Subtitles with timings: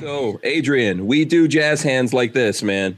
[0.00, 2.96] So, Adrian, we do jazz hands like this, man.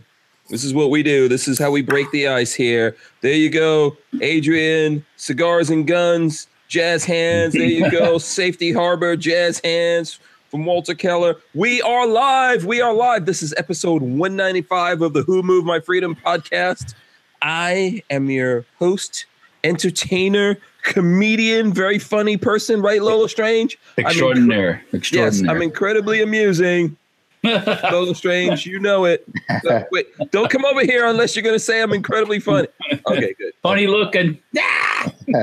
[0.49, 1.29] This is what we do.
[1.29, 2.97] This is how we break the ice here.
[3.21, 7.53] There you go, Adrian, cigars and guns, jazz hands.
[7.53, 10.19] There you go, Safety Harbor, jazz hands
[10.51, 11.37] from Walter Keller.
[11.55, 12.65] We are live.
[12.65, 13.27] We are live.
[13.27, 16.95] This is episode 195 of the Who Moved My Freedom podcast.
[17.43, 19.27] I am your host,
[19.65, 20.57] entertainer,
[20.87, 23.77] comedian, very funny person, right, Lola Strange?
[23.99, 24.83] Extraordinaire.
[24.93, 25.47] I'm Extraordinaire.
[25.47, 26.97] Yes, I'm incredibly amusing.
[27.45, 29.27] Lola Strange, you know it.
[29.63, 32.69] So, wait, don't come over here unless you're going to say I'm incredibly funny.
[33.07, 33.53] Okay, good.
[33.63, 34.39] Funny looking.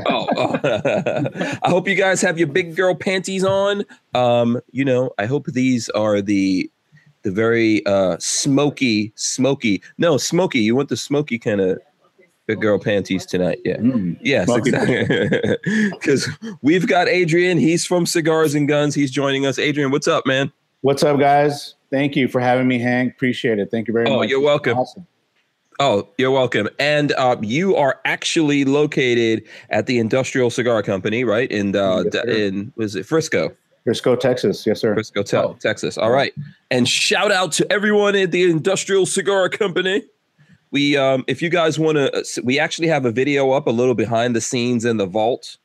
[0.07, 0.59] Oh, oh.
[1.63, 3.83] I hope you guys have your big girl panties on.
[4.13, 6.69] Um, you know, I hope these are the
[7.23, 9.81] the very uh smoky, smoky.
[9.97, 10.59] No, smoky.
[10.59, 11.79] You want the smoky kind of
[12.47, 13.59] big girl panties tonight?
[13.63, 13.77] Yeah.
[13.77, 14.17] Mm.
[14.21, 15.57] Yes, exactly.
[15.91, 16.29] Because
[16.61, 17.57] we've got Adrian.
[17.57, 18.95] He's from Cigars and Guns.
[18.95, 19.57] He's joining us.
[19.59, 20.51] Adrian, what's up, man?
[20.81, 21.75] What's up, guys?
[21.91, 23.13] Thank you for having me, Hank.
[23.13, 23.69] Appreciate it.
[23.71, 24.25] Thank you very Oh, much.
[24.25, 24.77] Oh, you're welcome.
[24.77, 25.07] Awesome.
[25.79, 26.69] Oh, you're welcome.
[26.79, 31.51] And uh, you are actually located at the Industrial Cigar Company, right?
[31.51, 33.55] In uh, Yes, in was it Frisco?
[33.83, 34.65] Frisco, Texas.
[34.65, 34.93] Yes, sir.
[34.93, 35.57] Frisco, Te- Oh.
[35.59, 35.97] Texas.
[35.97, 36.31] All right.
[36.71, 40.03] And shout out to everyone at the Industrial Cigar Company.
[40.73, 43.93] We, um, if you guys want to, we actually have a video up a little
[43.93, 45.57] behind the scenes in the vault.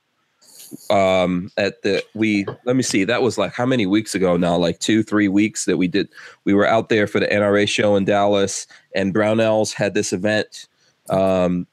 [0.91, 4.55] Um, at the we let me see, that was like how many weeks ago now?
[4.59, 6.11] Like two, three weeks that we did.
[6.45, 10.69] We were out there for the NRA show in Dallas, and Brownells had this event.
[11.09, 11.67] Um,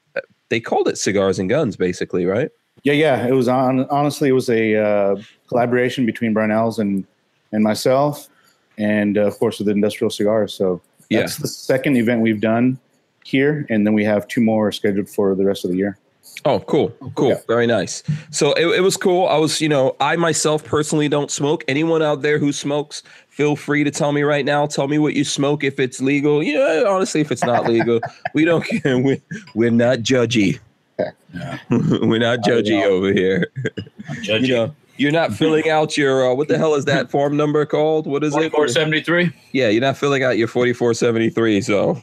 [0.48, 2.48] they called it Cigars and Guns, basically, right?
[2.84, 3.26] Yeah, yeah.
[3.26, 3.84] It was on.
[3.90, 5.16] Honestly, it was a uh,
[5.48, 7.04] collaboration between Brownells and
[7.52, 8.30] and myself,
[8.78, 10.54] and uh, of course with Industrial Cigars.
[10.54, 11.20] So Yeah.
[11.20, 12.78] that's the second event we've done
[13.26, 15.98] here, and then we have two more scheduled for the rest of the year.
[16.44, 16.90] Oh, cool.
[17.16, 17.30] Cool.
[17.30, 17.40] Yeah.
[17.48, 18.02] Very nice.
[18.30, 19.26] So it, it was cool.
[19.26, 21.64] I was, you know, I myself personally don't smoke.
[21.66, 24.66] Anyone out there who smokes, feel free to tell me right now.
[24.66, 26.42] Tell me what you smoke if it's legal.
[26.42, 28.00] You know, honestly, if it's not legal,
[28.32, 28.98] we don't care.
[28.98, 29.20] We,
[29.54, 30.60] we're not judgy.
[30.98, 31.58] Yeah.
[31.70, 33.48] we're not judgy over here.
[34.22, 37.36] Judge You know, you're not filling out your, uh, what the hell is that form
[37.36, 38.06] number called?
[38.06, 38.52] What is it?
[38.52, 39.30] 4473.
[39.52, 41.60] Yeah, you're not filling out your 4473.
[41.60, 42.00] So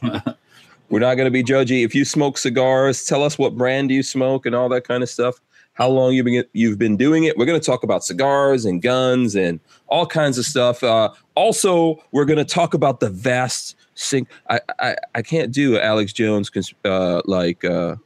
[0.94, 1.84] we're not going to be judgy.
[1.84, 5.10] If you smoke cigars, tell us what brand you smoke and all that kind of
[5.10, 5.40] stuff.
[5.72, 7.36] How long you've been you've been doing it.
[7.36, 10.84] We're going to talk about cigars and guns and all kinds of stuff.
[10.84, 14.28] Uh, also, we're going to talk about the vast sing.
[14.48, 17.64] I, I I can't do Alex Jones cons- uh, like.
[17.64, 17.96] Uh,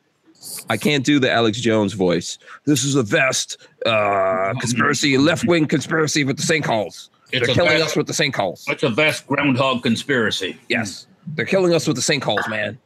[0.70, 2.38] I can't do the Alex Jones voice.
[2.64, 7.10] This is a vast uh, conspiracy, left wing conspiracy with the sinkholes.
[7.32, 8.64] It's They're killing vast- us with the sinkholes.
[8.70, 10.58] It's a vast groundhog conspiracy.
[10.70, 12.78] Yes, they're killing us with the sinkholes, man.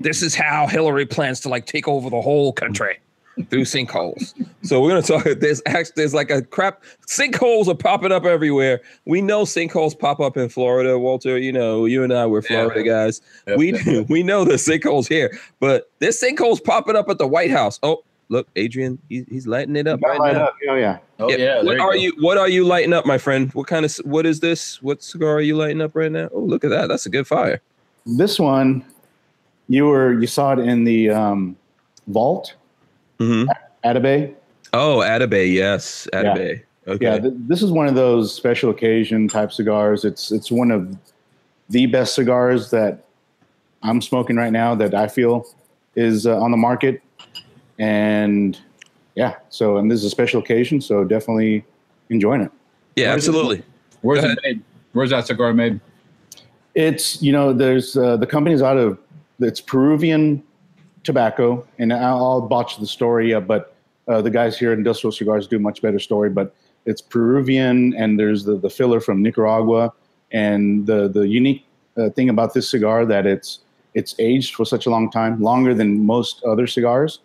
[0.00, 2.98] This is how Hillary plans to like take over the whole country
[3.48, 4.34] through sinkholes.
[4.62, 5.24] So we're gonna talk.
[5.40, 8.80] There's actually there's like a crap sinkholes are popping up everywhere.
[9.04, 11.38] We know sinkholes pop up in Florida, Walter.
[11.38, 13.20] You know, you and I we're Florida guys.
[13.46, 14.08] Yep, we yep, yep.
[14.08, 17.78] we know the sinkholes here, but this sinkholes popping up at the White House.
[17.82, 20.44] Oh, look, Adrian, he, he's lighting it up right Light now.
[20.46, 20.56] up.
[20.68, 20.98] Oh yeah.
[21.18, 21.56] Oh, Yeah, yeah.
[21.62, 21.98] what there are go.
[21.98, 22.12] you?
[22.18, 23.52] What are you lighting up, my friend?
[23.54, 23.94] What kind of?
[24.04, 24.82] What is this?
[24.82, 26.28] What cigar are you lighting up right now?
[26.32, 26.88] Oh, look at that!
[26.88, 27.60] That's a good fire.
[28.06, 28.84] This one,
[29.68, 31.56] you were you saw it in the um,
[32.06, 32.54] vault,
[33.18, 33.50] Mm-hmm.
[33.84, 34.34] Atabey.
[34.72, 36.62] Oh, Atabey, yes, Atabey.
[36.88, 37.04] Okay.
[37.04, 40.04] Yeah, th- this is one of those special occasion type cigars.
[40.04, 40.96] It's it's one of
[41.68, 43.04] the best cigars that
[43.82, 45.46] I'm smoking right now that I feel
[45.96, 47.02] is uh, on the market,
[47.78, 48.58] and
[49.14, 49.36] yeah.
[49.50, 51.64] So and this is a special occasion, so definitely
[52.08, 52.50] enjoying it.
[52.96, 53.62] yeah, absolutely.
[54.00, 54.62] Where's Go it made?
[54.92, 55.78] Where's that cigar made?
[56.80, 58.98] It's you know there's uh, the company's out of
[59.38, 60.42] it's Peruvian
[61.04, 63.74] tobacco, and I'll, I'll botch the story up, but
[64.08, 66.30] uh, the guys here at Industrial Cigars do a much better story.
[66.30, 66.54] But
[66.86, 69.92] it's Peruvian, and there's the the filler from Nicaragua,
[70.32, 71.66] and the the unique
[71.98, 73.58] uh, thing about this cigar that it's
[73.92, 77.20] it's aged for such a long time, longer than most other cigars,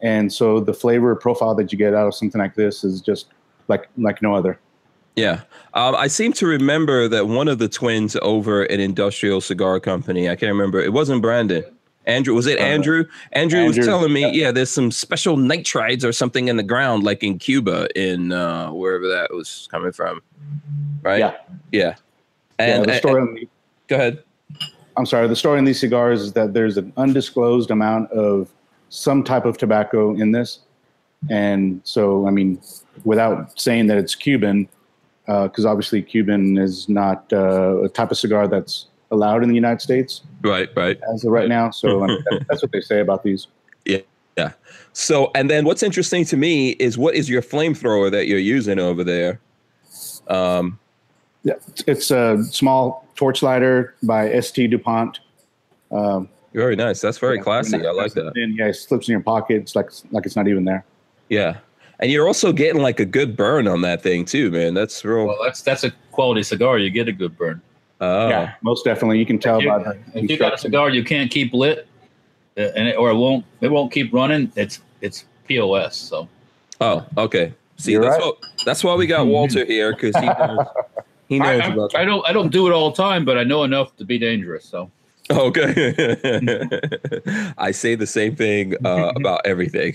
[0.00, 3.26] and so the flavor profile that you get out of something like this is just
[3.68, 4.58] like like no other.
[5.16, 5.42] Yeah,
[5.74, 10.28] um, I seem to remember that one of the twins over at Industrial Cigar Company.
[10.28, 10.80] I can't remember.
[10.80, 11.64] It wasn't Brandon.
[12.06, 13.04] Andrew was it Uh, Andrew?
[13.32, 14.28] Andrew, was telling me, yeah.
[14.32, 14.50] yeah.
[14.52, 19.08] there's some special nitrides or something in the ground, like in Cuba, in uh, wherever
[19.08, 20.20] that was coming from,
[21.02, 21.20] right?
[21.20, 21.32] Yeah.
[21.72, 21.94] yeah.
[22.58, 23.48] Yeah, And, the and- story on the-
[23.88, 24.22] go ahead.
[24.96, 28.48] I'm sorry, the story in these cigars is that there's an undisclosed amount of
[28.90, 30.60] some type of tobacco in this.
[31.30, 32.60] And so, I mean,
[33.04, 34.68] without saying that it's Cuban,
[35.26, 39.80] because obviously Cuban is not uh, a type of cigar that's allowed in the United
[39.80, 40.98] States Right, right.
[41.14, 41.70] as of right now.
[41.70, 43.46] So I mean, that- that's what they say about these.
[43.86, 43.98] Yeah.
[44.38, 44.52] yeah.
[44.94, 48.78] So, and then what's interesting to me is what is your flamethrower that you're using
[48.78, 49.40] over there?
[50.28, 50.78] Um,
[51.42, 51.54] Yeah,
[51.86, 55.20] it's a small torch lighter by ST DuPont.
[55.92, 57.00] Um, Very nice.
[57.02, 57.86] That's very yeah, classy.
[57.86, 58.32] I like that.
[58.36, 59.56] in, yeah, it slips in your pocket.
[59.62, 60.84] It's like like it's not even there.
[61.28, 61.58] Yeah.
[62.00, 64.74] And you're also getting like a good burn on that thing too, man.
[64.74, 65.26] That's real.
[65.26, 66.78] Well, that's that's a quality cigar.
[66.78, 67.60] You get a good burn.
[68.00, 69.18] Oh, Yeah, most definitely.
[69.18, 71.52] You can tell If you, by the if you got a cigar you can't keep
[71.52, 71.86] lit,
[72.56, 74.50] uh, and it, or it won't it won't keep running.
[74.56, 75.96] It's it's pos.
[75.96, 76.28] So
[76.80, 77.54] oh, okay.
[77.76, 78.26] See, You're that's right.
[78.26, 80.66] what that's why we got Walter here because he knows
[81.28, 83.38] he I, knows I, about I don't I don't do it all the time, but
[83.38, 84.64] I know enough to be dangerous.
[84.64, 84.90] So
[85.30, 85.72] Okay.
[87.56, 89.94] I say the same thing uh, about everything.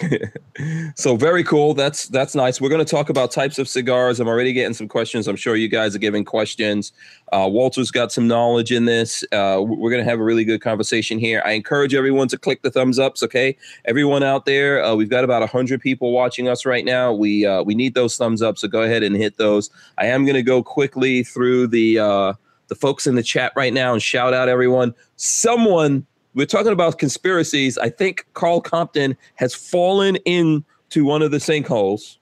[0.96, 1.76] so very cool.
[1.76, 2.60] That's that's nice.
[2.60, 4.20] We're going to talk about types of cigars.
[4.20, 5.28] I'm already getting some questions.
[5.28, 6.92] I'm sure you guys are giving questions.
[7.32, 9.24] Uh, Walter's got some knowledge in this.
[9.32, 11.44] Uh, we're going to have a really good conversation here.
[11.46, 13.22] I encourage everyone to click the thumbs ups.
[13.22, 13.56] Okay,
[13.86, 17.14] everyone out there, uh, we've got about hundred people watching us right now.
[17.14, 18.58] We uh, we need those thumbs up.
[18.58, 19.70] So go ahead and hit those.
[20.00, 22.36] I am going to go quickly through the.
[22.70, 24.94] The folks in the chat right now and shout out everyone.
[25.18, 27.78] Someone, we're talking about conspiracies.
[27.78, 32.18] I think Carl Compton has fallen into one of the sinkholes.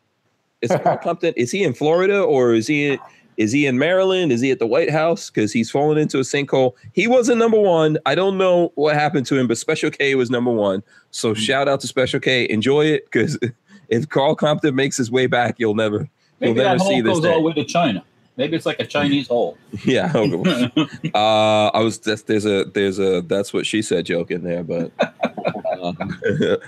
[0.62, 2.98] Is Carl Compton, is he in Florida or is he
[3.38, 4.32] is he in Maryland?
[4.32, 5.30] Is he at the White House?
[5.30, 6.74] Because he's fallen into a sinkhole.
[6.94, 8.00] He wasn't number one.
[8.08, 10.82] I don't know what happened to him, but Special K was number one.
[11.12, 11.40] So hmm.
[11.40, 12.50] shout out to Special K.
[12.50, 13.38] Enjoy it because
[13.90, 16.00] if Carl Compton makes his way back, you'll never
[16.40, 17.32] you'll maybe never that see this goes day.
[17.32, 18.04] all the way to China.
[18.38, 19.58] Maybe it's like a Chinese hole.
[19.86, 20.12] Yeah.
[21.14, 24.64] Uh, I was there's, there's a there's a that's what she said joke in there,
[24.64, 25.94] but uh,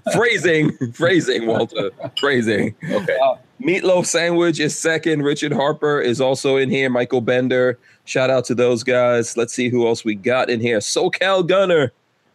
[0.13, 2.75] phrasing, phrasing, Walter, phrasing.
[2.89, 3.17] Okay.
[3.61, 5.23] Meatloaf sandwich is second.
[5.23, 6.89] Richard Harper is also in here.
[6.89, 7.77] Michael Bender.
[8.05, 9.37] Shout out to those guys.
[9.37, 10.79] Let's see who else we got in here.
[10.79, 11.91] SoCal Gunner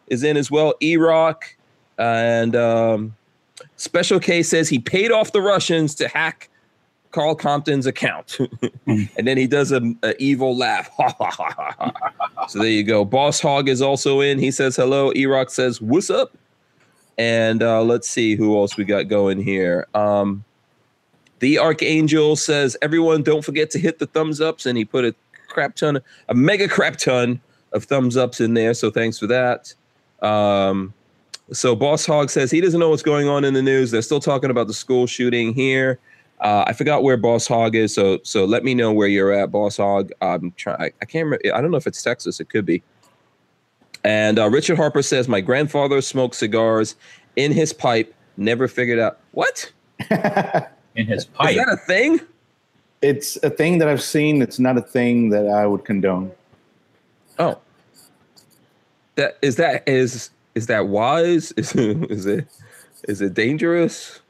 [0.09, 0.75] is in as well.
[0.81, 1.57] E Rock
[1.99, 3.17] and um,
[3.77, 6.49] Special K says he paid off the Russians to hack
[7.15, 8.39] Carl Compton's account,
[8.87, 10.91] and then he does a, a evil laugh.
[12.49, 13.05] so there you go.
[13.05, 14.41] Boss Hog is also in.
[14.41, 15.13] He says hello.
[15.15, 16.37] E Rock says what's up.
[17.17, 19.87] And uh, let's see who else we got going here.
[19.95, 20.45] Um,
[21.39, 24.67] the Archangel says, everyone, don't forget to hit the thumbs ups.
[24.67, 25.15] And he put a
[25.47, 27.41] crap ton, a mega crap ton
[27.73, 28.75] of thumbs ups in there.
[28.75, 29.73] So thanks for that.
[30.21, 30.93] Um,
[31.53, 33.93] so Boss Hog says he doesn't know what's going on in the news.
[33.93, 36.01] They're still talking about the school shooting here.
[36.41, 39.51] Uh, I forgot where Boss Hog is, so so let me know where you're at,
[39.51, 40.11] Boss Hog.
[40.21, 40.81] I'm trying.
[40.81, 41.25] I, I can't.
[41.27, 41.41] remember.
[41.55, 42.41] I don't know if it's Texas.
[42.41, 42.83] It could be.
[44.03, 46.97] And uh, Richard Harper says, "My grandfather smoked cigars
[47.37, 48.15] in his pipe.
[48.37, 49.73] Never figured out what
[50.11, 51.51] In his pipe.
[51.51, 52.21] is that a thing?
[53.01, 54.41] it's a thing that I've seen.
[54.41, 56.33] It's not a thing that I would condone.
[57.39, 57.59] Oh,
[59.17, 61.53] that is that is is that wise?
[61.53, 62.47] Is is it
[63.09, 64.21] is it dangerous?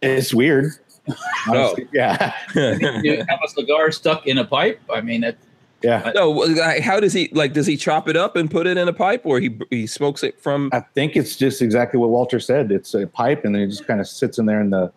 [0.00, 0.72] It's weird.
[1.48, 1.74] No.
[1.92, 4.80] Yeah, you have a cigar stuck in a pipe.
[4.88, 5.36] I mean, it,
[5.82, 6.12] yeah.
[6.14, 6.46] No,
[6.80, 7.52] how does he like?
[7.52, 10.22] Does he chop it up and put it in a pipe, or he he smokes
[10.22, 10.70] it from?
[10.72, 12.70] I think it's just exactly what Walter said.
[12.70, 14.92] It's a pipe, and then it just kind of sits in there in the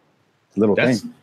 [0.56, 1.14] little that's thing.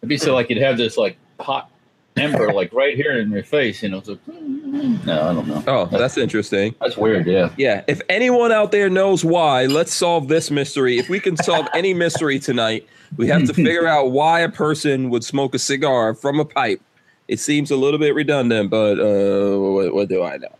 [0.00, 1.70] it'd be so like you'd have this like hot
[2.16, 3.82] ember like right here in your face.
[3.82, 5.62] You know, so no, I don't know.
[5.66, 6.74] Oh, that's interesting.
[6.80, 7.26] That's weird.
[7.26, 7.50] Yeah.
[7.56, 10.98] Yeah, if anyone out there knows why, let's solve this mystery.
[10.98, 12.86] If we can solve any mystery tonight,
[13.16, 16.80] we have to figure out why a person would smoke a cigar from a pipe.
[17.28, 20.54] It seems a little bit redundant, but uh, what, what do I know?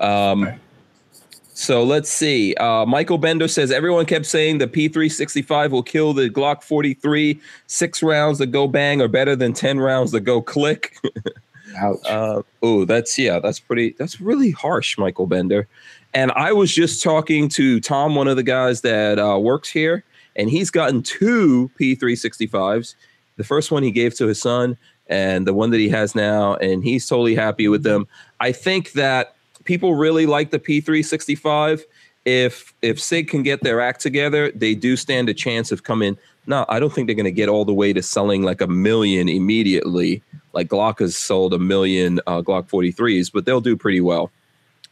[0.00, 0.60] Um,
[1.60, 2.54] so let's see.
[2.54, 7.38] Uh, Michael Bender says everyone kept saying the P365 will kill the Glock 43.
[7.66, 10.96] Six rounds that go bang are better than 10 rounds that go click.
[11.76, 11.98] Ouch.
[12.08, 13.94] Uh, oh, that's yeah, that's pretty.
[13.98, 15.68] That's really harsh, Michael Bender.
[16.14, 20.02] And I was just talking to Tom, one of the guys that uh, works here,
[20.36, 22.94] and he's gotten two P365s.
[23.36, 26.54] The first one he gave to his son, and the one that he has now,
[26.54, 28.08] and he's totally happy with them.
[28.40, 29.36] I think that
[29.70, 31.82] people really like the P365.
[32.24, 36.18] If if Sig can get their act together, they do stand a chance of coming.
[36.48, 38.66] No, I don't think they're going to get all the way to selling like a
[38.66, 40.24] million immediately.
[40.54, 44.32] Like Glock has sold a million uh, Glock 43s, but they'll do pretty well.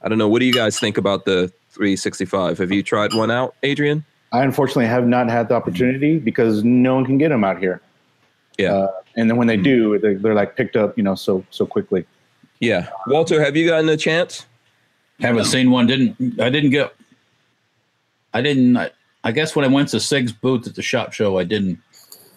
[0.00, 0.28] I don't know.
[0.28, 2.58] What do you guys think about the 365?
[2.58, 4.04] Have you tried one out, Adrian?
[4.30, 7.80] I unfortunately have not had the opportunity because no one can get them out here.
[8.58, 8.75] Yeah.
[8.75, 11.66] Uh, and then when they do, they're, they're like picked up, you know, so so
[11.66, 12.06] quickly.
[12.61, 12.88] Yeah.
[13.06, 14.47] Walter, have you gotten a chance?
[15.20, 15.87] Haven't seen one.
[15.87, 16.48] Didn't I?
[16.50, 16.94] Didn't get.
[18.34, 18.76] I didn't.
[18.76, 18.90] I,
[19.25, 21.78] I guess when I went to Sig's booth at the SHOT Show, I didn't.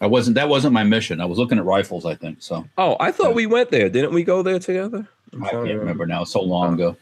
[0.01, 0.35] I wasn't.
[0.35, 1.21] That wasn't my mission.
[1.21, 2.05] I was looking at rifles.
[2.05, 2.65] I think so.
[2.77, 3.89] Oh, I thought we went there.
[3.89, 5.07] Didn't we go there together?
[5.33, 6.23] I'm I can't to remember now.
[6.23, 6.97] So long ago.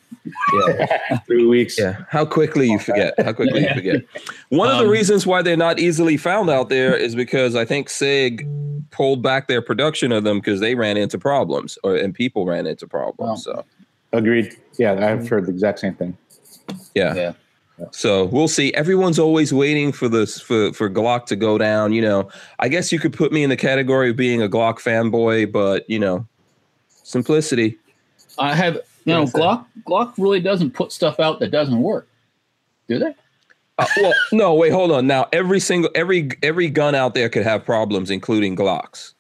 [0.54, 1.18] Yeah.
[1.26, 1.80] Three weeks.
[1.80, 3.14] Yeah, how quickly you forget.
[3.20, 4.02] How quickly you forget.
[4.50, 7.66] One of the Um, reasons why they're not easily found out there is because I
[7.66, 8.48] think Sig
[8.92, 12.68] pulled back their production of them because they ran into problems, or and people ran
[12.68, 13.46] into problems.
[13.46, 13.64] So
[14.12, 14.56] Agreed.
[14.80, 16.18] Yeah, I've heard the exact same thing.
[16.96, 17.14] yeah.
[17.14, 17.34] Yeah.
[17.92, 18.74] So we'll see.
[18.74, 21.94] Everyone's always waiting for this for for Glock to go down.
[21.94, 24.76] You know, I guess you could put me in the category of being a Glock
[24.76, 26.26] fanboy, but you know,
[26.90, 27.78] simplicity.
[28.38, 32.08] I have you know Glock Glock really doesn't put stuff out that doesn't work.
[32.88, 33.14] Do they?
[33.78, 35.08] Uh, well, no, wait, hold on.
[35.08, 39.14] Now, every single every every gun out there could have problems, including Glocks.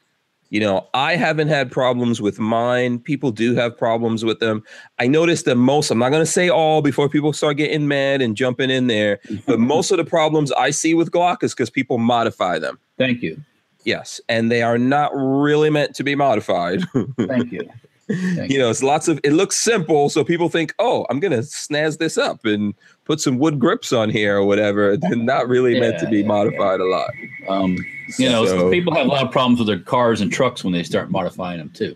[0.49, 2.99] You know, I haven't had problems with mine.
[2.99, 4.63] People do have problems with them.
[4.97, 5.91] I noticed that most.
[5.91, 9.19] I'm not going to say all before people start getting mad and jumping in there,
[9.45, 12.79] but most of the problems I see with Glock is because people modify them.
[12.97, 13.39] Thank you.
[13.83, 16.83] Yes, and they are not really meant to be modified.
[17.17, 17.69] Thank you.
[18.09, 19.19] Thank you know, it's lots of.
[19.23, 22.73] It looks simple, so people think, "Oh, I'm gonna snaz this up and
[23.05, 26.25] put some wood grips on here or whatever." They're not really meant to be yeah,
[26.27, 27.11] modified a lot.
[27.47, 27.77] Um,
[28.17, 30.73] you know, So- people have a lot of problems with their cars and trucks when
[30.73, 31.95] they start modifying them too.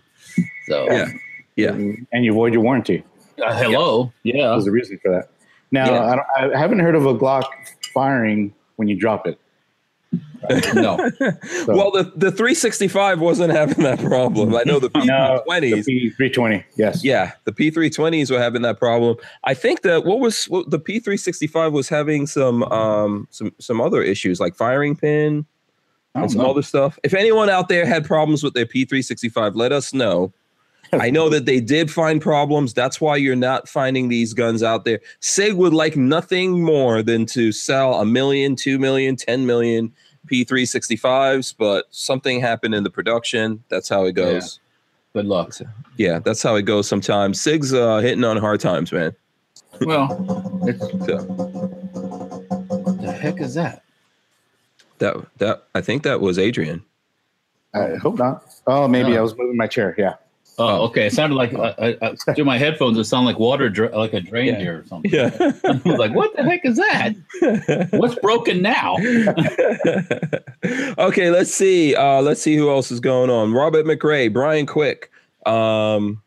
[0.68, 1.08] So, Yeah.
[1.56, 1.70] Yeah.
[2.12, 3.02] And you void your warranty.
[3.44, 5.28] uh, hello, yeah, There's a reason for that.
[5.72, 6.04] Now, Yeah.
[6.04, 6.16] I,
[6.46, 7.44] don't, I haven't heard of a Glock
[7.92, 9.38] firing when you drop it.
[10.74, 10.96] No,
[11.66, 14.54] Well, the, the 365 wasn't having that problem.
[14.54, 15.84] I know the P320s.
[15.84, 17.04] The P320, yes.
[17.04, 19.16] yeah, the P320s were having that problem.
[19.44, 24.02] I think that what was what, the P365 was having some um some some other
[24.02, 25.46] issues like firing pin
[26.14, 26.50] and some know.
[26.50, 26.98] other stuff.
[27.02, 30.32] If anyone out there had problems with their P365, let us know.
[30.92, 32.72] I know that they did find problems.
[32.74, 35.00] That's why you're not finding these guns out there.
[35.20, 39.92] SIG would like nothing more than to sell a million, two million, 10 million
[40.30, 43.62] P365s, but something happened in the production.
[43.68, 44.60] That's how it goes.
[45.12, 45.52] good luck.
[45.96, 47.40] Yeah, that's how it goes sometimes.
[47.40, 49.14] SIG's uh, hitting on hard times, man.
[49.80, 53.82] Well, it's, So what the heck is that?
[54.98, 56.84] that that I think that was Adrian.
[57.74, 58.44] I hope not.
[58.68, 59.18] Oh, maybe No.
[59.18, 59.94] I was moving my chair.
[59.98, 60.14] Yeah.
[60.58, 61.06] Oh, okay.
[61.06, 62.96] It sounded like I, I, I, through my headphones.
[62.96, 64.60] It sounded like water, dra- like a drain Yeah.
[64.60, 65.10] here or something.
[65.10, 65.30] Yeah.
[65.64, 67.88] I was like, "What the heck is that?
[67.92, 68.96] What's broken now?"
[70.98, 71.94] okay, let's see.
[71.96, 73.52] Uh, let's see who else is going on.
[73.52, 75.10] Robert McRae, Brian Quick.
[75.46, 76.22] Um,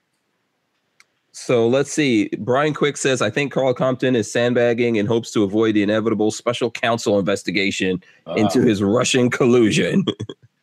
[1.31, 2.29] so let's see.
[2.39, 6.31] Brian Quick says, I think Carl Compton is sandbagging and hopes to avoid the inevitable
[6.31, 8.01] special counsel investigation
[8.35, 10.03] into his Russian collusion.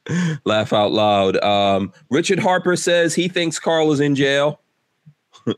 [0.44, 1.36] Laugh out loud.
[1.42, 4.60] Um, Richard Harper says he thinks Carl is in jail.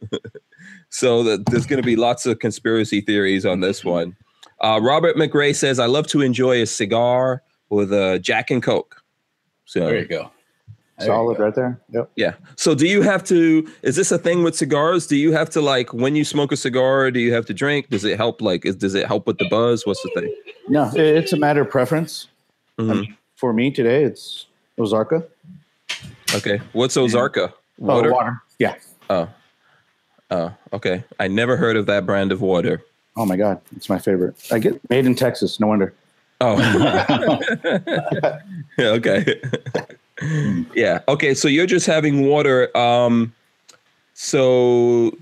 [0.89, 4.17] so that there's going to be lots of conspiracy theories on this one.
[4.61, 9.03] Uh, Robert McRae says, I love to enjoy a cigar with a Jack and Coke.
[9.65, 10.31] So there you go.
[10.99, 11.45] There you Solid go.
[11.45, 11.81] right there.
[11.91, 12.11] Yep.
[12.17, 12.35] yeah.
[12.57, 15.07] So do you have to is this a thing with cigars?
[15.07, 17.91] Do you have to like when you smoke a cigar, do you have to drink?
[17.91, 19.85] Does it help like is does it help with the buzz?
[19.85, 20.35] What's the thing?
[20.69, 22.29] No, it's a matter of preference.
[22.79, 23.15] Mhm.
[23.37, 24.47] For me today, it's
[24.79, 25.23] Ozarka.
[26.35, 26.61] Okay.
[26.73, 27.53] What's Ozarka?
[27.53, 28.13] Oh, Water?
[28.13, 28.43] water.
[28.59, 28.77] Yeah.
[29.11, 29.29] Oh.
[30.31, 31.05] Oh, okay.
[31.21, 32.83] I never heard of that brand of water.
[33.17, 34.35] Oh my God, it's my favorite.
[34.51, 35.61] I get made in Texas.
[35.61, 35.95] No wonder.
[36.41, 36.57] Oh.
[38.79, 39.41] yeah, okay.
[40.75, 41.01] yeah.
[41.07, 41.35] Okay.
[41.35, 42.75] So you're just having water.
[42.77, 43.35] Um,
[44.15, 45.13] so,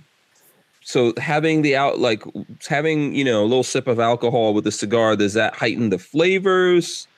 [0.83, 2.23] so having the out, like
[2.69, 5.99] having, you know, a little sip of alcohol with a cigar, does that heighten the
[5.99, 7.09] flavors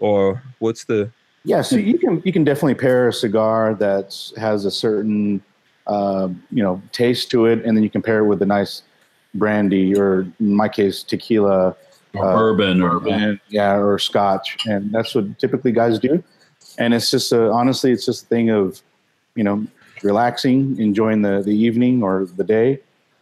[0.00, 1.10] or what's the,
[1.44, 5.42] Yeah, so you can you can definitely pair a cigar that has a certain
[5.86, 8.82] uh, you know taste to it, and then you can pair it with a nice
[9.34, 11.76] brandy, or in my case, tequila,
[12.14, 16.22] Or Uh, bourbon, or and, yeah, or scotch, and that's what typically guys do.
[16.78, 18.80] And it's just a, honestly, it's just a thing of
[19.34, 19.66] you know
[20.02, 22.80] relaxing, enjoying the the evening or the day,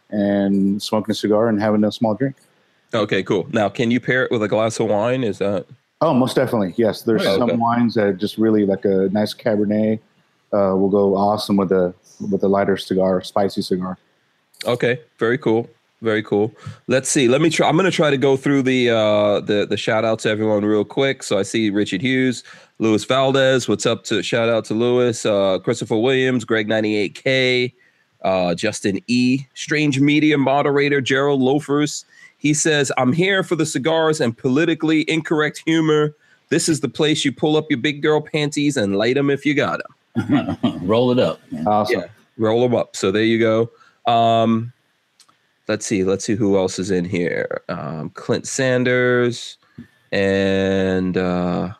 [0.09, 2.35] and smoking a cigar and having a small drink.
[2.93, 3.47] okay, cool.
[3.51, 5.23] Now, can you pair it with a glass of wine?
[5.23, 5.65] Is that,
[6.01, 6.73] Oh, most definitely.
[6.77, 9.99] Yes, there's Oh, some wines that just really like a nice Cabernet
[10.53, 11.93] uh, will go awesome with a
[12.31, 13.97] with a lighter cigar, spicy cigar.
[14.65, 15.69] Okay, very cool.
[16.03, 16.53] Very cool.
[16.87, 17.27] Let's see.
[17.27, 17.67] Let me try.
[17.67, 20.63] I'm going to try to go through the uh the the shout out to everyone
[20.63, 21.23] real quick.
[21.23, 22.43] So I see Richard Hughes,
[22.77, 23.67] Louis Valdez.
[23.67, 27.73] What's up to shout out to Louis, uh Christopher Williams, Greg 98K,
[28.21, 32.05] uh Justin E, Strange Media moderator Gerald Loafers.
[32.37, 36.15] He says, "I'm here for the cigars and politically incorrect humor.
[36.49, 39.45] This is the place you pull up your big girl panties and light them if
[39.45, 39.81] you got
[40.15, 41.39] them." roll it up.
[41.51, 41.67] man.
[41.67, 42.01] Awesome.
[42.01, 42.07] Yeah.
[42.37, 42.95] roll them up.
[42.95, 43.71] So there you go.
[44.11, 44.73] Um,
[45.67, 46.03] let's see.
[46.03, 47.61] Let's see who else is in here.
[47.69, 49.57] Um, Clint Sanders
[50.11, 51.73] and uh,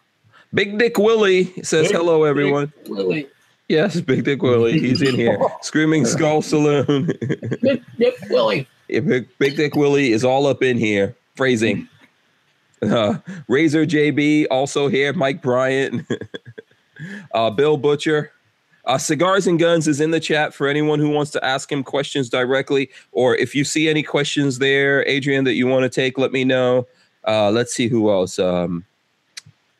[0.54, 2.72] Big Dick Willie says Big hello, everyone.
[2.88, 3.28] Willie,
[3.70, 4.80] Yes, Big Dick Willie.
[4.80, 5.38] He's in here.
[5.62, 7.08] Screaming Skull Saloon.
[7.62, 8.68] Dick, Dick Willie.
[8.88, 11.15] Big, Big Dick Willie is all up in here.
[11.36, 11.88] Phrasing.
[12.79, 13.17] Uh,
[13.48, 15.12] Razor JB also here.
[15.12, 16.06] Mike Bryant.
[17.32, 18.32] Uh, Bill Butcher.
[18.86, 21.84] Uh, Cigars and Guns is in the chat for anyone who wants to ask him
[21.84, 26.17] questions directly, or if you see any questions there, Adrian, that you want to take,
[26.17, 26.88] let me know.
[27.27, 28.39] Uh, let's see who else.
[28.39, 28.86] Um,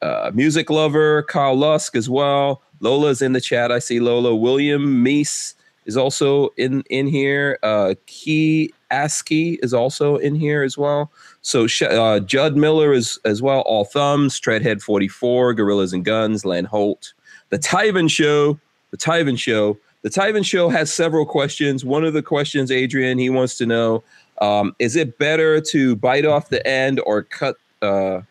[0.02, 2.62] uh, music lover Kyle Lusk as well.
[2.82, 3.72] Lola's in the chat.
[3.72, 4.36] I see Lola.
[4.36, 7.58] William Meese is also in in here.
[7.64, 11.12] Uh, Key Askey is also in here as well.
[11.42, 13.62] So uh, Judd Miller is as well.
[13.62, 14.40] All thumbs.
[14.40, 15.54] Treadhead forty four.
[15.54, 16.46] Gorillas and Guns.
[16.46, 17.14] Len Holt.
[17.50, 18.60] The Tyven Show.
[18.92, 19.78] The Tyven Show.
[20.04, 21.84] The Tyven Show has several questions.
[21.84, 24.04] One of the questions, Adrian, he wants to know:
[24.42, 27.58] um, Is it better to bite off the end or cut?
[27.82, 28.22] Uh,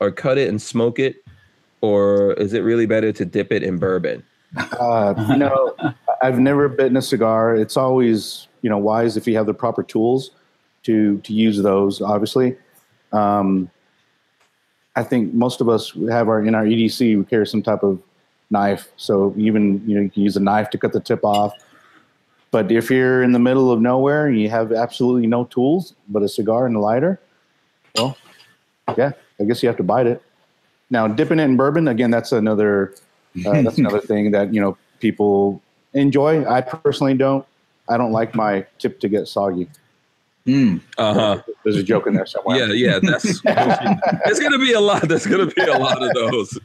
[0.00, 1.16] or cut it and smoke it,
[1.80, 4.22] or is it really better to dip it in bourbon?
[4.56, 5.74] Uh, you know,
[6.22, 7.54] I've never bitten a cigar.
[7.54, 10.30] It's always you know wise if you have the proper tools
[10.84, 12.00] to to use those.
[12.00, 12.56] Obviously,
[13.12, 13.70] um,
[14.96, 18.00] I think most of us have our in our EDC we carry some type of
[18.50, 18.88] knife.
[18.96, 21.54] So even you know you can use a knife to cut the tip off.
[22.50, 26.22] But if you're in the middle of nowhere and you have absolutely no tools but
[26.22, 27.20] a cigar and a lighter,
[27.94, 28.16] well,
[28.96, 30.22] yeah, I guess you have to bite it.
[30.90, 32.94] Now, dipping it in bourbon again, that's another
[33.46, 35.62] uh, that's another thing that you know people
[35.94, 36.44] enjoy.
[36.48, 37.46] I personally don't.
[37.88, 39.68] I don't like my tip to get soggy.
[40.48, 41.42] Mm, uh huh.
[41.62, 42.56] There's a joke in there somewhere.
[42.56, 42.98] Yeah, yeah.
[43.02, 43.42] That's
[44.24, 45.06] there's gonna be a lot.
[45.06, 46.58] There's gonna be a lot of those.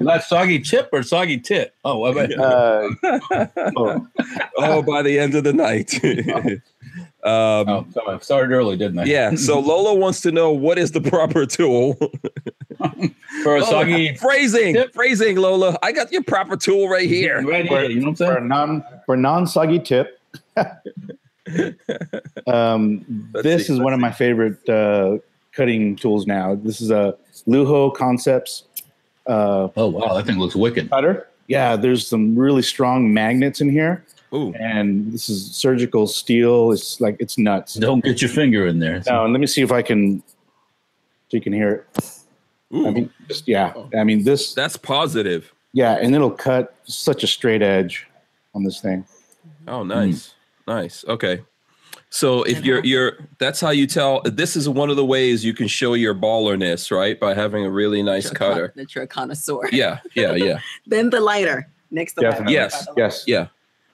[0.00, 1.74] Not soggy chip or soggy tit.
[1.84, 2.32] Oh, what about?
[2.32, 2.88] Uh,
[3.76, 4.08] oh.
[4.56, 6.00] oh, by the end of the night.
[7.24, 9.04] Um, oh, sorry, I started early, didn't I?
[9.04, 9.36] Yeah.
[9.36, 11.94] So Lola wants to know what is the proper tool
[13.44, 14.74] for a soggy phrasing.
[14.74, 14.92] Tip.
[14.92, 15.78] Phrasing, Lola.
[15.84, 17.40] I got your proper tool right here.
[17.42, 17.84] Right here.
[17.84, 18.34] You know what I'm saying?
[18.34, 20.18] For non for non soggy tip.
[22.48, 23.72] um, this see.
[23.74, 23.94] is one see.
[23.94, 25.18] of my favorite uh,
[25.52, 26.56] cutting tools now.
[26.56, 28.64] This is a Lujo Concepts.
[29.28, 30.90] Uh, oh wow, that thing looks wicked.
[30.90, 31.28] Cutter.
[31.46, 34.04] Yeah, there's some really strong magnets in here.
[34.34, 34.54] Ooh.
[34.54, 36.72] And this is surgical steel.
[36.72, 37.74] It's like it's nuts.
[37.74, 39.02] Don't get your finger in there.
[39.06, 40.22] No, and let me see if I can
[41.28, 42.10] so you can hear it.
[42.74, 42.86] Ooh.
[42.86, 43.74] I mean, just yeah.
[43.98, 45.52] I mean this That's positive.
[45.74, 48.06] Yeah, and it'll cut such a straight edge
[48.54, 49.04] on this thing.
[49.66, 50.28] Oh, nice.
[50.28, 50.34] Mm.
[50.66, 51.04] Nice.
[51.06, 51.42] Okay.
[52.08, 55.54] So if you're you're that's how you tell this is one of the ways you
[55.54, 57.18] can show your ballerness, right?
[57.18, 58.72] By having a really nice that cutter.
[58.76, 59.68] That you're a connoisseur.
[59.72, 60.60] Yeah, yeah, yeah.
[60.86, 62.52] then the lighter next to Definitely.
[62.52, 62.86] Yes.
[62.98, 63.24] Yes.
[63.26, 63.46] Yeah.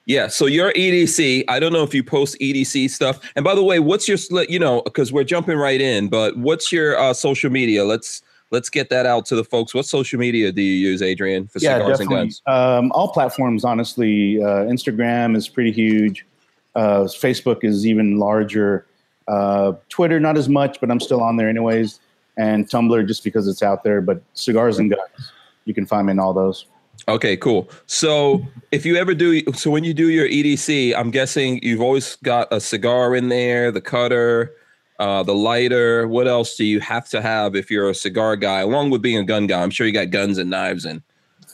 [0.09, 3.19] Yeah, so your EDC, I don't know if you post EDC stuff.
[3.35, 4.17] And by the way, what's your
[4.49, 7.85] you know, because we're jumping right in, but what's your uh, social media?
[7.85, 9.75] Let's let's get that out to the folks.
[9.75, 12.17] What social media do you use, Adrian, for yeah, cigars definitely.
[12.17, 12.41] and guns?
[12.47, 14.41] Um, all platforms, honestly.
[14.41, 16.25] Uh, Instagram is pretty huge.
[16.73, 18.87] Uh, Facebook is even larger.
[19.27, 21.99] Uh, Twitter, not as much, but I'm still on there anyways.
[22.35, 24.01] And Tumblr, just because it's out there.
[24.01, 25.31] But cigars and guns,
[25.65, 26.65] you can find me in all those.
[27.09, 27.69] Okay, cool.
[27.87, 32.15] So if you ever do, so when you do your EDC, I'm guessing you've always
[32.17, 34.55] got a cigar in there, the cutter,
[34.99, 36.07] uh, the lighter.
[36.07, 39.17] What else do you have to have if you're a cigar guy, along with being
[39.17, 39.61] a gun guy?
[39.61, 41.01] I'm sure you got guns and knives and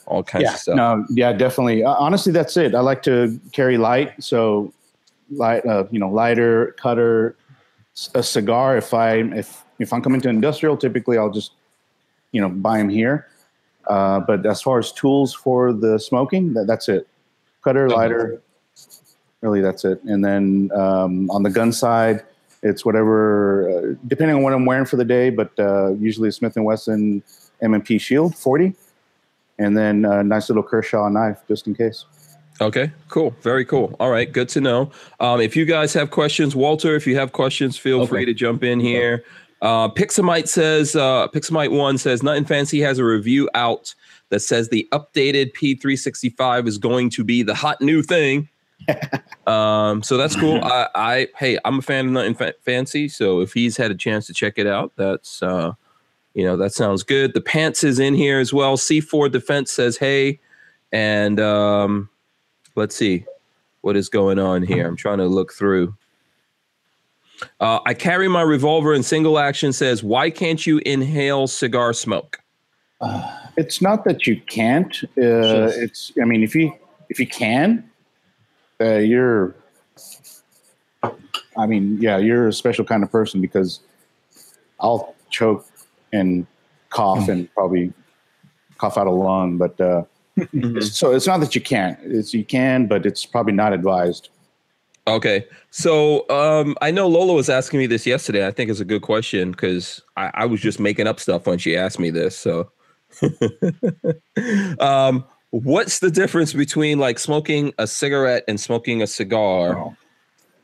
[0.04, 0.76] all kinds yeah, of stuff.
[0.76, 1.82] No, yeah, definitely.
[1.82, 2.74] Uh, honestly, that's it.
[2.74, 4.72] I like to carry light, so
[5.30, 7.34] light, uh, you know, lighter, cutter,
[8.14, 8.76] a cigar.
[8.76, 11.52] If I if if I'm coming to industrial, typically I'll just
[12.32, 13.26] you know buy them here.
[13.86, 17.06] Uh, but as far as tools for the smoking, that, that's it.
[17.62, 18.42] Cutter, lighter,
[19.40, 20.02] really that's it.
[20.04, 22.24] And then um, on the gun side,
[22.62, 26.32] it's whatever, uh, depending on what I'm wearing for the day, but uh, usually a
[26.32, 27.22] Smith & Wesson
[27.62, 28.74] M&P Shield 40.
[29.58, 32.04] And then a nice little Kershaw knife just in case.
[32.60, 33.34] Okay, cool.
[33.42, 33.94] Very cool.
[34.00, 34.90] All right, good to know.
[35.20, 38.08] Um, if you guys have questions, Walter, if you have questions, feel okay.
[38.08, 39.24] free to jump in here.
[39.62, 43.94] Uh, Pixamite says, uh, Pixamite one says, Nothing Fancy has a review out
[44.28, 48.48] that says the updated P365 is going to be the hot new thing.
[49.46, 50.60] um, so that's cool.
[50.62, 54.26] I, I, hey, I'm a fan of Nothing Fancy, so if he's had a chance
[54.26, 55.72] to check it out, that's, uh,
[56.34, 57.32] you know, that sounds good.
[57.32, 58.76] The pants is in here as well.
[58.76, 60.38] C4 Defense says, hey,
[60.92, 62.10] and um,
[62.74, 63.24] let's see
[63.80, 64.86] what is going on here.
[64.86, 65.94] I'm trying to look through.
[67.60, 69.72] Uh, I carry my revolver in single action.
[69.72, 72.38] Says, why can't you inhale cigar smoke?
[73.00, 75.02] Uh, it's not that you can't.
[75.18, 76.12] Uh, it's.
[76.20, 76.72] I mean, if you
[77.08, 77.90] if you can,
[78.80, 79.54] uh, you're.
[81.58, 83.80] I mean, yeah, you're a special kind of person because
[84.80, 85.66] I'll choke
[86.12, 86.46] and
[86.90, 87.92] cough and probably
[88.78, 90.04] cough out a lung, but uh,
[90.38, 90.80] mm-hmm.
[90.80, 91.98] so it's not that you can't.
[92.02, 94.28] It's you can, but it's probably not advised.
[95.06, 95.46] Okay.
[95.70, 98.46] So um, I know Lola was asking me this yesterday.
[98.46, 101.58] I think it's a good question because I, I, was just making up stuff when
[101.58, 102.36] she asked me this.
[102.36, 102.72] So
[104.80, 109.78] um, what's the difference between like smoking a cigarette and smoking a cigar?
[109.78, 109.96] Oh.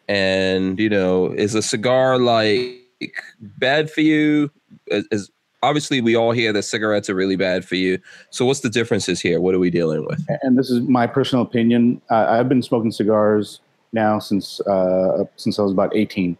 [0.09, 4.51] And you know, is a cigar like bad for you?
[4.89, 5.31] Is, is
[5.63, 8.01] obviously we all hear that cigarettes are really bad for you.
[8.31, 9.41] So what's the differences here?
[9.41, 10.21] What are we dealing with?
[10.43, 12.03] and this is my personal opinion.
[12.11, 13.61] Uh, I've been smoking cigars
[13.93, 16.37] now since uh, since I was about 18,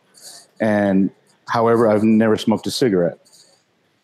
[0.61, 1.11] and
[1.49, 3.19] however, I've never smoked a cigarette.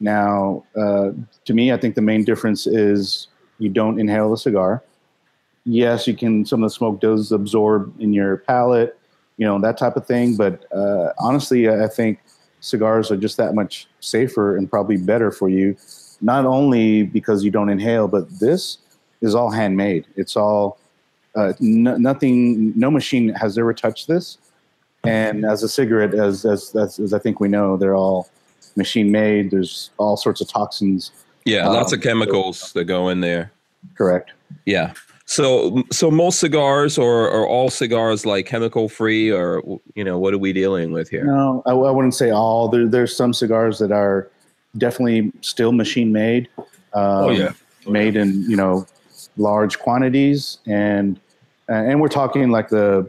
[0.01, 1.11] Now, uh,
[1.45, 4.83] to me, I think the main difference is you don't inhale the cigar.
[5.65, 6.45] Yes, you can.
[6.45, 8.99] Some of the smoke does absorb in your palate,
[9.39, 10.37] you know that type of thing.
[10.37, 12.21] But uh, honestly, I think
[12.61, 15.77] cigars are just that much safer and probably better for you.
[16.21, 18.79] Not only because you don't inhale, but this
[19.21, 20.07] is all handmade.
[20.17, 20.79] It's all
[21.39, 22.73] uh, no, nothing.
[22.79, 24.39] No machine has ever touched this.
[25.05, 28.29] And as a cigarette, as, as as as I think we know, they're all
[28.77, 29.51] machine made.
[29.51, 31.13] There's all sorts of toxins.
[31.45, 33.53] Yeah, lots Um, of chemicals that go in there.
[33.97, 34.33] Correct.
[34.67, 34.93] Yeah.
[35.27, 39.63] So so most cigars or or all cigars like chemical free or
[39.95, 41.25] you know what are we dealing with here?
[41.25, 42.69] No, I, I wouldn't say all.
[42.69, 44.29] There, there's some cigars that are
[44.79, 46.49] definitely still machine made.
[46.59, 47.53] Um, Oh yeah.
[47.87, 48.87] made in you know
[49.37, 51.21] large quantities and
[51.69, 53.09] and we're talking like the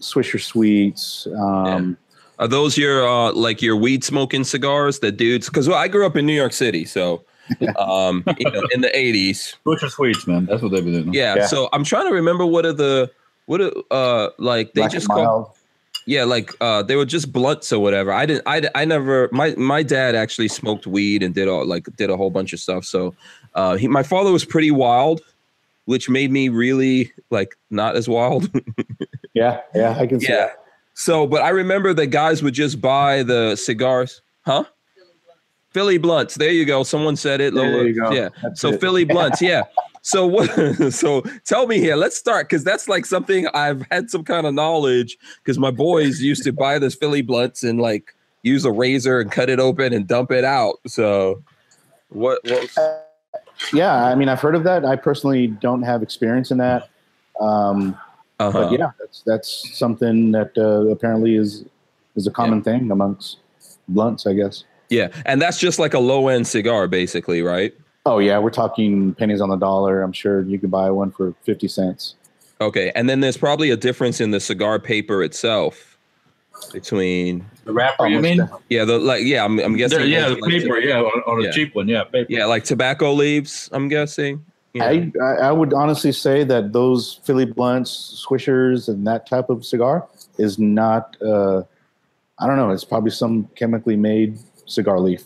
[0.00, 1.26] Swisher Sweets.
[1.38, 1.96] Um,
[2.38, 6.04] Are those your uh like your weed smoking cigars that dudes cuz well, I grew
[6.06, 7.24] up in New York City so
[7.78, 9.54] um you know in the 80s.
[9.64, 10.46] Butcher sweets, man.
[10.46, 11.14] That's what they've been doing.
[11.14, 11.46] Yeah, Yeah.
[11.46, 13.10] so I'm trying to remember what are the
[13.46, 15.50] what are, uh like they Black just called.
[16.08, 18.12] Yeah, like uh, they were just blunts or whatever.
[18.12, 18.44] I didn't.
[18.46, 19.28] I, I never.
[19.32, 22.60] My my dad actually smoked weed and did all like did a whole bunch of
[22.60, 22.84] stuff.
[22.84, 23.12] So,
[23.56, 25.20] uh, he my father was pretty wild,
[25.86, 28.50] which made me really like not as wild.
[29.36, 30.46] Yeah, yeah, I can see yeah.
[30.46, 30.64] that.
[30.94, 34.64] So, but I remember that guys would just buy the cigars, huh?
[35.76, 36.36] Philly blunts.
[36.36, 36.84] There you go.
[36.84, 37.52] Someone said it.
[37.52, 38.10] There you go.
[38.12, 38.30] Yeah.
[38.42, 38.80] That's So it.
[38.80, 39.64] Philly blunts, yeah.
[40.00, 40.48] So what?
[40.90, 41.96] So tell me here.
[41.96, 46.22] Let's start because that's like something I've had some kind of knowledge because my boys
[46.22, 49.92] used to buy this Philly blunts and like use a razor and cut it open
[49.92, 50.76] and dump it out.
[50.86, 51.42] So
[52.08, 52.40] what?
[52.44, 53.05] what
[53.72, 54.84] Yeah, I mean, I've heard of that.
[54.84, 56.90] I personally don't have experience in that.
[57.40, 57.98] Um,
[58.38, 58.52] uh-huh.
[58.52, 61.64] but yeah, that's that's something that uh, apparently is
[62.16, 63.38] is a common thing amongst
[63.88, 64.64] blunts, I guess.
[64.88, 67.74] yeah, and that's just like a low end cigar, basically, right?
[68.04, 70.02] Oh yeah, we're talking pennies on the dollar.
[70.02, 72.14] I'm sure you could buy one for fifty cents.
[72.60, 75.95] Okay, and then there's probably a difference in the cigar paper itself
[76.72, 78.48] between The wrapper, you Almost mean?
[78.70, 80.78] yeah the like yeah I'm, I'm guessing There- yeah, the like, paper.
[80.78, 81.48] Yeah, on, on Yeah.
[81.48, 81.88] a cheap one.
[81.88, 82.26] Yeah, paper.
[82.30, 84.86] yeah like tobacco leaves I'm guessing you know.
[84.86, 89.64] I, I I would honestly say that those Philly blunts, swishers, and that type of
[89.64, 90.06] cigar
[90.38, 91.16] is not.
[91.22, 91.62] Uh,
[92.38, 92.68] I don't know.
[92.70, 95.24] It's probably some chemically made cigar leaf.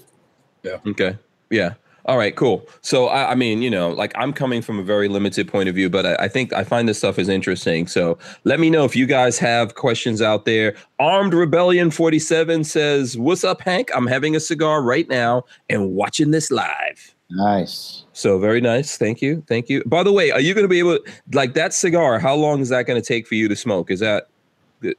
[0.63, 0.77] Yeah.
[0.87, 1.19] Okay.
[1.51, 1.75] Yeah.
[2.11, 2.35] All right.
[2.35, 2.69] Cool.
[2.81, 5.77] So I, I mean, you know, like I'm coming from a very limited point of
[5.77, 7.87] view, but I, I think I find this stuff is interesting.
[7.87, 10.75] So let me know if you guys have questions out there.
[10.99, 13.93] Armed Rebellion 47 says, "What's up, Hank?
[13.95, 18.05] I'm having a cigar right now and watching this live." Nice.
[18.13, 18.97] So very nice.
[18.97, 19.45] Thank you.
[19.47, 19.85] Thank you.
[19.87, 20.99] By the way, are you going to be able
[21.33, 22.19] like that cigar?
[22.19, 23.89] How long is that going to take for you to smoke?
[23.89, 24.27] Is that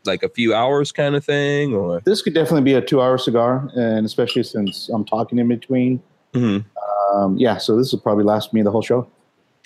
[0.06, 2.00] like a few hours kind of thing or?
[2.06, 6.02] This could definitely be a two-hour cigar, and especially since I'm talking in between.
[6.34, 6.66] Mhm.
[7.14, 9.08] Um, yeah, so this will probably last me the whole show.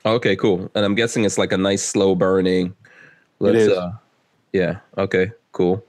[0.06, 0.69] Okay, cool.
[0.75, 2.75] And I'm guessing it's like a nice slow burning.
[3.39, 3.69] Let's is.
[3.69, 3.91] uh
[4.54, 5.84] yeah, okay, cool.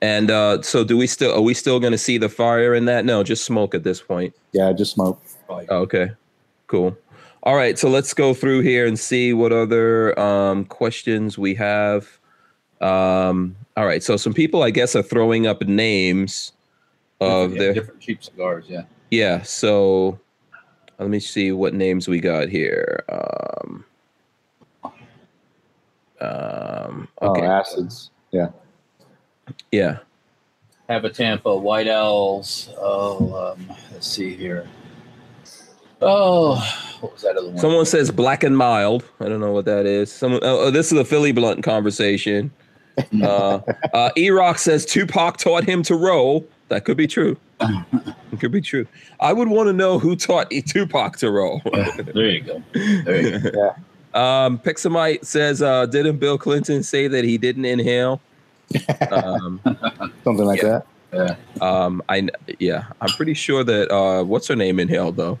[0.00, 3.04] And uh so do we still are we still gonna see the fire in that?
[3.04, 4.34] No, just smoke at this point.
[4.52, 5.20] Yeah, just smoke.
[5.48, 6.10] Oh, okay.
[6.66, 6.96] Cool.
[7.44, 12.18] All right, so let's go through here and see what other um questions we have.
[12.80, 16.52] Um all right, so some people I guess are throwing up names
[17.20, 18.64] of Yeah, their different cheap cigars.
[18.68, 18.82] Yeah.
[19.12, 20.18] Yeah, so
[20.98, 23.04] let me see what names we got here.
[23.10, 23.84] Um,
[26.18, 28.10] um, okay, Oh, acids.
[28.30, 28.48] Yeah.
[29.70, 29.98] yeah.
[30.88, 32.70] Hav-A-Tampa, White Owls.
[32.78, 34.66] Oh, um, let's see here.
[36.00, 36.54] Oh,
[37.00, 37.58] what was that other one?
[37.58, 39.04] Someone says black and mild.
[39.20, 40.10] I don't know what that is.
[40.10, 42.50] Someone, oh, oh, this is a Philly blunt conversation.
[43.22, 43.58] Uh,
[43.94, 46.46] uh, E-Rock says Tupac taught him to roll.
[46.68, 47.38] That could be true.
[48.32, 48.86] It could be true.
[49.20, 51.60] I would want to know who taught Tupac to roll.
[52.14, 52.62] there you go.
[52.72, 53.74] There you go.
[54.18, 58.20] Um, Pixamite says, uh, didn't Bill Clinton say that he didn't inhale?
[59.10, 59.60] Um,
[60.24, 60.80] Something like Yeah.
[61.10, 61.36] that.
[61.60, 61.64] Yeah.
[61.84, 65.38] um, I yeah, I'm pretty sure that uh, what's her name inhaled though.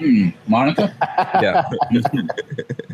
[0.00, 0.92] Hmm, Monica?
[1.40, 1.62] Yeah.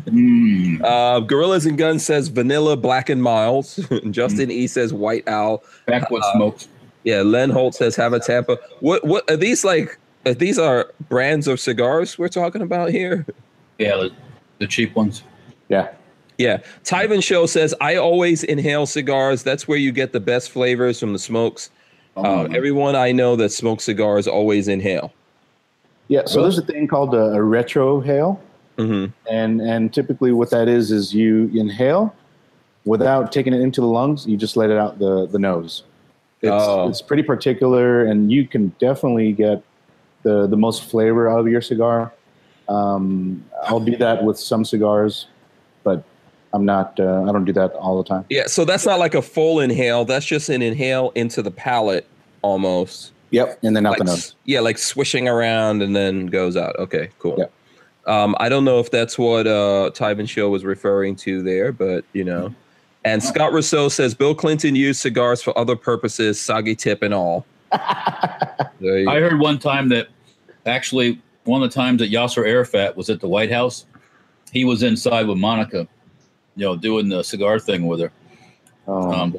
[0.09, 0.81] Hmm.
[0.83, 3.79] uh, Gorillas and Guns says vanilla, Black and Milds.
[4.09, 5.63] Justin E says white owl.
[5.85, 6.67] Backwood Uh, smokes.
[7.03, 8.57] Yeah, Len Holt says Hav-A-Tampa.
[8.81, 9.97] What what are these like?
[10.25, 13.25] uh, these are brands of cigars we're talking about here.
[13.77, 14.11] Yeah, the,
[14.59, 15.23] the cheap ones.
[15.69, 15.89] Yeah.
[16.37, 16.57] Yeah.
[16.83, 19.43] Tyven Show says, I always inhale cigars.
[19.43, 21.69] That's where you get the best flavors from the smokes.
[22.17, 25.13] Oh, Uh, everyone I know that smokes cigars always inhale.
[26.09, 26.25] Yeah.
[26.25, 28.39] So there's a thing called a, a retrohale.
[28.77, 32.13] hmm and and typically what that is is you inhale
[32.85, 35.83] without taking it into the lungs you just let it out the the nose
[36.41, 36.87] it's, Oh.
[36.89, 39.61] it's pretty particular and you can definitely get
[40.23, 42.13] the the most flavor out of your cigar
[42.67, 45.27] um, i'll do that with some cigars
[45.83, 46.03] but
[46.53, 48.47] i'm not uh, i don't do that all the time Yeah.
[48.47, 50.05] So that's not like a full inhale.
[50.05, 52.05] That's just an inhale into the palate
[52.41, 53.11] almost.
[53.31, 56.75] yep and then out Like, the nose yeah, like swishing around and then goes out.
[56.77, 57.35] Okay, cool.
[57.37, 57.45] Yeah.
[58.05, 62.03] Um, I don't know if that's what uh, Tyven Show was referring to there, but
[62.13, 62.53] you know.
[63.05, 67.45] And Scott Rousseau says Bill Clinton used cigars for other purposes, soggy tip and all.
[67.71, 69.05] I go.
[69.05, 70.07] heard one time that
[70.65, 73.85] actually one of the times that Yasser Arafat was at the White House,
[74.51, 75.87] he was inside with Monica,
[76.55, 78.11] you know, doing the cigar thing with her.
[78.87, 79.37] um, Um,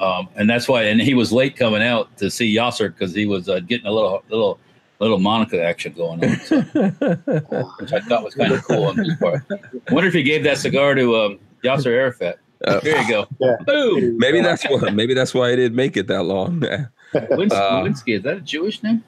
[0.00, 3.26] Um, and that's why, and he was late coming out to see Yasser because he
[3.26, 4.58] was uh, getting a little, little,
[4.98, 6.60] little Monica action going on, so,
[7.80, 9.42] which I thought was kind of cool on his part.
[9.50, 12.38] I wonder if he gave that cigar to um, Yasser Arafat.
[12.66, 13.26] Uh, Here you go.
[13.40, 13.56] Yeah.
[13.66, 14.18] Boom.
[14.18, 14.94] maybe that's what.
[14.94, 16.60] Maybe that's why I didn't make it that long.
[17.14, 19.02] Lewinsky, Uh, Lewinsky, is that a Jewish name?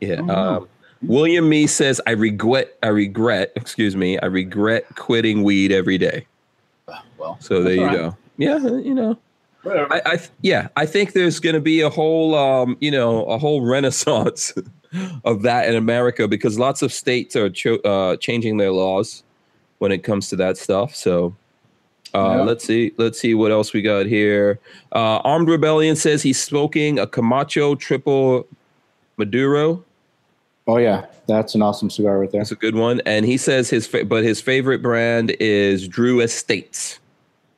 [0.00, 0.16] Yeah.
[0.20, 0.34] Oh, no.
[0.34, 0.68] Um,
[1.02, 6.26] William Me says, I regret, I regret, excuse me, I regret quitting weed every day.
[7.16, 7.96] Well, So there you all right.
[7.96, 8.16] go.
[8.36, 9.18] Yeah, you know,
[9.66, 13.24] I, I th- yeah, I think there's going to be a whole, um, you know,
[13.24, 14.52] a whole renaissance
[15.24, 19.22] of that in America because lots of states are cho- uh, changing their laws
[19.78, 20.94] when it comes to that stuff.
[20.94, 21.34] So.
[22.14, 22.42] Uh, Yeah.
[22.42, 22.92] Let's see.
[22.96, 24.58] Let's see what else we got here.
[24.92, 28.46] Uh, Armed Rebellion says he's smoking a Camacho Triple
[29.16, 29.84] Maduro.
[30.66, 33.00] oh yeah that's an awesome cigar right there That's a good one.
[33.06, 36.98] And he says his fa- but his favorite brand is Drew Estates.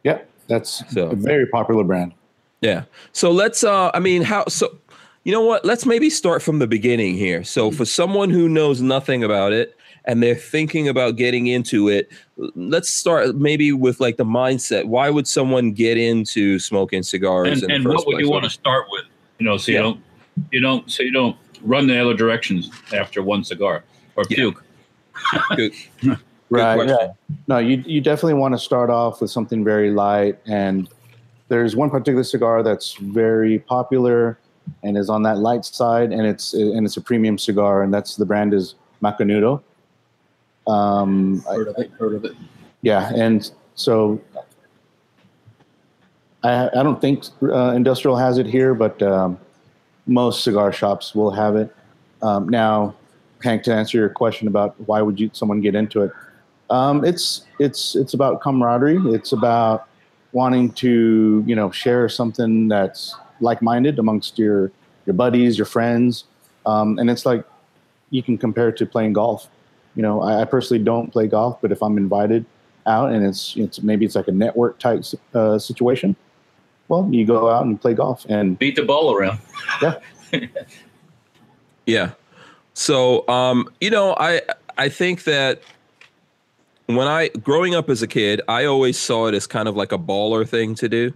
[0.04, 2.12] yep that's So- a very popular brand
[2.60, 2.84] Yeah.
[3.12, 4.76] So let's uh I mean how so
[5.24, 5.64] you know what?
[5.64, 7.44] Let's maybe start from the beginning here.
[7.44, 12.10] So for someone who knows nothing about it and they're thinking about getting into it,
[12.56, 14.86] let's start maybe with like the mindset.
[14.86, 18.24] Why would someone get into smoking cigars and, in and the first what would place?
[18.24, 19.04] you want to start with?
[19.38, 19.82] You know, so you Yeah.
[19.82, 20.00] don't,
[20.50, 23.84] you don't, so you don't run the other directions after one cigar
[24.16, 24.36] or Yeah.
[24.36, 24.64] puke.
[25.56, 25.72] Good.
[26.50, 26.88] right question.
[27.00, 27.36] yeah.
[27.46, 30.88] no you, you definitely want to start off with something very light and
[31.48, 34.38] there's one particular cigar that's very popular
[34.82, 38.16] and is on that light side and it's and it's a premium cigar and that's
[38.16, 39.62] the brand is macanudo
[40.66, 41.90] um Heard of it?
[41.98, 42.32] Heard of it?
[42.82, 44.20] yeah and so
[46.42, 49.38] i i don't think uh, industrial has it here but um
[50.06, 51.74] most cigar shops will have it
[52.22, 52.94] um now
[53.42, 56.12] hank to answer your question about why would you someone get into it
[56.72, 58.98] um, it's it's it's about camaraderie.
[59.14, 59.88] It's about
[60.32, 64.72] wanting to you know share something that's like-minded amongst your
[65.04, 66.24] your buddies, your friends,
[66.64, 67.44] um, and it's like
[68.08, 69.48] you can compare it to playing golf.
[69.94, 72.44] You know, I, I personally don't play golf, but if I'm invited
[72.86, 76.16] out and it's it's maybe it's like a network type uh, situation,
[76.88, 79.38] well, you go out and play golf, and Beat the ball around.
[79.80, 79.98] Yeah.
[81.86, 82.12] Yeah.
[82.74, 84.40] So, um, you know, I
[84.78, 85.62] I think that
[86.86, 89.92] when I growing up as a kid, I always saw it as kind of like
[89.92, 91.12] a baller thing to do.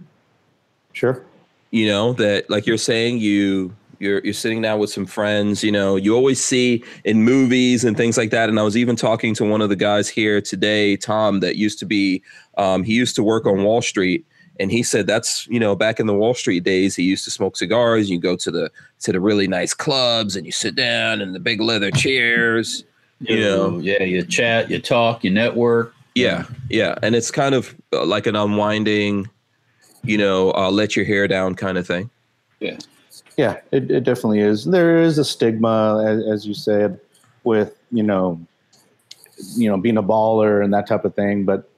[0.93, 1.23] sure,
[1.71, 5.71] You know, that like you're saying you you're you're sitting down with some friends, you
[5.71, 8.49] know, you always see in movies and things like that.
[8.49, 11.79] And I was even talking to one of the guys here today, Tom, that used
[11.79, 12.21] to be
[12.57, 14.25] um, he used to work on Wall Street.
[14.59, 17.31] And he said that's you know back in the Wall Street days he used to
[17.31, 18.09] smoke cigars.
[18.09, 21.39] You go to the to the really nice clubs and you sit down in the
[21.39, 22.83] big leather chairs.
[23.19, 23.79] You know.
[23.79, 25.93] yeah, you chat, you talk, you network.
[26.13, 29.29] Yeah, yeah, and it's kind of uh, like an unwinding,
[30.03, 32.09] you know, uh, let your hair down kind of thing.
[32.59, 32.77] Yeah.
[33.37, 34.65] Yeah, it, it definitely is.
[34.65, 36.99] There is a stigma, as, as you said,
[37.43, 38.39] with you know,
[39.55, 41.45] you know, being a baller and that type of thing.
[41.45, 41.69] But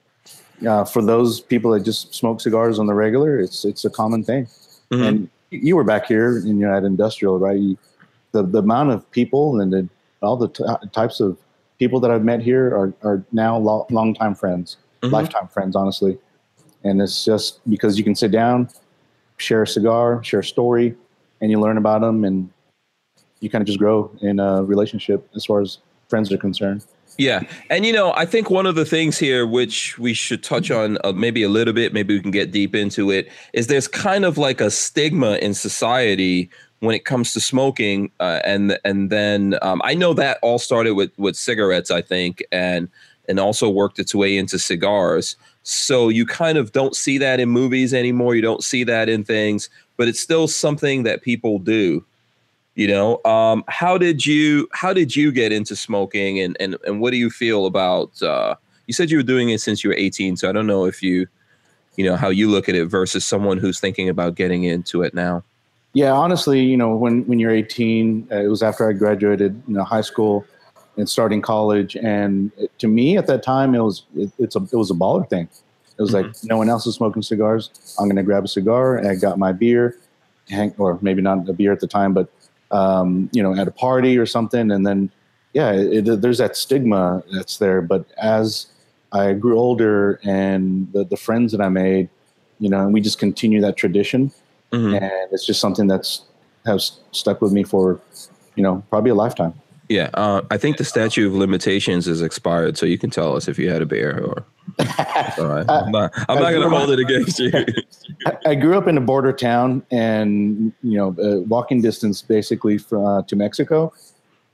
[0.66, 4.24] uh, for those people that just smoke cigars on the regular, it's it's a common
[4.24, 4.46] thing.
[4.90, 5.06] Mhm.
[5.08, 7.58] And you were back here, and you're at industrial, right?
[7.58, 7.76] You,
[8.32, 9.88] the the amount of people and the,
[10.22, 11.36] all the t- types of
[11.78, 15.12] people that I've met here are are now lo- longtime friends, Mhm.
[15.12, 16.18] lifetime friends, honestly.
[16.84, 18.70] And it's just because you can sit down,
[19.36, 20.96] share a cigar, share a story,
[21.40, 22.50] and you learn about them, and
[23.40, 26.84] you kind of just grow in a relationship as far as friends are concerned.
[27.18, 30.70] Yeah, and you know, I think one of the things here which we should touch
[30.70, 33.88] on uh, maybe a little bit, maybe we can get deep into it, is there's
[33.88, 39.10] kind of like a stigma in society when it comes to smoking, uh, and and
[39.10, 42.88] then um, I know that all started with with cigarettes, I think, and
[43.28, 45.36] and also worked its way into cigars.
[45.62, 48.34] So you kind of don't see that in movies anymore.
[48.34, 49.68] You don't see that in things,
[50.00, 52.02] but it's still something that people do.
[52.74, 57.02] You know, um, how did you how did you get into smoking, and and and
[57.02, 58.22] what do you feel about?
[58.22, 58.54] Uh,
[58.86, 61.02] you said you were doing it since you were 18, so I don't know if
[61.02, 61.26] you,
[61.96, 65.12] you know, how you look at it versus someone who's thinking about getting into it
[65.12, 65.44] now.
[65.92, 69.74] Yeah, honestly, you know, when when you're 18, uh, it was after I graduated, you
[69.74, 70.46] know, high school
[70.96, 74.60] and starting college, and it, to me at that time, it was it, it's a
[74.60, 75.50] it was a baller thing.
[76.00, 77.94] It was like no one else is smoking cigars.
[77.98, 79.98] I'm gonna grab a cigar, and I got my beer,
[80.48, 82.28] hang, or maybe not a beer at the time, but
[82.70, 85.10] um, you know, at a party or something, and then
[85.52, 87.82] yeah, it, it, there's that stigma that's there.
[87.82, 88.66] But as
[89.12, 92.08] I grew older, and the the friends that I made,
[92.60, 94.32] you know, and we just continue that tradition
[94.72, 95.02] Mhm.
[95.02, 96.22] and it's just something that's
[96.64, 98.00] has stuck with me for
[98.54, 99.52] you know probably a lifetime
[99.90, 103.48] Yeah, uh, I think the statute of limitations is expired, so you can tell us
[103.48, 104.44] if you had a beer or.
[105.38, 107.50] All right, I'm not, I'm not going to hold it against you.
[108.26, 112.76] I- i grew up in a border town and you know uh, walking distance basically
[112.78, 113.92] from, uh, to mexico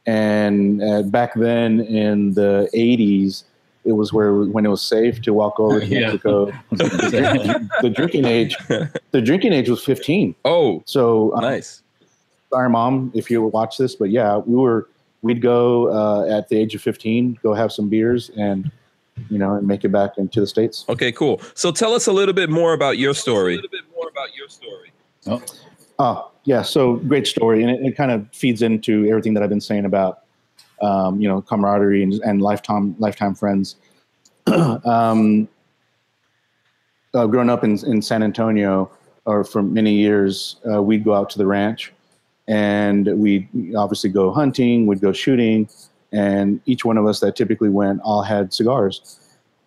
[0.07, 3.45] and uh, back then in the 80s
[3.85, 8.57] it was where when it was safe to walk over to mexico the drinking age
[9.11, 11.83] the drinking age was 15 Oh, so uh, nice.
[12.51, 14.89] sorry mom if you watch this but yeah we were
[15.27, 18.71] we'd go uh, at the age of 15 go have some beers and
[19.31, 21.41] you know and make it back into the states Okay, cool.
[21.55, 23.55] So tell us a little bit more about your story.
[23.55, 24.93] A little bit more about your story.
[25.27, 25.43] Oh,
[25.99, 29.51] oh yeah so great story and it, it kind of feeds into everything that i've
[29.51, 30.23] been saying about
[30.83, 33.77] um, you know camaraderie and, and lifetime lifetime friends
[34.47, 35.49] um,
[37.15, 38.91] uh, growing up in, in san antonio
[39.25, 41.93] or for many years uh, we'd go out to the ranch
[42.49, 45.69] and we'd obviously go hunting we'd go shooting
[46.13, 49.19] and each one of us that typically went all had cigars.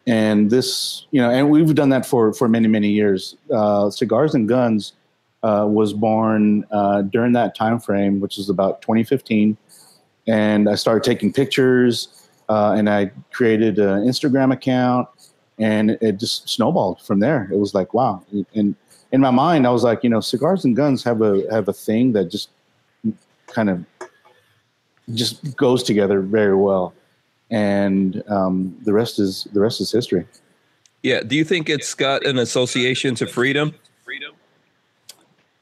[0.08, 3.36] And this you know and we've done that for for many many years.
[3.54, 4.94] Uh, cigars and guns
[5.44, 9.56] uh, was born uh, during that time frame which is about 2015
[10.28, 15.08] and i started taking pictures uh, and i created an instagram account
[15.60, 17.50] and it just snowballed from there.
[17.52, 18.24] It was like wow.
[18.56, 18.76] And
[19.12, 21.74] in my mind i was like you know cigars and guns have a have a
[21.74, 22.50] thing that just
[23.54, 23.84] kind of
[25.14, 26.94] just goes together very well
[27.52, 30.26] and um, the rest is the rest is history
[31.02, 31.22] Yeah.
[31.22, 33.74] Do you think it's got an association to freedom?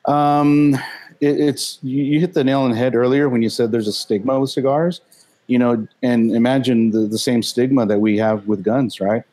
[0.07, 0.73] Um,
[1.19, 3.87] it, it's you, you hit the nail on the head earlier when you said there's
[3.87, 5.01] a stigma with cigars,
[5.47, 9.23] you know, and imagine the, the same stigma that we have with guns, right?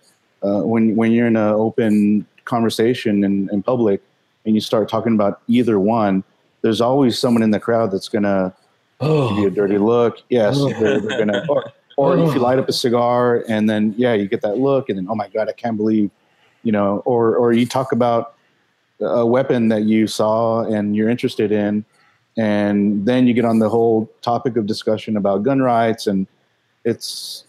[0.42, 4.02] Uh, when when you're in an open conversation in, in public
[4.44, 6.22] and you start talking about either one,
[6.64, 8.50] there's always someone in the crowd that's gonna
[8.98, 10.22] give you a oh, dirty look.
[10.31, 10.70] Yes, oh.
[10.70, 11.44] they're, they're gonna.
[11.46, 12.42] Or, or if you oh.
[12.42, 15.29] light up a cigar and then yeah, you get that look, and then oh my
[15.29, 16.11] god, I can't believe,
[16.62, 17.03] you know.
[17.05, 18.35] Or or you talk about
[19.00, 21.85] a weapon that you saw and you're interested in,
[22.38, 26.27] and then you get on the whole topic of discussion about gun rights, and
[26.85, 27.44] it's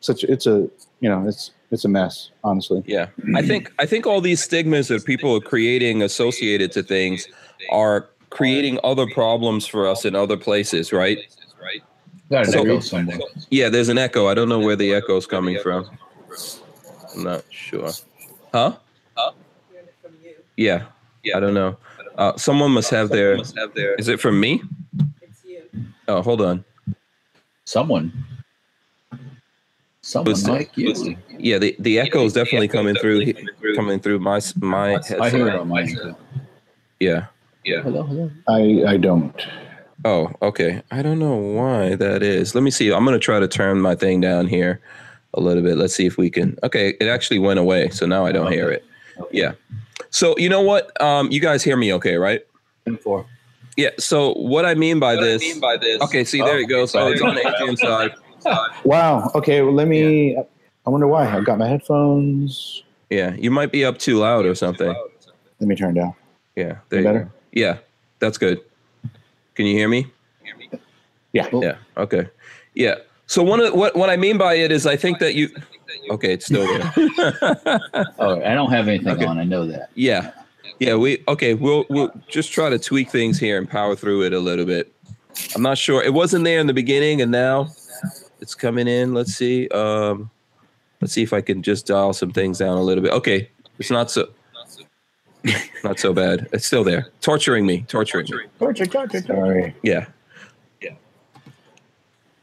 [0.00, 2.82] such it's a you know it's it's a mess, honestly.
[2.86, 3.08] Yeah.
[3.36, 7.28] I think I think all these stigmas that people are creating associated to things
[7.70, 11.18] are creating other problems for us in other places, right?
[12.30, 13.18] got an So- echo somewhere.
[13.50, 14.26] Yeah, there's an echo.
[14.28, 15.88] I don't know where the echo's coming from.
[17.14, 17.90] I'm not sure.
[18.52, 18.76] Huh?
[19.16, 19.32] Huh?
[20.56, 20.84] Yeah.
[21.24, 21.36] Yeah.
[21.38, 21.76] I don't know.
[22.18, 23.36] Uh, someone must have their.
[23.98, 24.60] Is it from me?
[25.22, 25.62] It's you.
[26.06, 26.64] Oh, hold on.
[27.64, 28.12] Someone.
[30.02, 31.16] Someone Who's- like you.
[31.38, 33.32] Yeah, the, the echo is definitely coming through
[33.76, 35.88] coming through my s- my I hear it on mine.
[35.88, 36.14] too.
[37.00, 37.26] Yeah.
[37.64, 38.30] Hello, hello.
[38.48, 39.34] I I don't.
[40.04, 40.82] Oh, okay.
[40.90, 42.54] I don't know why that is.
[42.54, 42.92] Let me see.
[42.92, 44.80] I'm gonna try to turn my thing down here
[45.34, 45.76] a little bit.
[45.76, 46.58] Let's see if we can.
[46.62, 48.84] Okay, it actually went away, so now I don't hear it.
[49.32, 49.52] Yeah.
[50.10, 50.98] So you know what?
[51.02, 52.42] Um, you guys hear me okay, right?
[53.02, 53.26] Four.
[53.76, 53.90] Yeah.
[53.98, 55.42] So what I mean by this.
[55.42, 56.00] Mean by this?
[56.02, 56.24] Okay.
[56.24, 56.92] See, there Oh, it goes.
[56.92, 58.12] So it's on the Adrian side.
[58.84, 59.30] Wow.
[59.34, 59.60] Okay.
[59.62, 60.36] Well, let me.
[60.86, 61.28] I wonder why.
[61.28, 62.82] I've got my headphones.
[63.10, 63.34] Yeah.
[63.34, 64.88] You might be up too loud or something.
[65.60, 66.14] Let me turn down.
[66.56, 66.78] Yeah.
[66.88, 67.24] There you Better?
[67.24, 67.30] go.
[67.52, 67.78] Yeah.
[68.18, 68.60] That's good.
[69.54, 70.06] Can you hear me?
[71.32, 71.48] Yeah.
[71.52, 71.76] Yeah.
[71.96, 72.28] Okay.
[72.74, 72.96] Yeah.
[73.26, 75.48] So one of what what I mean by it is I think that you.
[76.10, 76.92] Okay, it's still there.
[78.18, 79.24] Oh, I don't have anything Okay.
[79.24, 79.38] on.
[79.38, 79.90] I know that.
[79.94, 80.32] yeah.
[80.78, 80.94] Yeah.
[80.96, 81.54] We okay.
[81.54, 84.92] We'll we'll just try to tweak things here and power through it a little bit.
[85.54, 86.02] I'm not sure.
[86.02, 87.68] It wasn't there in the beginning, and now
[88.40, 89.14] it's coming in.
[89.14, 89.68] Let's see.
[89.68, 90.30] Um,
[91.00, 93.12] let's see if I can just dial some things down a little bit.
[93.12, 93.48] Okay.
[93.78, 94.28] It's not so.
[95.84, 96.48] Not so bad.
[96.52, 97.08] It's still there.
[97.20, 97.82] Torturing me.
[97.88, 98.44] Torturing me.
[98.58, 99.74] Torture, torture, Sorry.
[99.82, 100.06] Yeah.
[100.82, 100.94] Yeah.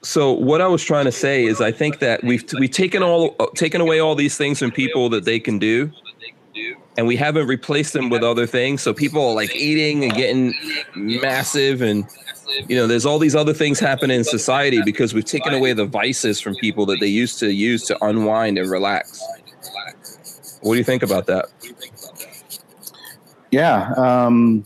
[0.01, 3.35] So what I was trying to say is I think that we've we've taken all
[3.39, 5.91] uh, taken away all these things from people that they can do
[6.97, 8.81] and we haven't replaced them with other things.
[8.81, 10.53] So people are like eating and getting
[10.95, 12.05] massive and
[12.67, 15.85] you know, there's all these other things happening in society because we've taken away the
[15.85, 19.21] vices from people that they used to use to unwind and relax.
[20.61, 21.47] What do you think about that?
[23.55, 24.65] Yeah, um,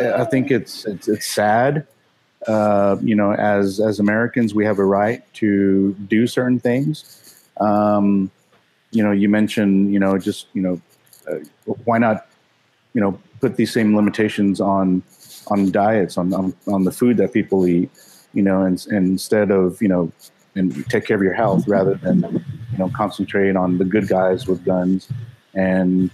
[0.00, 1.86] I think it's it's, it's sad.
[2.48, 7.44] Uh, you know, as as Americans, we have a right to do certain things.
[7.60, 8.30] Um,
[8.92, 10.80] you know, you mentioned, you know, just you know,
[11.30, 11.40] uh,
[11.84, 12.28] why not,
[12.94, 15.02] you know, put these same limitations on
[15.48, 17.90] on diets, on on, on the food that people eat,
[18.32, 20.10] you know, and, and instead of you know,
[20.54, 22.22] and take care of your health rather than
[22.72, 25.08] you know concentrate on the good guys with guns
[25.54, 26.10] and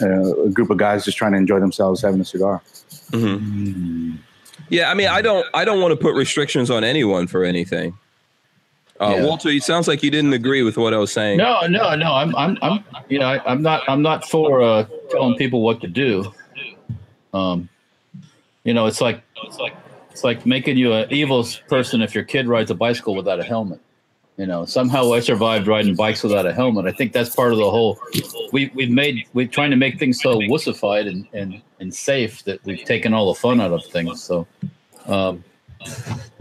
[0.00, 2.62] a, a group of guys just trying to enjoy themselves having a cigar.
[3.10, 4.16] Mm-hmm.
[4.68, 7.96] Yeah, I mean, I don't, I don't want to put restrictions on anyone for anything.
[8.98, 9.24] Uh, yeah.
[9.24, 11.36] Walter, it sounds like you didn't agree with what I was saying.
[11.36, 12.14] No, no, no.
[12.14, 15.80] I'm, I'm, I'm you know, I, am not, I'm not for uh, telling people what
[15.82, 16.32] to do.
[17.34, 17.68] Um,
[18.64, 19.76] you know, it's like, it's like,
[20.10, 23.44] it's like making you an evil person if your kid rides a bicycle without a
[23.44, 23.80] helmet.
[24.36, 26.84] You know, somehow I survived riding bikes without a helmet.
[26.84, 27.98] I think that's part of the whole.
[28.52, 32.62] We we've made we're trying to make things so wussified and and and safe that
[32.64, 34.22] we've taken all the fun out of things.
[34.22, 34.46] So,
[35.06, 35.42] um,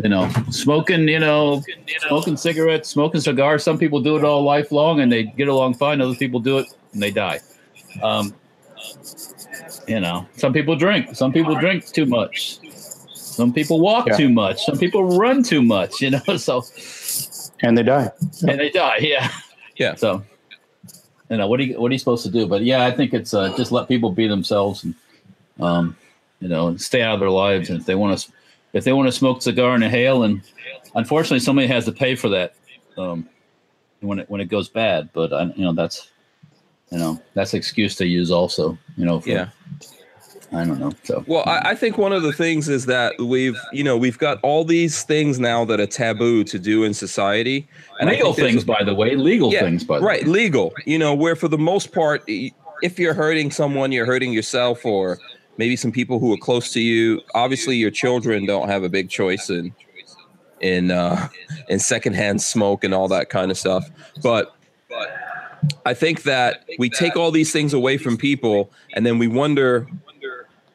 [0.03, 1.63] you know, smoking, you know,
[2.07, 3.63] smoking cigarettes, smoking cigars.
[3.63, 6.01] Some people do it all lifelong and they get along fine.
[6.01, 7.39] Other people do it and they die.
[8.03, 8.33] Um,
[9.87, 11.15] you know, some people drink.
[11.15, 12.59] Some people drink too much.
[13.13, 14.17] Some people walk yeah.
[14.17, 14.65] too much.
[14.65, 16.01] Some people run too much.
[16.01, 16.63] You know, so
[17.61, 18.11] and they die.
[18.47, 18.97] And they die.
[18.99, 19.31] Yeah.
[19.77, 19.95] Yeah.
[19.95, 20.23] So,
[21.29, 22.47] you know, what are you what are you supposed to do?
[22.47, 24.95] But yeah, I think it's uh, just let people be themselves and,
[25.59, 25.97] um,
[26.39, 27.69] you know, and stay out of their lives.
[27.69, 28.31] And if they want to,
[28.73, 30.41] if they want to smoke a cigar and inhale, and
[30.95, 32.55] unfortunately, somebody has to pay for that.
[32.97, 33.27] Um,
[34.01, 36.11] when it when it goes bad, but I, you know that's,
[36.91, 38.77] you know, that's excuse to use also.
[38.95, 39.19] You know.
[39.19, 39.49] For, yeah.
[40.55, 40.91] I don't know.
[41.03, 44.17] So well, I, I, think one of the things is that we've you know we've
[44.17, 47.67] got all these things now that are taboo to do in society.
[47.99, 50.07] And legal things, by the way, legal yeah, things, by the way.
[50.07, 50.29] right, way.
[50.29, 50.73] legal.
[50.85, 55.19] You know, where for the most part, if you're hurting someone, you're hurting yourself, or
[55.57, 57.21] maybe some people who are close to you.
[57.33, 59.73] Obviously, your children don't have a big choice in
[60.61, 61.27] in uh,
[61.67, 63.89] in secondhand smoke and all that kind of stuff,
[64.23, 64.53] but.
[65.83, 69.87] I think that we take all these things away from people, and then we wonder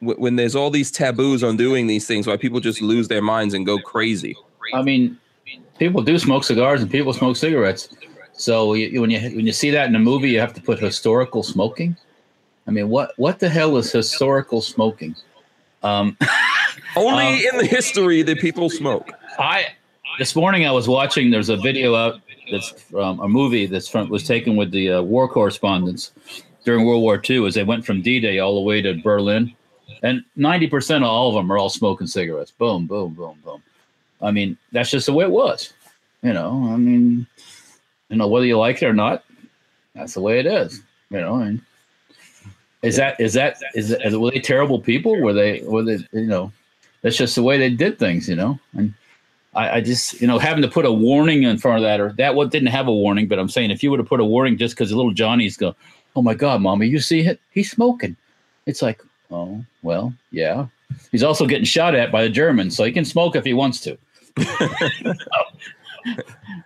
[0.01, 3.53] when there's all these taboos on doing these things, why people just lose their minds
[3.53, 4.35] and go crazy.
[4.73, 5.17] I mean,
[5.77, 7.89] people do smoke cigars and people smoke cigarettes.
[8.33, 10.79] So you, when you when you see that in a movie, you have to put
[10.79, 11.95] historical smoking.
[12.67, 15.15] I mean, what what the hell is historical smoking?
[15.83, 16.17] Um,
[16.95, 19.11] Only um, in the history that people smoke.
[19.37, 19.67] I
[20.17, 21.29] this morning I was watching.
[21.29, 22.21] There's a video out
[22.51, 26.11] that's from a movie that's from was taken with the uh, war correspondents
[26.65, 29.55] during World War II as they went from D-Day all the way to Berlin
[30.03, 32.51] and 90% of all of them are all smoking cigarettes.
[32.51, 33.61] Boom, boom, boom, boom.
[34.21, 35.73] I mean, that's just the way it was.
[36.21, 37.25] You know, I mean,
[38.09, 39.23] you know, whether you like it or not,
[39.95, 40.81] that's the way it is.
[41.09, 41.61] You know, and
[42.83, 45.19] is that is that is that, were they terrible people?
[45.19, 46.51] Were they were they you know?
[47.01, 48.29] That's just the way they did things.
[48.29, 48.93] You know, and
[49.55, 52.13] I, I just you know having to put a warning in front of that or
[52.13, 54.25] that what didn't have a warning, but I'm saying if you would have put a
[54.25, 55.75] warning just because little Johnny's go,
[56.15, 57.39] oh my God, mommy, you see it?
[57.49, 58.15] He's smoking.
[58.67, 59.01] It's like
[59.31, 60.67] Oh, well, yeah.
[61.11, 63.79] He's also getting shot at by the Germans, so he can smoke if he wants
[63.81, 63.97] to.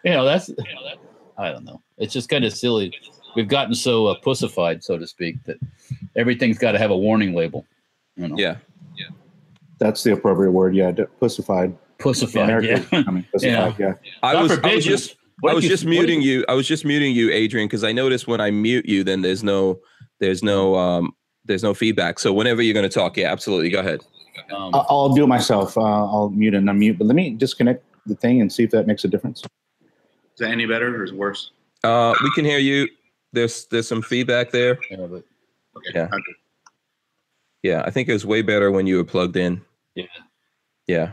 [0.04, 0.50] you know, that's,
[1.38, 1.82] I don't know.
[1.98, 2.94] It's just kind of silly.
[3.36, 5.58] We've gotten so uh, pussified, so to speak, that
[6.16, 7.66] everything's got to have a warning label.
[8.16, 8.36] You know?
[8.38, 8.58] Yeah.
[8.98, 9.10] Yeah.
[9.80, 10.76] That's the appropriate word.
[10.76, 10.92] Yeah.
[11.20, 11.78] Pussified.
[12.00, 12.64] Pussified.
[12.64, 12.84] Yeah.
[12.92, 13.94] I mean, pussified, yeah.
[14.04, 14.12] yeah.
[14.24, 16.46] I was, I was just, I was just muting you, you.
[16.48, 19.44] I was just muting you, Adrian, because I noticed when I mute you, then there's
[19.44, 19.80] no,
[20.20, 21.14] there's no um,
[21.46, 22.20] there's no feedback.
[22.20, 24.02] So whenever you're going to talk, yeah, absolutely, go ahead.
[24.54, 25.78] Um, I'll do it myself.
[25.78, 28.86] Uh, I'll mute and unmute, but let me disconnect the thing and see if that
[28.88, 29.42] makes a difference.
[29.42, 31.52] Is that any better or is it worse?
[31.84, 32.88] Uh, we can hear you.
[33.32, 34.78] There's there's some feedback there.
[34.92, 35.24] Yeah, but,
[35.78, 35.92] okay.
[35.94, 36.10] yeah.
[37.64, 39.62] Yeah, I think it was way better when you were plugged in.
[39.96, 40.06] Yeah.
[40.88, 41.12] Yeah.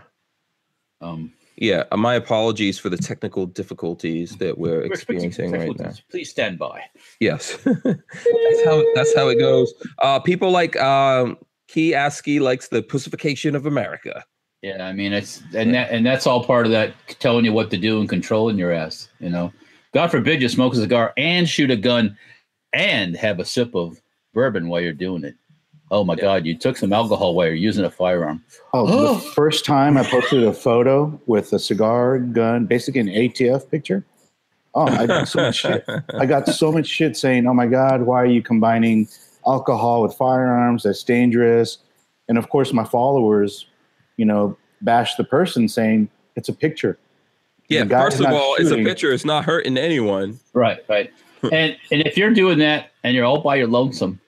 [1.00, 5.92] Um, yeah, uh, my apologies for the technical difficulties that we're experiencing right now.
[6.10, 6.82] Please stand by.
[7.20, 9.72] Yes, that's how that's how it goes.
[9.98, 11.36] Uh, people like um,
[11.68, 14.24] Key Askey likes the pussification of America.
[14.62, 17.70] Yeah, I mean it's and that and that's all part of that telling you what
[17.70, 19.08] to do and controlling your ass.
[19.20, 19.52] You know,
[19.92, 22.16] God forbid you smoke a cigar and shoot a gun
[22.72, 24.00] and have a sip of
[24.32, 25.36] bourbon while you're doing it.
[25.92, 26.46] Oh my God!
[26.46, 28.42] You took some alcohol while you're using a firearm.
[28.72, 33.70] Oh, the first time I posted a photo with a cigar gun, basically an ATF
[33.70, 34.02] picture.
[34.74, 35.84] Oh, I got so much shit.
[36.14, 39.06] I got so much shit saying, "Oh my God, why are you combining
[39.46, 40.84] alcohol with firearms?
[40.84, 41.76] That's dangerous."
[42.26, 43.66] And of course, my followers,
[44.16, 46.98] you know, bash the person saying it's a picture.
[47.68, 49.12] Yeah, first of not all, it's a picture.
[49.12, 50.40] It's not hurting anyone.
[50.54, 51.12] Right, right.
[51.52, 54.21] and and if you're doing that and you're all by your lonesome,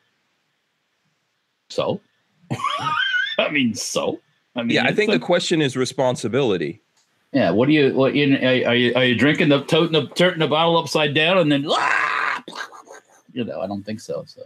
[1.71, 2.01] so
[3.39, 4.21] I mean, so
[4.57, 6.81] I mean, Yeah, I think a- the question is responsibility.
[7.33, 7.51] yeah.
[7.51, 10.39] What do you what you are are you are you drinking the toting the turning
[10.41, 12.45] the bottle upside down and then ah,
[13.33, 14.25] you know I don't think so.
[14.27, 14.43] So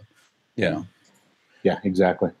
[0.55, 0.69] Yeah.
[0.71, 0.87] know.
[1.63, 2.31] Yeah, exactly.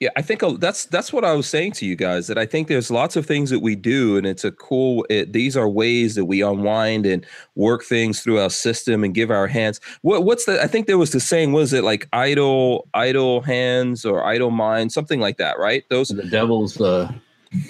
[0.00, 2.68] Yeah, I think that's that's what I was saying to you guys that I think
[2.68, 5.04] there's lots of things that we do, and it's a cool.
[5.10, 7.26] It, these are ways that we unwind and
[7.56, 9.80] work things through our system and give our hands.
[10.02, 10.62] What what's the?
[10.62, 11.52] I think there was the saying.
[11.52, 15.82] Was it like idle idle hands or idle mind, something like that, right?
[15.90, 17.12] Those the devil's uh,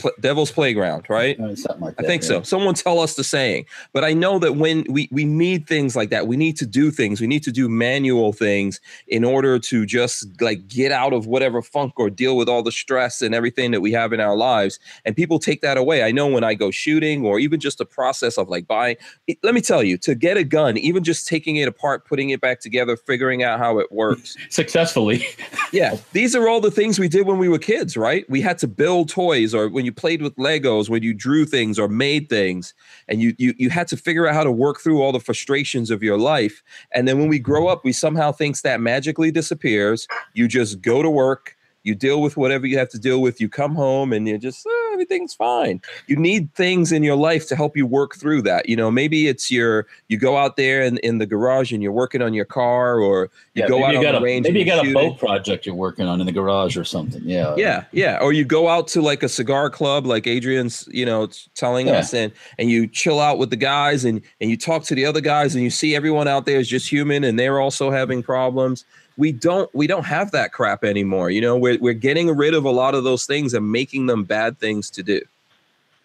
[0.01, 1.39] pl- devil's playground, right?
[1.41, 2.29] uh, like I think yeah.
[2.29, 2.43] so.
[2.43, 3.67] Someone tell us the saying.
[3.93, 6.91] But I know that when we we need things like that, we need to do
[6.91, 7.21] things.
[7.21, 11.63] We need to do manual things in order to just like get out of whatever
[11.63, 14.79] funk or deal with all the stress and everything that we have in our lives.
[15.05, 16.03] And people take that away.
[16.03, 18.97] I know when I go shooting or even just the process of like buying.
[19.27, 22.31] it- let me tell you, to get a gun, even just taking it apart, putting
[22.31, 24.37] it back together, figuring out how it works.
[24.51, 25.25] successfully.
[25.73, 28.29] Yeah, these are all the things we did when we were kids, right?
[28.29, 31.79] We had to build toys, or when you played with Legos, when you drew things
[31.79, 32.75] or made things,
[33.09, 35.91] and you you you had to figure out how to work through all the frustrations
[35.91, 36.63] of your life.
[36.93, 40.07] And then when we grow up, we somehow thinks that magically disappears.
[40.35, 43.41] You just go to work, you deal with whatever you have to deal with.
[43.41, 45.81] You come home, and you just "Oh, everything's fine.
[46.09, 48.69] You need things in your life to help you work through that.
[48.69, 51.93] You know, maybe it's your you go out there in, in the garage and you're
[51.93, 54.45] working on your car, or you go out you on the a range.
[54.45, 57.23] maybe you got a boat project you're working on in the garage or something.
[57.25, 57.55] Yeah.
[57.57, 58.19] Yeah, yeah.
[58.21, 61.99] Or you go out to like a cigar club, like Adrian's, you know, telling Yeah.
[61.99, 65.07] us, and and you chill out with the guys, and and you talk to the
[65.07, 68.21] other guys, and you see everyone out there is just human, and they're also having
[68.23, 68.85] problems.
[69.19, 71.29] We don't we don't have that crap anymore.
[71.31, 74.25] You know, we're we're getting rid of a lot of those things and making them
[74.25, 75.21] bad things to do.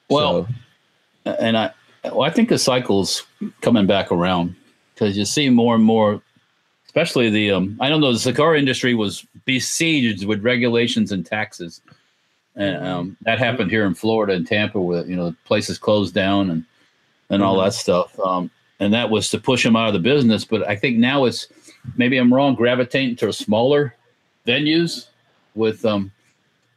[0.10, 0.48] Well,
[1.26, 1.72] So, and I,
[2.04, 3.24] well, I think the cycle's
[3.62, 4.56] coming back around
[4.94, 6.22] because you see more and more,
[6.86, 7.52] especially the.
[7.52, 8.12] Um, I don't know.
[8.12, 11.82] The cigar industry was besieged with regulations and taxes,
[12.56, 16.50] and um, that happened here in Florida and Tampa, where you know places closed down
[16.50, 16.66] and
[17.30, 17.66] and all Mhm.
[17.66, 18.20] that stuff.
[18.20, 18.50] Um,
[18.80, 20.44] and that was to push them out of the business.
[20.44, 21.48] But I think now it's
[21.98, 23.96] maybe I'm wrong, gravitating to smaller
[24.48, 25.08] venues
[25.56, 26.12] with um,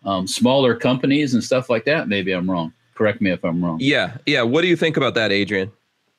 [0.04, 2.08] um, smaller companies and stuff like that.
[2.08, 2.72] Maybe I'm wrong.
[2.94, 3.78] Correct me if I'm wrong.
[3.80, 4.42] yeah, yeah.
[4.42, 5.70] What do you think about that, Adrian?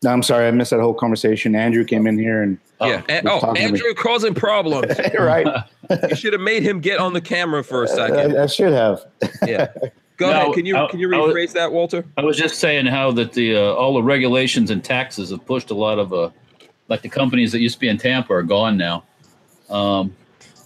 [0.03, 1.55] No, I'm sorry, I missed that whole conversation.
[1.55, 3.01] Andrew came in here and yeah.
[3.09, 3.79] And, oh, talking to me.
[3.79, 4.93] Andrew causing problems.
[5.19, 5.47] right.
[6.07, 8.37] you should have made him get on the camera for a second.
[8.37, 9.03] I, I should have.
[9.47, 9.73] Yeah.
[10.17, 10.53] Go No, ahead.
[10.53, 12.05] Can you I- can you I was- rephrase that, Walter?
[12.17, 15.71] I was just saying how that the uh, all the regulations and taxes have pushed
[15.71, 16.29] a lot of uh,
[16.89, 19.03] like the companies that used to be in Tampa are gone now.
[19.69, 20.15] Um,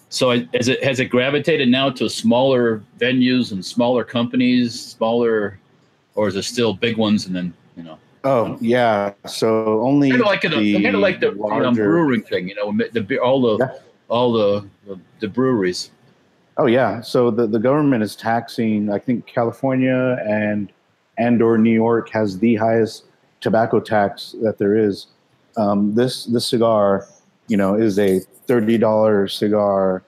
[0.09, 5.59] so I, has it has it gravitated now to smaller venues and smaller companies, smaller,
[6.15, 9.13] or is it still big ones and then you know Oh yeah.
[9.26, 10.49] So only kind of like the,
[10.84, 13.80] kind of like the you know, brewing thing, you know, the, the all the Yeah.
[14.09, 15.91] all the, the the breweries.
[16.57, 17.01] Oh yeah.
[17.01, 18.91] So the, the government is taxing.
[18.91, 20.72] I think California and
[21.17, 23.05] and or New York has the highest
[23.39, 25.07] tobacco tax that there is.
[25.58, 27.08] Um, this this cigar,
[27.47, 30.04] you know, is a thirty dollar cigar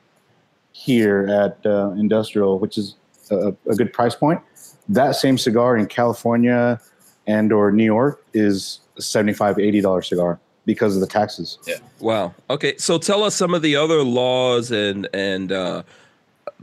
[0.71, 2.95] here at uh, Industrial, which is
[3.31, 4.41] a, a good price point.
[4.89, 6.79] That same cigar in California
[7.27, 11.57] and or New York is a 75 80 dollar cigar because of the taxes.
[11.67, 11.75] Yeah.
[11.99, 12.33] Wow.
[12.49, 12.77] Okay.
[12.77, 15.83] So tell us some of the other laws and and uh,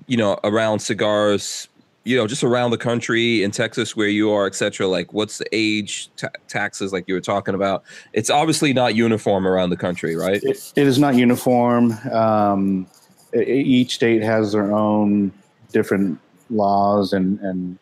[0.07, 1.69] you know around cigars.
[2.05, 4.87] You know, just around the country in Texas where you are, et cetera.
[4.87, 6.93] Like, what's the age ta- taxes?
[6.93, 7.85] Like you were talking about.
[8.15, 10.43] It's obviously not uniform around the country, right?
[10.43, 11.93] It, it is not uniform.
[12.11, 12.87] Um,
[13.35, 15.31] e- each state has their own
[15.73, 17.79] different laws and and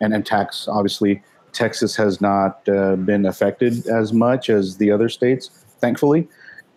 [0.00, 0.68] and, and tax.
[0.68, 5.48] Obviously, Texas has not uh, been affected as much as the other states,
[5.80, 6.28] thankfully.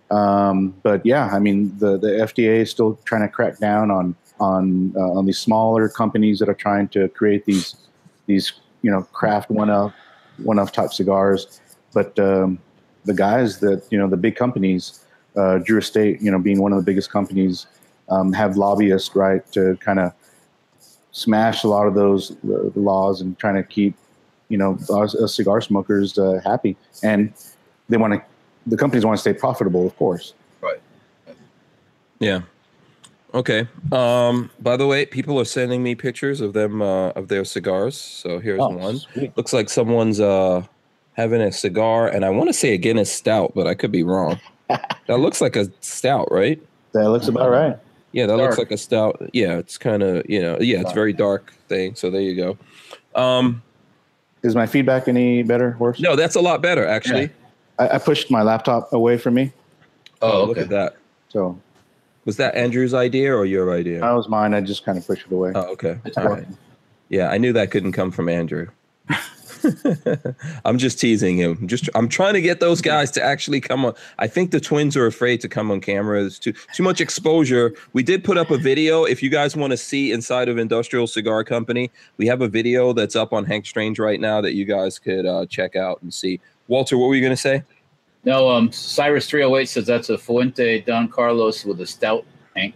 [0.09, 4.15] Um, but yeah, I mean, the the FDA is still trying to crack down on
[4.39, 7.75] on uh, on these smaller companies that are trying to create these
[8.25, 9.93] these you know craft one of
[10.37, 11.61] one of type cigars.
[11.93, 12.59] But um,
[13.05, 16.73] the guys that you know the big companies uh, Drew Estate, you know, being one
[16.73, 17.67] of the biggest companies,
[18.09, 20.11] um, have lobbyists, right, to kind of
[21.11, 23.95] smash a lot of those uh, laws and trying to keep,
[24.49, 26.75] you know, us, us cigar smokers uh, happy.
[27.03, 27.31] And
[27.89, 28.21] they want to,
[28.65, 30.33] the companies want to stay profitable, of course.
[30.61, 30.81] Right
[32.19, 32.41] yeah.
[33.33, 33.67] Okay.
[33.91, 37.95] Um, by the way, people are sending me pictures of them uh, of their cigars.
[37.95, 38.97] So here's Oh, one.
[38.97, 39.35] sweet.
[39.37, 40.63] Looks like someone's uh
[41.13, 44.03] having a cigar, and I want to say a Guinness Stout, but I could be
[44.03, 44.39] wrong.
[44.69, 46.59] that looks like a stout, right?
[46.93, 47.77] That looks about right.
[48.13, 49.21] Yeah, that looks like a stout.
[49.33, 51.93] Yeah, it's kind of you know, yeah, it's very dark thing.
[51.95, 52.57] So there you go.
[53.21, 53.61] Um,
[54.41, 55.99] Is my feedback any better, worse?
[55.99, 57.29] no, that's a lot better actually.
[57.77, 59.51] I, I pushed my laptop away from me,
[60.21, 60.61] Oh, look okay.
[60.61, 60.95] at that.
[61.29, 61.59] so
[62.29, 64.01] Was that Andrew's idea or your idea?
[64.01, 64.53] that was mine.
[64.53, 65.51] I just kind of pushed it away.
[65.55, 65.97] Oh, okay.
[66.05, 66.45] It's All right.
[67.09, 68.67] Yeah, I knew that couldn't come from Andrew.
[70.63, 71.67] I'm just teasing him.
[71.67, 73.95] Just I'm trying to get those guys to actually come on.
[74.19, 76.21] I think the twins are afraid to come on camera.
[76.21, 77.73] There's too too much exposure.
[77.93, 79.05] We did put up a video.
[79.05, 82.93] If you guys want to see inside of Industrial Cigar Company, we have a video
[82.93, 86.13] that's up on Hank Strange right now that you guys could uh, check out and
[86.13, 86.39] see.
[86.67, 87.63] Walter, what were you going to say?
[88.29, 92.23] No, um, Cyrus 308 says that's a Fuente Don Carlos with a stout,
[92.55, 92.75] Hank.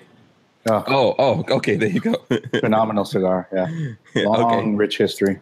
[0.68, 1.76] Oh, Oh, oh, okay.
[1.76, 2.16] There you go.
[2.60, 3.48] phenomenal cigar.
[3.54, 3.68] Yeah,
[4.24, 4.70] long, okay.
[4.72, 5.40] rich history.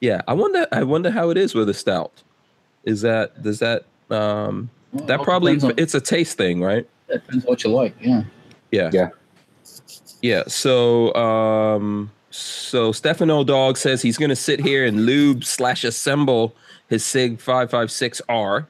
[0.00, 0.68] Yeah, I wonder.
[0.70, 2.22] I wonder how it is with a stout.
[2.84, 6.86] Is that does that um Well, that probably on- it's a taste thing, right?
[7.10, 7.96] depends what you like.
[8.00, 8.22] Yeah.
[8.70, 8.90] Yeah.
[8.92, 9.08] Yeah.
[10.22, 10.42] Yeah.
[10.46, 16.54] So um so Stefano Dog says he's gonna sit here and lube slash assemble
[16.88, 18.66] his SIG 556R.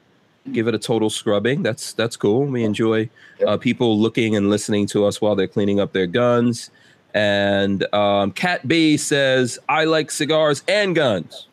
[0.51, 1.61] Give it a total scrubbing.
[1.61, 2.45] That's that's cool.
[2.45, 3.09] We enjoy
[3.45, 6.71] uh, people looking and listening to us while they're cleaning up their guns.
[7.13, 11.47] And um, Cat B says, I like cigars and guns.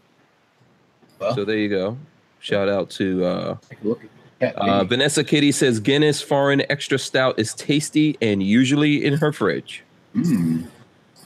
[1.19, 1.35] Well.
[1.35, 1.99] So there you go.
[2.41, 4.01] Shout out to uh, Take a look
[4.41, 9.15] at Cat uh, Vanessa Kitty says Guinness Foreign Extra Stout is tasty and usually in
[9.15, 9.83] her fridge.
[10.15, 10.67] Mm,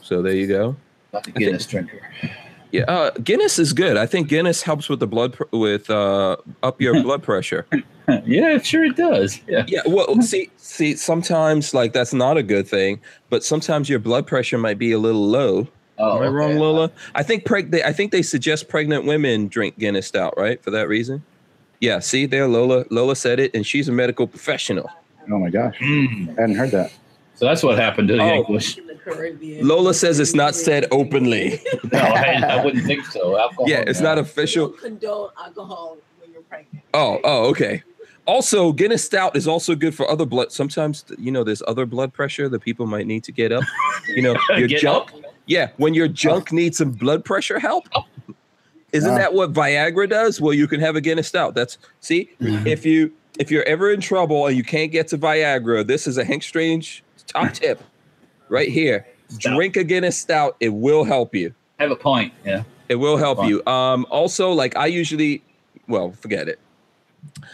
[0.01, 0.75] So there you go.
[1.13, 2.01] not the Guinness drinker.
[2.73, 3.97] Yeah, uh, Guinness is good.
[3.97, 7.67] I think Guinness helps with the blood pr- with uh, up your blood pressure.
[8.25, 9.39] yeah, sure it does.
[9.47, 9.63] Yeah.
[9.67, 12.99] Yeah, well, see, see, sometimes like that's not a good thing,
[13.29, 15.67] but sometimes your blood pressure might be a little low.
[15.99, 16.57] Oh, Am I wrong.
[16.57, 16.91] Lola?
[17.13, 20.61] I think preg- they, I think they suggest pregnant women drink Guinness Stout, right?
[20.63, 21.23] For that reason.
[21.79, 22.85] Yeah, see there, Lola.
[22.89, 24.89] Lola said it, and she's a medical professional.
[25.31, 26.29] Oh my gosh, Mm.
[26.37, 26.91] I hadn't heard that.
[27.35, 28.33] So that's what happened to the Oh.
[28.33, 28.79] English.
[29.05, 29.67] In the Caribbean.
[29.67, 31.59] Lola says it's not said openly.
[31.91, 33.37] No, I, I wouldn't think so.
[33.39, 34.09] Alcohol, yeah, it's no.
[34.09, 34.69] not official.
[34.69, 36.83] don't condone alcohol when you're pregnant.
[36.93, 37.83] Oh, oh, okay.
[38.25, 40.51] Also, Guinness Stout is also good for other blood.
[40.51, 43.63] Sometimes, you know, there's other blood pressure that people might need to get up.
[44.07, 45.13] You know, your junk.
[45.13, 45.19] up?
[45.45, 47.87] Yeah, when your junk needs some blood pressure help.
[47.93, 48.05] Oh.
[48.93, 49.17] Isn't Wow.
[49.17, 50.39] that what Viagra does?
[50.39, 51.53] Well, you can have a Guinness Stout.
[51.53, 52.65] That's see, mm-hmm.
[52.65, 56.17] if you if you're ever in trouble and you can't get to Viagra, this is
[56.17, 57.81] a Hank Strange top tip
[58.49, 59.05] right here.
[59.29, 59.55] Stout.
[59.55, 60.55] Drink a Guinness Stout.
[60.59, 61.53] It will help you.
[61.79, 62.33] Have a point.
[62.45, 62.63] Yeah.
[62.89, 63.65] It will help you.
[63.65, 65.41] Um, also, like I usually,
[65.87, 66.59] well, forget it.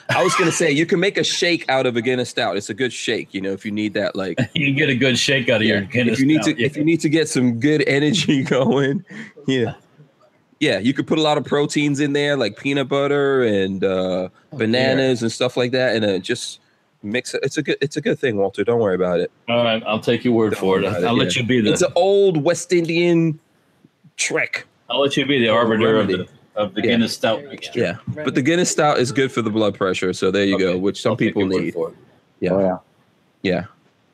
[0.09, 2.57] I was gonna say you can make a shake out of a Guinness Stout.
[2.57, 4.95] It's a good shake, you know, if you need that, like, You can get a
[4.95, 6.13] good shake out of yeah, your Guinness.
[6.13, 9.05] if you need Stout, to, if you need to get some good energy going,
[9.45, 9.75] yeah,
[10.59, 14.29] yeah, you could put a lot of proteins in there, like peanut butter and uh,
[14.51, 16.59] bananas and stuff like that, and uh, just
[17.03, 17.41] mix it.
[17.43, 18.63] It's a good, it's a good thing, Walter.
[18.63, 19.31] Don't worry about it.
[19.47, 20.83] All right, I'll take your word Don't for it.
[20.83, 21.41] worry about I'll it, let yeah.
[21.41, 21.71] you be the.
[21.71, 23.39] It's an old West Indian
[24.17, 24.65] trick.
[24.89, 26.87] I'll let you be the arbiter of the of the Yeah.
[26.87, 27.79] Guinness Stout mixture.
[27.79, 30.77] Yeah, but the Guinness Stout is good for the blood pressure, so there you go,
[30.77, 31.75] which some I'll people need.
[32.39, 32.51] Yeah.
[32.51, 32.77] Oh yeah.
[33.41, 33.65] Yeah.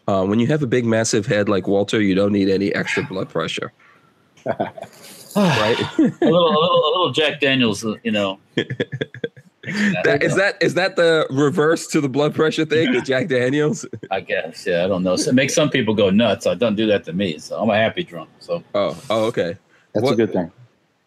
[0.07, 3.03] Uh, when you have a big, massive head like Walter, you don't need any extra
[3.03, 3.73] blood pressure.
[4.45, 5.79] right?
[5.97, 8.39] a little, a little, a little Jack Daniels, you know.
[10.03, 13.85] that, is that is that the reverse to the blood pressure thing, the Jack Daniels?
[14.11, 14.65] I guess.
[14.65, 15.15] Yeah, I don't know.
[15.15, 16.45] So it makes some people go nuts.
[16.47, 17.37] I don't do that to me.
[17.37, 18.29] So I'm a happy drunk.
[18.39, 19.55] So Oh, oh, okay.
[19.93, 20.51] That's What- a good thing.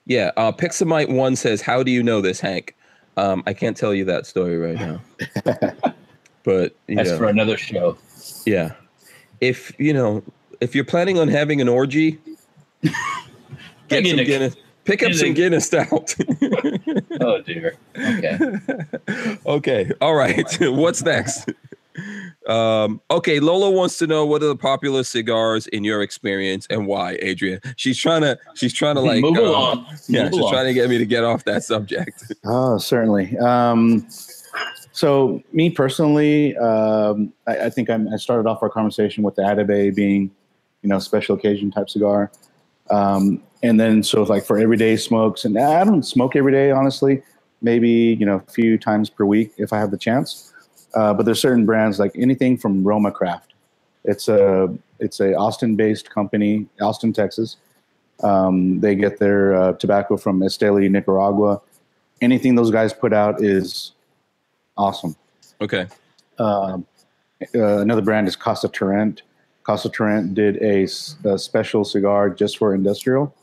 [0.07, 0.31] Yeah.
[0.37, 2.75] Uh, Pixamite One says, "How do you know this, Hank?"
[3.19, 5.01] Um, I can't tell you that story right now,
[6.45, 7.99] but you that's know, for another show.
[8.47, 8.73] yeah.
[9.41, 10.23] If you know,
[10.61, 12.19] if you're planning on having an orgy,
[12.83, 12.93] get
[13.91, 14.57] in some the- Guinness.
[14.89, 16.15] Pick up some Guinness out.
[17.21, 17.75] Oh dear.
[17.99, 18.39] Okay.
[19.47, 19.91] okay.
[20.01, 20.47] All right.
[20.61, 21.51] What's next?
[22.49, 26.87] Um, okay, Lola wants to know what are the popular cigars in your experience and
[26.87, 27.61] why, Adrian.
[27.77, 29.87] She's trying to she's trying to like Move uh, along.
[30.09, 30.53] Yeah, Move she's along.
[30.53, 32.33] trying to get me to get off that subject.
[32.45, 33.37] Oh, certainly.
[33.39, 34.07] Um,
[34.93, 39.43] so, me personally, um, I, I think I'm, I started off our conversation with the
[39.43, 40.31] Atabey being,
[40.83, 42.31] you know, special occasion type cigar.
[42.91, 47.23] Um, and then, so like for everyday smokes, and I don't smoke every day, honestly.
[47.61, 50.53] Maybe you know a few times per week if I have the chance.
[50.95, 53.55] Uh, but there's certain brands like anything from Roma Craft.
[54.05, 57.57] It's a it's a Austin-based company, Austin, Texas.
[58.23, 61.61] Um, they get their uh, tobacco from Esteli, Nicaragua.
[62.21, 63.93] Anything those guys put out is
[64.77, 65.15] awesome.
[65.61, 65.87] Okay.
[66.39, 66.87] Um,
[67.55, 69.23] uh, another brand is Casa Turrent.
[69.69, 70.87] Casa Turrent did a
[71.37, 73.35] special cigar just for industrial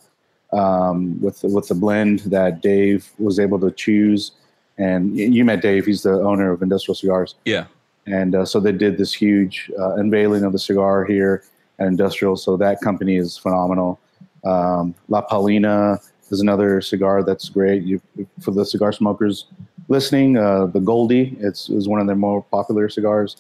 [0.54, 4.32] um, with with the blend that Dave was able to choose.
[4.80, 7.36] And you met Dave; he's the owner of Industrial Cigars.
[7.46, 7.66] Yeah.
[8.08, 11.44] And uh, so they did this huge uh, unveiling of the cigar here
[11.78, 12.36] at Industrial.
[12.36, 14.00] So that company is phenomenal.
[14.44, 16.00] Um, La Palina
[16.32, 17.84] is another cigar that's great.
[17.84, 18.02] You,
[18.42, 19.46] for the cigar smokers
[19.90, 23.38] listening, uh, the Goldie it's is one of their more popular cigars.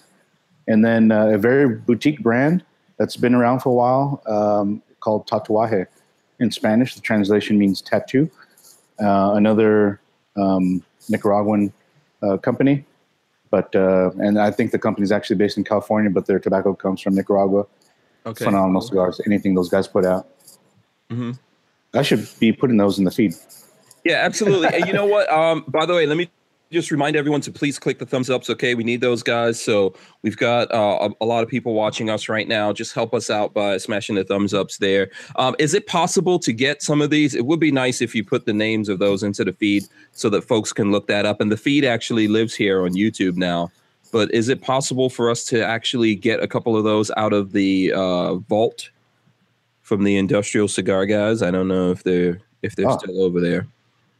[0.68, 2.64] And then uh, a very boutique brand
[2.98, 5.88] that's been around for a while um, called Tatuaje.
[6.39, 8.30] In Spanish, the translation means tattoo.
[9.00, 10.00] Uh, another
[10.38, 11.72] um, Nicaraguan
[12.22, 12.86] uh, company,
[13.50, 16.74] but uh, and I think the company is actually based in California, but their tobacco
[16.74, 17.66] comes from Nicaragua.
[18.26, 18.46] Okay.
[18.46, 19.22] Phenomenal cigars.
[19.26, 20.28] Anything those guys put out,
[21.10, 21.32] hmm
[21.93, 23.34] I should be putting those in the feed.
[24.04, 24.68] Yeah, absolutely.
[24.74, 25.32] and you know what?
[25.32, 26.30] Um, by the way, let me
[26.76, 28.49] just remind everyone to please click the thumbs ups.
[28.49, 29.59] Okay, we need those guys.
[29.59, 32.71] So we've got uh, a, a lot of people watching us right now.
[32.73, 35.09] Just help us out by smashing the thumbs ups there.
[35.38, 37.34] Um, is it possible to get some of these?
[37.34, 40.30] It would be nice if you put the names of those into the feed so
[40.30, 41.41] that folks can look that up.
[41.41, 43.71] And the feed actually lives here on YouTube now.
[44.11, 47.51] But is it possible for us to actually get a couple of those out of
[47.53, 48.89] the uh, vault
[49.82, 51.41] from the industrial cigar guys?
[51.41, 52.97] I don't know if they're if they're Oh.
[52.97, 53.67] still over there.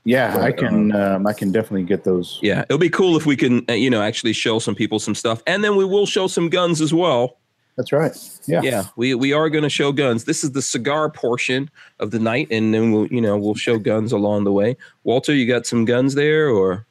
[0.06, 0.96] Yeah, I But, can.
[0.96, 2.40] Um, I can definitely get those.
[2.42, 5.16] Yeah, it'll be cool if we can, uh, you know, actually show some people some
[5.16, 7.38] stuff, and then we will show some guns as well.
[7.76, 8.16] That's right.
[8.46, 8.62] Yeah.
[8.62, 10.24] Yeah, we we are going to show guns.
[10.24, 13.78] This is the cigar portion of the night, and then we'll, you know, we'll show
[13.80, 14.78] guns along the way.
[15.04, 16.86] Walter, you got some guns there, or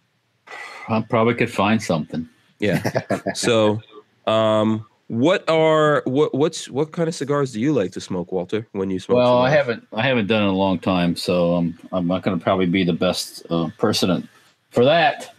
[0.89, 2.29] I probably could find something.
[2.59, 2.83] yeah?
[3.35, 3.81] so,
[4.27, 8.67] um, what are what what's what kind of cigars do you like to smoke, Walter?
[8.73, 9.17] When you smoke?
[9.19, 12.23] Well, I haven't I haven't done it in a long time, so um, I'm not
[12.23, 14.29] going to probably be the best uh, person
[14.71, 15.35] for that.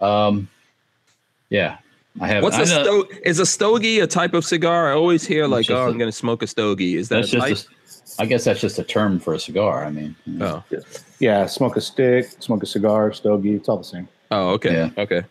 [0.00, 0.48] Um,
[1.50, 1.78] yeah,
[2.20, 2.42] I have.
[2.44, 4.90] What's I a know- sto- is a stogie a type of cigar?
[4.90, 6.96] I always hear like, just oh, a- I'm going to smoke a stogie.
[6.96, 7.48] Is that That's a type?
[7.48, 7.68] just.
[8.18, 9.84] A, I guess that's just a term for a cigar.
[9.84, 10.62] I mean, you know.
[10.72, 10.78] oh.
[11.20, 11.46] Yeah.
[11.46, 12.26] Smoke a stick.
[12.40, 13.12] Smoke a cigar.
[13.12, 13.54] Stogie.
[13.54, 14.08] It's all the same.
[14.30, 14.72] Oh, okay.
[14.72, 14.90] Yeah.
[15.02, 15.22] Okay.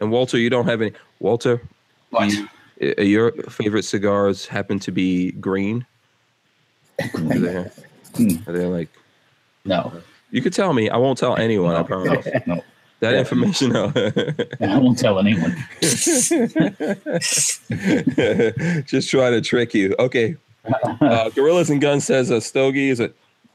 [0.00, 0.92] And Walter, you don't have any.
[1.20, 1.60] Walter,
[2.10, 2.30] What?
[2.32, 2.48] you-
[2.80, 5.86] your favorite cigars happen to be green?
[7.14, 7.70] Are they,
[8.16, 8.48] Hmm.
[8.48, 8.88] are they like,
[9.64, 9.92] No,
[10.30, 10.88] you could tell me.
[10.90, 11.74] I won't tell anyone.
[11.74, 12.26] I no, promise.
[12.46, 12.62] no.
[13.00, 13.72] That information.
[13.72, 13.92] No.
[14.60, 15.52] I won't tell anyone.
[18.86, 19.94] Just try to trick you.
[19.98, 20.36] Okay.
[21.00, 23.10] Uh, Gorillas and Guns says a stogie is a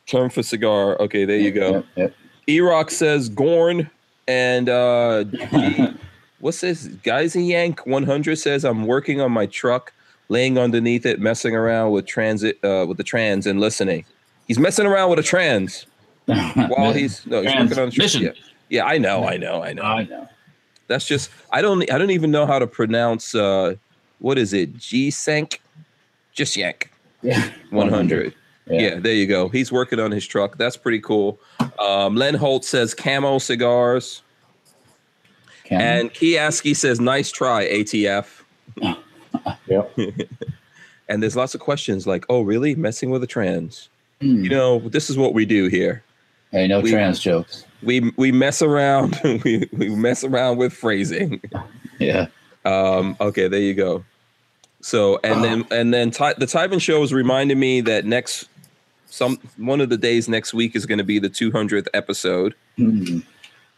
[0.05, 0.99] term for cigar.
[1.01, 1.71] Okay, there you go.
[1.71, 2.13] Yep, yep.
[2.47, 3.89] E-Rock says Gorn
[4.27, 5.23] and uh
[6.39, 6.87] what's this?
[7.03, 9.93] Geyser Yank 100 says I'm working on my truck,
[10.29, 14.05] laying underneath it, messing around with transit uh with the trans and listening.
[14.47, 15.85] He's messing around with a trans
[16.25, 18.13] while he's no, he's working on the truck.
[18.13, 18.31] Yeah.
[18.69, 19.83] yeah, I know, I know, I know.
[19.83, 20.27] I know.
[20.87, 23.75] That's just I don't I don't even know how to pronounce uh
[24.19, 24.77] what is it?
[24.77, 25.61] G Sank?
[26.33, 28.33] Just Yank Yeah, 100.
[28.67, 28.81] Yeah.
[28.81, 28.99] Yeah.
[28.99, 29.49] there you go.
[29.49, 30.57] He's working on his truck.
[30.57, 31.39] That's pretty cool.
[31.79, 34.21] Um, Len Holt says camo cigars.
[35.69, 38.41] Can- And Kiaski says, nice try, ATF.
[39.67, 39.97] Yep.
[41.07, 42.75] And there's lots of questions like, oh, really?
[42.75, 43.89] Messing with a trans?
[44.21, 44.43] Hmm.
[44.43, 46.03] You know, this is what we do here.
[46.51, 47.65] hey, no we- trans jokes.
[47.81, 49.19] We we mess around.
[49.43, 51.41] we, we mess around with phrasing.
[51.97, 52.27] Yeah.
[52.65, 54.03] Um, okay, there you go.
[54.81, 58.47] So and then and then Ty, the Tyven show is reminding me that next
[59.07, 62.53] some one of the days next week is going to be the 200th episode.
[62.77, 63.19] Hmm.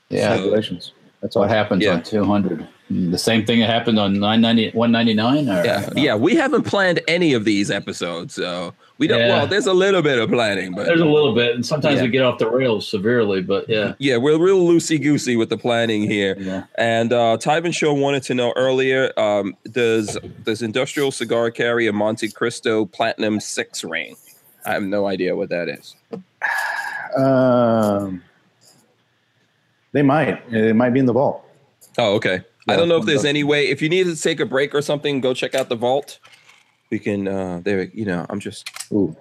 [0.10, 0.36] Yeah.
[0.36, 0.92] So- Congratulations.
[1.22, 1.94] That's what happens Yeah.
[1.94, 2.68] on 200?
[2.88, 5.48] Hmm, The same thing that happened on 990, 199?
[5.50, 6.16] Or, Yeah, yeah.
[6.16, 9.20] We haven't planned any of these episodes, so we don't.
[9.20, 9.28] Yeah.
[9.30, 12.02] Well, there's a little bit of planning, but There's a little bit, and sometimes Yeah.
[12.04, 13.94] we get off the rails severely, but yeah.
[14.00, 16.36] yeah, we're real loosey goosey with the planning here.
[16.40, 16.64] Yeah.
[16.76, 21.92] And uh, Tyven Show wanted to know earlier: um, Does does Industrial Cigar carry a
[21.94, 24.16] Montecristo Platinum Six ring?
[24.66, 25.96] I have no idea what that is.
[27.18, 28.24] Um,
[29.92, 30.42] they might.
[30.54, 31.44] It might be in the vault.
[31.98, 32.42] Oh, okay.
[32.68, 33.68] I don't know if there's but- any way.
[33.70, 36.20] If you need to take a break or something, go check out the vault.
[36.89, 37.28] We can.
[37.28, 39.16] uh There, you know, I'm just Ooh.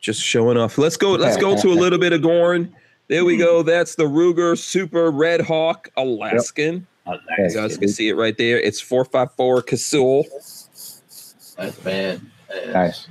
[0.00, 0.78] just showing off.
[0.78, 1.12] Let's go.
[1.12, 2.74] Let's go to a little bit of Gorn.
[3.08, 3.62] There we go.
[3.62, 6.86] That's the Ruger Super Redhawk Alaskan.
[7.06, 8.60] Oh, You guys can see it right there.
[8.60, 10.26] It's 454 Casull.
[11.56, 12.20] that's bad.
[12.48, 12.72] Bad.
[12.72, 13.08] Nice.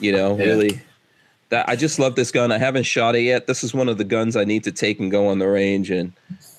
[0.00, 0.44] You know, Yeah.
[0.44, 0.80] really.
[1.50, 2.50] That I just love this gun.
[2.50, 3.46] I haven't shot it yet.
[3.46, 5.90] This is one of the guns I need to take and go on the range
[5.90, 6.12] and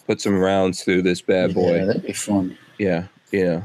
[0.05, 1.75] put some rounds through this bad boy.
[1.75, 2.57] Yeah, that'd be fun.
[2.77, 3.63] Yeah, yeah.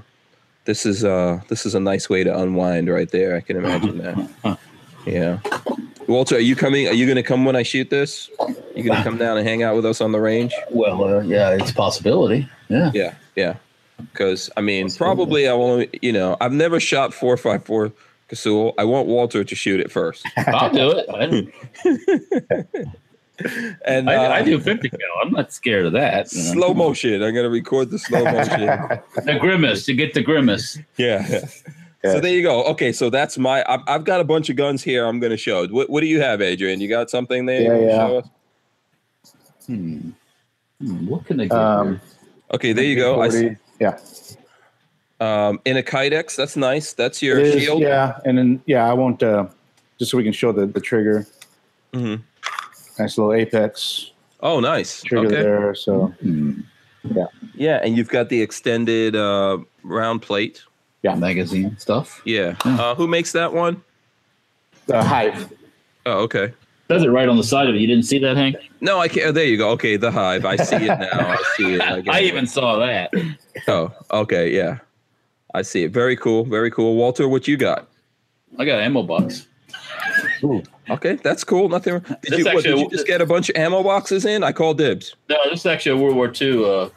[0.64, 3.36] This is uh this is a nice way to unwind right there.
[3.36, 4.58] I can imagine that.
[5.06, 5.40] Yeah.
[6.06, 6.88] Walter, are you coming?
[6.88, 8.30] Are you going to come when I shoot this?
[8.74, 10.54] You going to come down and hang out with us on the range?
[10.70, 12.48] Well, uh, yeah, it's a possibility.
[12.68, 12.90] Yeah.
[12.94, 13.56] Yeah, yeah.
[13.96, 15.92] Because I mean, probably I won't.
[16.02, 17.92] You know, I've never shot four five four
[18.36, 18.72] Casull.
[18.78, 20.26] I want Walter to shoot it first.
[20.36, 21.06] I'll do it.
[21.84, 22.84] I,
[23.86, 24.98] And I, uh, I do 50 cal.
[25.22, 26.32] I'm not scared of that.
[26.32, 26.52] you know.
[26.52, 27.22] slow motion.
[27.22, 28.66] I'm gonna record the slow motion.
[29.24, 29.88] The grimace.
[29.88, 30.78] You get the grimace.
[30.96, 31.26] yeah.
[32.04, 32.12] Yeah.
[32.14, 32.64] So there you go.
[32.64, 33.64] Okay, so that's my.
[33.66, 35.04] I've, I've got a bunch of guns here.
[35.06, 35.66] I'm gonna show.
[35.68, 36.80] What, what do you have, Adrian?
[36.80, 37.62] You got something there?
[37.62, 38.06] Yeah, wanna yeah.
[38.06, 38.28] show us?
[39.66, 40.10] Hmm.
[40.80, 41.52] Hmm, What can I get?
[41.52, 42.00] Um.
[42.52, 43.22] Okay, there you go.
[43.22, 43.98] I see, yeah.
[45.22, 46.36] Um, in a Kydex.
[46.36, 46.92] That's nice.
[46.92, 47.80] That's your It is, shield.
[47.80, 49.46] Yeah, and then yeah, I won't uh,
[49.98, 51.26] just so we can show the the trigger.
[51.92, 52.22] Mm-hmm.
[52.98, 54.10] Nice little apex
[54.40, 55.02] Oh, nice.
[55.02, 55.42] trigger Okay.
[55.42, 55.74] there.
[55.74, 56.60] So Hmm.
[57.54, 60.62] Yeah, and you've got the extended uh, round plate.
[61.02, 61.16] Yeah.
[61.16, 62.22] Magazine stuff.
[62.24, 62.54] Yeah.
[62.60, 62.78] Hmm.
[62.80, 63.82] Uh, who makes that one?
[64.86, 65.52] the hive.
[66.06, 66.52] Oh, okay.
[66.88, 67.80] Does it right on the side of it.
[67.80, 68.56] You didn't see that, Hank?
[68.80, 69.26] No, I can't.
[69.28, 69.70] oh, there you go.
[69.70, 70.44] Okay, the hive.
[70.44, 71.08] I see it now.
[71.34, 71.80] I see it.
[71.80, 72.24] I, get it.
[72.24, 73.10] even saw that.
[73.68, 74.54] Oh, okay.
[74.54, 74.78] Yeah,
[75.54, 75.92] I see it.
[75.92, 76.44] Very cool.
[76.44, 76.96] Very cool.
[76.96, 77.88] Walter, what you got?
[78.58, 79.46] I got ammo box.
[80.90, 81.68] Okay, that's cool.
[81.68, 82.00] Nothing.
[82.00, 84.42] Did This you, what, did you just get a bunch of ammo boxes in?
[84.42, 85.14] I call dibs.
[85.28, 86.64] No, this is actually a World War II.
[86.64, 86.88] Uh,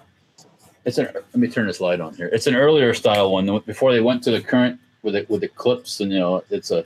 [0.86, 1.08] it's an.
[1.14, 2.28] Let me turn this light on here.
[2.34, 5.48] It's an earlier style one before they went to the current with it with the
[5.48, 6.84] clips and you know it's a.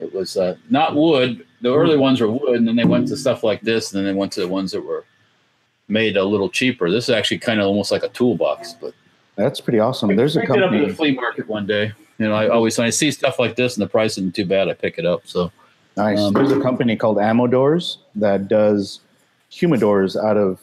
[0.00, 1.46] It was uh, not wood.
[1.60, 4.12] The early ones were wood, and then they went to stuff like this, and then
[4.12, 5.04] they went to the ones that were
[5.88, 6.90] made a little cheaper.
[6.90, 8.92] This is actually kind of almost like a toolbox, but
[9.36, 10.14] That's pretty awesome.
[10.14, 10.88] There's a picked it up at company.
[10.88, 11.92] the flea market one day.
[12.18, 14.46] You know, I always when I see stuff like this and the price isn't too
[14.46, 15.26] bad, I pick it up.
[15.26, 15.50] So
[15.96, 16.18] Nice.
[16.18, 19.00] Um, There's a company called Ammo Doors that does
[19.50, 20.60] humidors out of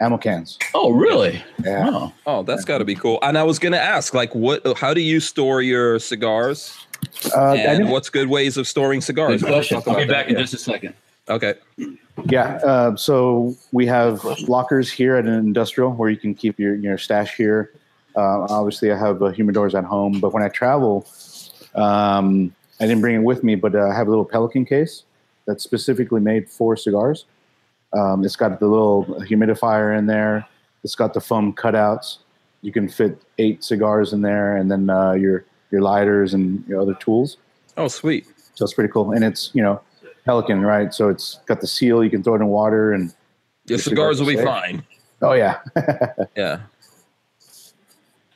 [0.00, 0.58] ammo cans.
[0.74, 1.42] Oh, really?
[1.64, 1.90] Yeah.
[1.90, 2.12] Oh.
[2.26, 3.18] Oh, that's got to be cool.
[3.22, 4.78] And I was gonna ask, like, what?
[4.78, 6.76] How do you store your cigars?
[7.34, 9.42] Uh, and what's good ways of storing cigars?
[9.42, 9.82] Good question.
[9.86, 10.30] I'll be back that.
[10.30, 10.94] in just a second.
[11.28, 11.54] Okay.
[12.24, 12.56] Yeah.
[12.56, 16.98] Uh, so we have lockers here at an industrial where you can keep your, your
[16.98, 17.70] stash here.
[18.18, 21.06] Uh, obviously, I have uh, humidors at home, but when I travel,
[21.76, 25.04] um, I didn't bring it with me, but uh, I have a little Pelican case
[25.46, 27.26] that's specifically made for cigars.
[27.92, 30.46] Um, it's got the little humidifier in there.
[30.82, 32.18] It's got the foam cutouts.
[32.62, 36.80] You can fit eight cigars in there, and then uh, your your lighters and your
[36.80, 37.36] other tools.
[37.76, 38.26] Oh, sweet.
[38.54, 39.80] So it's pretty cool, and it's you know
[40.24, 40.92] Pelican, right?
[40.92, 42.02] So it's got the seal.
[42.02, 43.14] You can throw it in water, and
[43.66, 44.82] Your Your cigars will be cigars are fine.
[45.22, 45.60] oh yeah,
[46.36, 46.60] Yeah.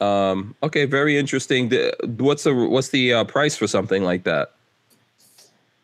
[0.02, 0.54] Um.
[0.62, 0.84] Okay.
[0.84, 1.68] Very interesting.
[1.68, 4.52] The- What's the what's the uh, price for something like that?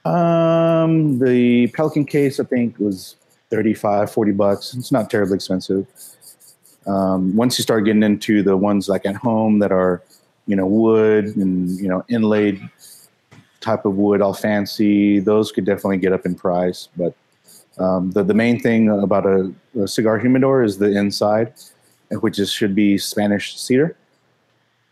[0.04, 3.16] um, the Pelican case I think was
[3.50, 4.74] 35, 40 bucks.
[4.74, 5.86] It's not terribly expensive.
[6.86, 10.02] Um, once you start getting into the ones like at home that are,
[10.46, 12.60] you know, wood and you know inlaid
[13.60, 16.88] type of wood, all fancy, those could definitely get up in price.
[16.96, 17.14] But
[17.78, 21.52] um, the the main thing about a, a cigar humidor is the inside,
[22.20, 23.94] which is should be Spanish cedar.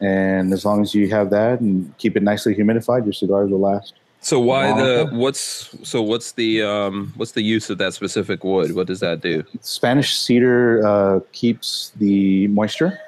[0.01, 3.61] And as long as you have that and keep it nicely humidified, your cigars will
[3.61, 3.95] last.
[4.21, 8.75] So why the what's so what's the um what's the use of that specific wood?
[8.75, 9.45] What does that do?
[9.61, 12.99] Spanish cedar uh, keeps the moisture,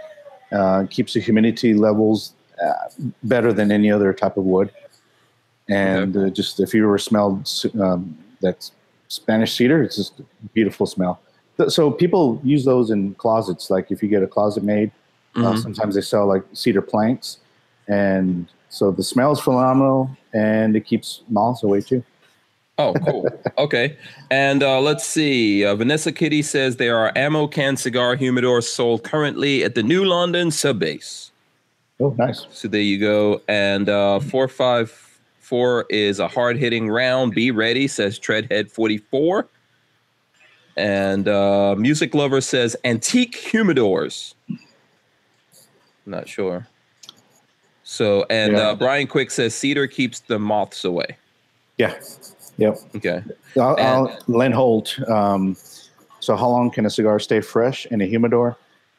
[0.53, 2.35] uh, keeps the humidity levels
[2.65, 2.73] uh,
[3.25, 4.71] better than any other type of wood.
[5.69, 8.71] And uh, just if you ever smelled um, that
[9.09, 10.25] Spanish cedar, it's just a
[10.55, 11.21] beautiful smell.
[11.69, 13.71] So people use those in closets.
[13.71, 14.93] Like if you get a closet made,
[15.37, 15.63] uh, Mhm.
[15.63, 17.39] sometimes they sell like cedar planks,
[17.89, 22.03] and so the smell is phenomenal, and it keeps moths away too.
[22.81, 23.29] Oh, cool.
[23.59, 23.97] okay.
[24.31, 25.65] And uh, let's see.
[25.65, 30.05] Uh, Vanessa Kitty says there are ammo can cigar humidors sold currently at the New
[30.05, 31.33] London sub base.
[31.99, 32.47] Oh, nice.
[32.53, 33.41] So there you go.
[33.49, 37.35] And uh, 454 is a hard hitting round.
[37.35, 39.49] Be ready, says Treadhead 44.
[40.77, 44.35] And uh, Music Lover says antique humidors.
[46.09, 46.67] Not sure.
[47.85, 48.71] So, and Yeah.
[48.71, 51.17] uh, Brian Quick says cedar keeps the moths away.
[51.77, 51.95] Yeah.
[52.57, 52.79] Yep.
[52.97, 53.23] Okay.
[53.59, 54.99] I'll, And- I'll, Len Holt.
[55.09, 55.57] Um,
[56.21, 58.57] so, how long can a cigar stay fresh in a humidor?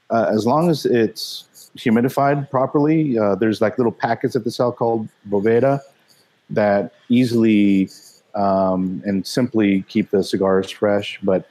[0.09, 1.45] Uh, as long as it's
[1.77, 3.17] humidified properly.
[3.17, 5.79] Uh, there's like little packets at the sell called Boveda
[6.49, 7.89] that easily
[8.35, 11.19] um, and simply keep the cigars fresh.
[11.21, 11.47] But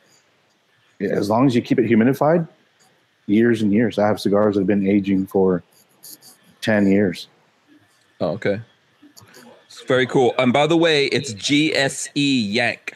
[1.01, 2.49] as long as you keep it humidified,
[3.29, 3.99] years and years.
[3.99, 5.62] I have cigars that have been aging for
[6.61, 7.29] ten years.
[8.20, 8.61] Oh, okay.
[9.66, 10.35] It's very cool.
[10.39, 12.11] And by the way, it's GSE
[12.53, 12.95] Yank.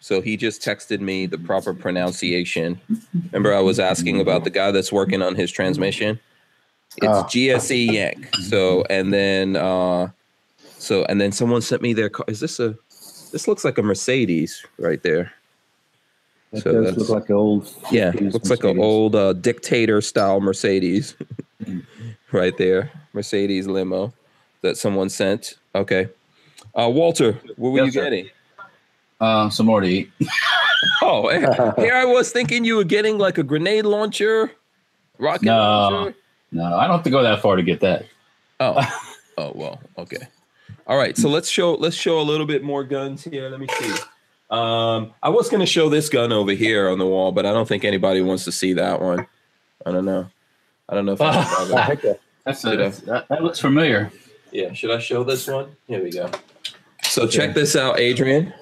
[0.00, 2.80] So he just texted me the proper pronunciation.
[3.30, 6.18] Remember, I was asking about the guy that's working on his transmission.
[6.96, 7.22] It's Oh.
[7.24, 8.28] GSE Yank.
[8.34, 10.08] So and then uh
[10.78, 12.24] so and then someone sent me their car.
[12.28, 12.76] Is this a
[13.30, 15.32] this looks like a Mercedes right there.
[16.52, 17.68] That So does that's- look like an old.
[17.90, 21.16] Yeah, 50s looks like an old uh, dictator style Mercedes
[22.32, 22.90] right there.
[23.12, 24.12] Mercedes limo.
[24.62, 25.54] that someone sent.
[25.74, 26.08] Okay.
[26.74, 28.04] Uh, Walter, what were Yes, you sir.
[28.04, 28.30] getting?
[29.20, 30.10] Uh, some more to eat.
[31.00, 31.28] Oh,
[31.78, 34.50] here I was thinking you were getting like a grenade launcher,
[35.18, 35.56] rocket No.
[35.56, 36.14] launcher.
[36.50, 38.04] No, I don't have to go that far to get that.
[38.58, 38.80] Oh,
[39.38, 40.26] oh well, okay.
[40.88, 43.48] All right, so let's show let's show a little bit more guns here.
[43.48, 43.94] Let me see.
[44.52, 47.52] Um, I was going to show this gun over here on the wall, but I
[47.52, 49.26] don't think anybody wants to see that one.
[49.86, 50.28] I don't know.
[50.88, 51.20] I don't know if.
[51.20, 54.10] anybody- That's Did I- that, that looks familiar.
[54.50, 55.74] yeah, should I show this one?
[55.86, 56.30] Here we go.
[57.04, 58.52] So check this out, Adrian.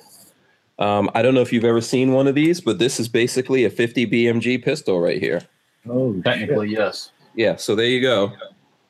[0.79, 3.65] Um, I don't know if you've ever seen one of these, but this is basically
[3.65, 5.43] a 50 BMG pistol right here.
[5.89, 7.11] Oh, Technically, yes.
[7.35, 8.33] Yeah, so there you go.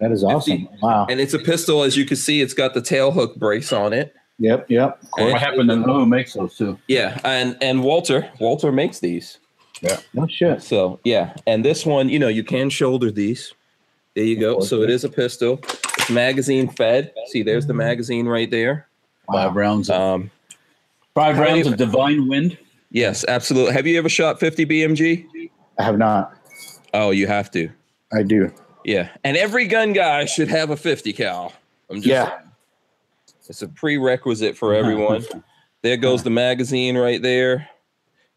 [0.00, 0.68] that is awesome.
[0.82, 1.06] Wow.
[1.08, 3.92] And it's a pistol, as you can see, it's got the tail hook brace on
[3.92, 4.14] it.
[4.40, 4.98] Yep, yep.
[5.02, 5.32] Of course.
[5.32, 6.78] What happened to know who makes those too?
[6.88, 9.38] Yeah, and and Walter, Walter makes these.
[9.82, 9.98] Yeah.
[10.14, 10.62] No shit.
[10.62, 13.52] So yeah, and this one, you know, you can shoulder these.
[14.16, 14.60] There you go.
[14.60, 15.60] So it is a pistol.
[15.98, 17.12] It's magazine fed.
[17.28, 18.88] See, there's the magazine right there.
[19.30, 19.88] Five rounds.
[19.90, 20.30] Of, Um,
[21.14, 22.58] five rounds many- of divine wind.
[22.90, 23.72] yes, absolutely.
[23.74, 25.26] Have you ever shot 50 BMG?
[25.78, 26.34] I have not.
[26.92, 27.68] Oh, you have to.
[28.12, 28.52] I do.
[28.84, 31.52] Yeah, and every gun guy should have a 50 cal.
[31.88, 32.28] I'm just Yeah.
[32.30, 32.49] saying.
[33.50, 35.24] It's a prerequisite for everyone.
[35.82, 37.68] there goes the magazine right there.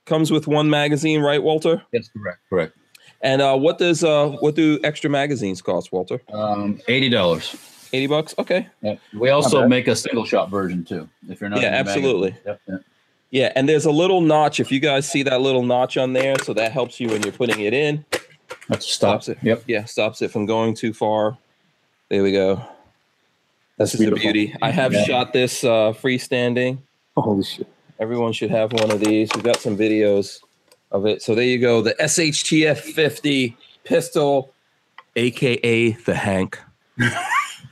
[0.06, 1.84] Comes with one magazine, right, Walter?
[1.94, 2.40] That's correct.
[2.50, 2.76] Correct.
[3.22, 6.20] And uh, what does uh, what do extra magazines cost, Walter?
[6.34, 7.56] Um, Eighty dollars.
[7.96, 8.36] 80 bucks?
[8.40, 8.68] Okay.
[8.82, 8.96] Yeah.
[9.14, 11.08] We also make a single shot version too.
[11.30, 11.62] If you're not.
[11.62, 12.36] Yeah, absolutely.
[12.44, 12.84] Yep, yep.
[13.30, 14.60] Yeah, and there's a little notch.
[14.60, 17.32] If you guys see that little notch on there, so that helps you when you're
[17.32, 18.04] putting it in.
[18.68, 19.38] That stops it.
[19.44, 19.66] Yep.
[19.68, 21.38] Yeah, stops it from going too far.
[22.10, 22.66] There we go.
[23.78, 24.56] That's This is a beauty.
[24.62, 25.04] I have Yeah.
[25.06, 26.78] shot this uh, freestanding.
[27.18, 27.68] Holy shit.
[28.00, 29.30] Everyone should have one of these.
[29.34, 30.40] We've got some videos
[30.92, 31.22] of it.
[31.22, 31.82] So there you go.
[31.82, 34.54] The SHTF 50 pistol,
[35.16, 36.60] aka the Hank.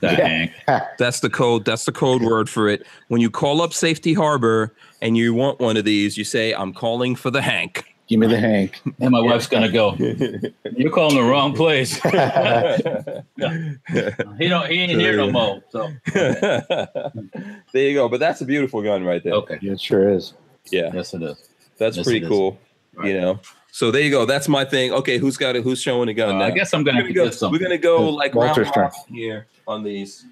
[0.00, 0.26] That Yeah.
[0.26, 0.52] Hank.
[0.98, 1.64] That's the code.
[1.64, 2.84] That's the code word for it.
[3.08, 6.72] When you call up Safety Harbor and you want one of these, you say, "I'm
[6.72, 8.78] calling for the Hank." Give me the Hank.
[9.00, 9.94] And my wife's gonna go.
[10.76, 11.94] You're calling the wrong place.
[14.38, 14.70] he don't.
[14.70, 15.62] He ain't here no more.
[15.70, 18.10] So there you go.
[18.10, 19.32] But that's a beautiful gun right there.
[19.34, 19.58] okay.
[19.62, 20.34] Yeah, it sure is.
[20.70, 21.48] Yeah, Yes, it is.
[21.78, 22.28] that's Yes, pretty it is.
[22.28, 22.58] cool.
[22.94, 23.08] Right.
[23.08, 23.40] You know.
[23.70, 24.26] So there you go.
[24.26, 24.92] That's my thing.
[24.92, 25.62] Okay, who's got it?
[25.62, 26.44] Who's showing a gun Uh, now?
[26.44, 27.58] I guess I'm gonna we're have to gonna go, get something.
[27.58, 29.14] we're gonna go like Walter's round turn.
[29.16, 30.26] here on these.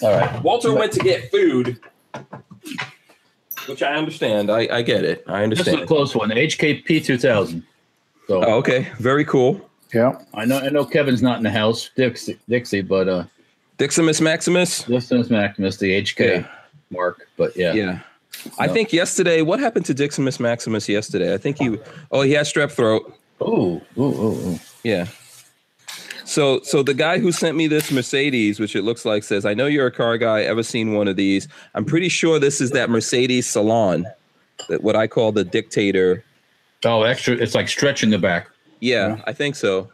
[0.00, 0.40] All right.
[0.44, 1.80] Walter went to get food,
[3.68, 4.50] which I understand.
[4.50, 5.24] I, I get it.
[5.26, 5.50] I understand.
[5.50, 5.88] This is a understand.
[5.88, 6.30] close one.
[6.30, 7.62] HKP 2000.
[8.28, 9.60] So Oh, okay, very cool.
[9.94, 10.18] Yeah.
[10.34, 10.58] I know.
[10.58, 13.24] I know Kevin's not in the house, Dixie, Dixie, but uh,
[13.78, 14.82] Diximus Maximus.
[14.82, 16.46] this is Maximus, the HK Yeah.
[16.90, 17.28] mark.
[17.36, 18.00] But yeah, Yeah.
[18.58, 21.32] I think yesterday, what happened to Diximus Maximus yesterday?
[21.32, 21.78] I think he,
[22.10, 23.14] oh, he had strep throat.
[23.40, 24.60] Oh, ooh, ooh, ooh.
[24.84, 25.06] Yeah.
[26.26, 29.54] So, so the guy who sent me this Mercedes, which it looks like, says, "I
[29.54, 30.42] know you're a car guy.
[30.42, 31.46] Ever seen one of these?
[31.74, 34.06] I'm pretty sure this is that Mercedes Salon,
[34.68, 36.24] that what I call the Dictator.
[36.84, 37.34] Oh, extra.
[37.34, 38.48] It's like stretching the back.
[38.80, 39.88] Yeah, I think so.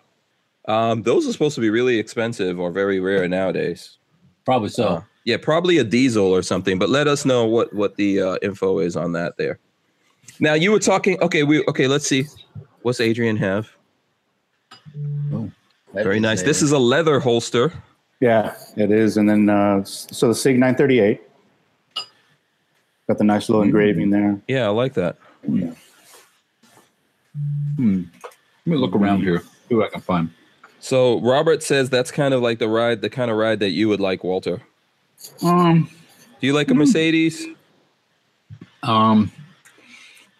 [0.67, 3.99] Um, those are supposed to be really expensive or very rare nowadays.
[4.45, 4.85] Probably so.
[4.85, 6.79] Uh, yeah, probably a diesel or something.
[6.79, 9.59] But let us know what what the uh, info is on that there.
[10.41, 11.21] Now you were talking.
[11.21, 11.87] Okay, we okay.
[11.87, 12.25] Let's see.
[12.81, 13.71] What's Adrian have?
[15.95, 16.43] That Very nice.
[16.43, 17.73] a- This is a leather holster.
[18.21, 19.17] Yeah, it is.
[19.17, 21.21] And then, uh, so the SIG 938.
[23.09, 24.41] Got the nice little engraving there.
[24.47, 25.17] Yeah, I like that.
[25.45, 25.71] Hmm.
[27.77, 29.43] Let me look around here.
[29.69, 30.31] See what I can find.
[30.79, 33.89] So Robert says that's kind of like the ride, the kind of ride that you
[33.89, 34.61] would like, Walter.
[35.43, 35.89] Um.
[36.41, 37.45] Do you like a Mercedes?
[38.83, 39.31] Um.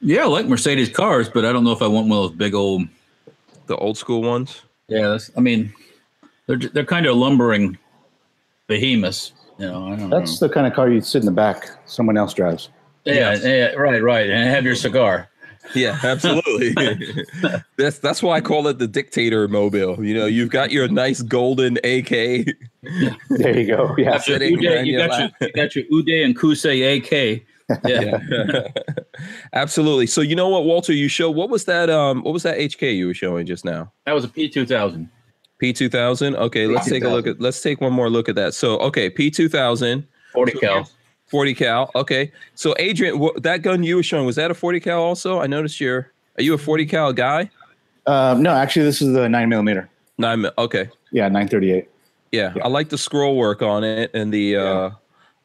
[0.01, 2.37] Yeah, I like Mercedes cars, but I don't know if I want one of those
[2.39, 2.83] big old.
[3.67, 4.63] The old school ones?
[4.93, 5.73] Yeah, that's, I mean,
[6.47, 7.79] they're they're kind of lumbering
[8.67, 9.33] behemoths.
[9.59, 10.49] You know, I don't That's know.
[10.49, 12.69] the kind of car you'd sit in the back, someone else drives.
[13.05, 15.29] Yeah, yeah, right, right, and have your cigar.
[15.75, 16.75] Yeah, absolutely.
[17.79, 20.05] that's that's why I call it the dictator mobile.
[20.05, 22.11] You know, you've got your nice golden AK.
[23.31, 23.95] There you go.
[23.97, 24.11] Yeah.
[24.11, 25.35] Got your Sitting Uday, you, got your, lap.
[25.41, 27.43] you got your Uday and Qusay AK.
[27.87, 28.19] Yeah.
[28.29, 28.69] Yeah.
[29.53, 30.07] absolutely.
[30.07, 32.97] So you know what, Walter, you show what was that um what was that HK
[32.97, 33.93] you were showing just now?
[34.07, 35.09] that was a P two thousand.
[35.63, 36.35] P2000.
[36.37, 38.53] Okay, let's take a look at let's take one more look at that.
[38.53, 40.91] So, okay, P2000 40 cal.
[41.27, 41.91] 40 cal.
[41.95, 42.33] Okay.
[42.57, 45.41] So, Adrian, wha- that gun you were showing, was that a 40 cal also?
[45.41, 47.49] I noticed you're are you a 40 cal guy?
[48.07, 49.89] Um, no, actually, this is the nine millimeter.
[50.19, 50.41] Nine.
[50.43, 50.89] mi- Okay.
[51.13, 51.89] Yeah, 938.
[52.33, 54.91] Yeah, I like the scroll work on it and the uh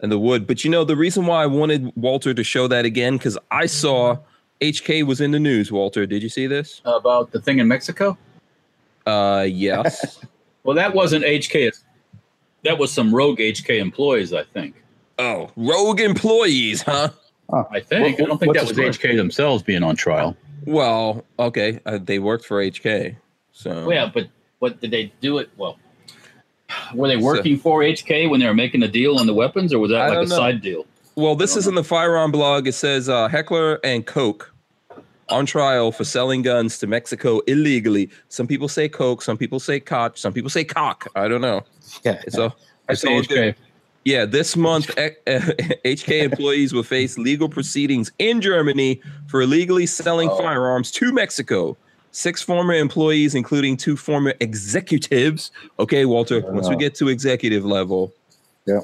[0.01, 0.45] and the wood.
[0.47, 3.65] But you know, the reason why I wanted Walter to show that again because I
[3.65, 4.17] saw
[4.61, 5.71] HK was in the news.
[5.71, 6.81] Walter, did you see this?
[6.85, 8.17] About the thing in Mexico?
[9.05, 10.19] Uh, yes.
[10.63, 11.71] Well, that wasn't HK.
[12.63, 14.75] that was some rogue HK employees, I think.
[15.17, 17.07] Oh, rogue employees, huh?
[17.71, 18.19] I think.
[18.19, 18.89] What- I don't think that was story?
[18.89, 20.35] HK themselves being on trial.
[20.65, 23.15] Well, okay, uh, they worked for HK,
[23.53, 24.27] so Well, yeah, but
[24.59, 25.49] what did they do it?
[25.55, 25.79] Well,
[26.93, 29.79] were they working for HK when they were making a deal on the weapons, or
[29.79, 30.35] was that I like a know.
[30.35, 30.85] side deal?
[31.15, 32.67] Well, this is in the firearm blog.
[32.67, 34.51] It says uh, Heckler and Koch
[35.29, 38.09] on trial for selling guns to Mexico illegally.
[38.29, 41.07] Some people say Coke, some people say Koch, some people say cock.
[41.15, 41.63] I don't know.
[42.05, 42.21] Yeah.
[42.29, 42.53] So
[42.87, 43.27] I say HK.
[43.27, 43.55] good.
[44.05, 50.37] Yeah, this month, HK employees will face legal proceedings in Germany for illegally selling Oh.
[50.37, 51.75] firearms to Mexico.
[52.17, 55.51] Six former employees, including two former executives.
[55.77, 58.11] Okay, Walter, once we get to executive level,
[58.65, 58.79] Yeah.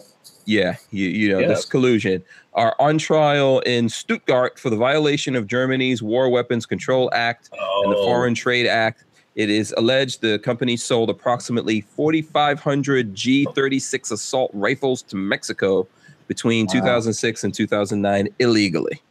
[0.46, 1.48] yeah, you, you know, Yeah.
[1.48, 2.24] this collusion
[2.54, 7.50] are on trial in Stuttgart for the violation of Germany's War Weapons Control Act
[7.84, 9.04] and the Oh, Foreign Trade Act.
[9.36, 15.88] It is alleged the company sold approximately 4,500 G36 assault rifles to Mexico
[16.28, 16.74] between Wow.
[16.74, 19.02] 2006 and 2009 illegally.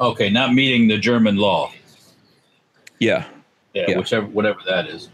[0.00, 1.70] okay, not meeting the German law.
[3.00, 3.24] Yeah,
[3.74, 3.98] Yeah, Yeah.
[3.98, 5.08] whichever, whatever that is.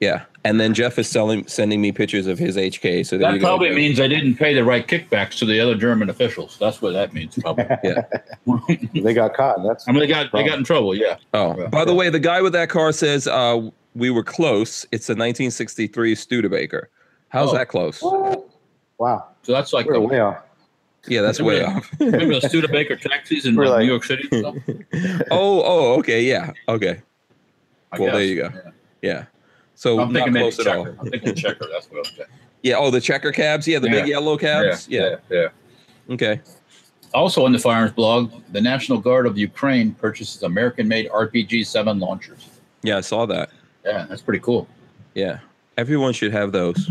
[0.00, 0.24] yeah.
[0.44, 3.04] And then Jeff is selling, sending me pictures of his HK.
[3.06, 5.76] So That you go, probably means I didn't pay the right kickbacks to the other
[5.76, 6.56] German officials.
[6.58, 7.38] That's what that means.
[7.40, 7.64] Probably.
[7.84, 8.02] Yeah.
[8.92, 9.62] they got caught.
[9.62, 10.94] That's I mean, they got they got in trouble.
[10.96, 11.16] Yeah.
[11.32, 11.68] Oh, Yeah.
[11.68, 14.84] by the way, the guy with that car says uh, we were close.
[14.92, 16.90] It's a 1963 Studebaker.
[17.28, 17.54] How's Oh.
[17.54, 18.02] that close?
[18.98, 19.28] wow.
[19.42, 20.38] So that's like We're the, way off.
[21.08, 21.88] Yeah, that's way off.
[22.00, 24.28] remember the Studebaker taxis in like, like- New York City.
[24.32, 24.56] and stuff?
[25.30, 27.00] oh, oh, okay, yeah, okay,
[27.92, 28.14] I Well, guess.
[28.14, 28.50] there you go.
[28.54, 28.70] Yeah.
[29.02, 29.24] yeah.
[29.74, 30.84] So I'm not thinking maybe close at all.
[30.84, 30.96] checker.
[31.00, 31.66] I'm thinking checker.
[31.70, 32.28] That's what I'm saying.
[32.62, 32.76] Yeah.
[32.78, 33.66] Oh, the checker cabs.
[33.68, 34.88] Yeah, the big yellow cabs.
[34.88, 35.48] yeah, yeah.
[36.10, 36.40] Okay.
[37.14, 42.48] Also on the firearms blog, the National Guard of Ukraine purchases American-made RPG-7 launchers.
[42.82, 43.50] Yeah, I saw that.
[43.84, 44.66] Yeah, that's pretty cool.
[45.14, 45.40] Yeah.
[45.76, 46.90] Everyone should have those.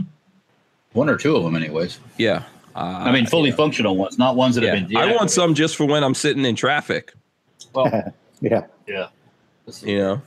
[0.94, 2.00] One or two of them, anyways.
[2.18, 2.44] Yeah.
[2.76, 4.76] Uh, I mean, fully functional ones, not ones that yeah.
[4.76, 4.98] have been.
[4.98, 7.14] I want some just for when I'm sitting in traffic.
[7.74, 8.66] Well, Yeah.
[8.88, 9.08] yeah.
[9.66, 10.22] This You know,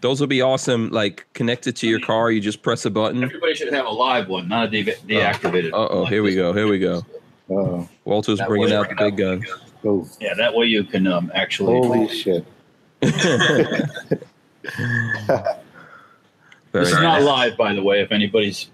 [0.00, 0.90] those will be awesome.
[0.90, 3.22] Like connected to your car, you just press a button.
[3.22, 5.72] Everybody should have a live one, not a de- deactivated.
[5.72, 6.52] Uh oh, like here we go.
[6.52, 7.02] Here we go.
[7.50, 7.88] Oh.
[8.04, 9.44] Walter's That bringing out the big guns.
[9.84, 10.08] Oh.
[10.20, 11.74] Yeah, that way you can um, actually.
[11.74, 12.46] Holy shit.
[16.72, 18.00] Very this is not live, by the way.
[18.00, 18.68] If anybody's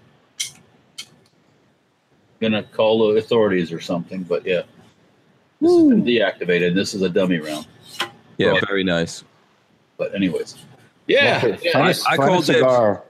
[2.39, 4.63] gonna call the authorities or something, but yeah,
[5.59, 6.73] this has been deactivated.
[6.73, 7.67] This is a dummy round.
[8.37, 9.23] Yeah, very nice.
[9.97, 10.55] But anyways,
[11.07, 11.71] yeah, Find yeah.
[11.73, 12.57] a- I find a called dibs.
[12.59, 13.03] cigar.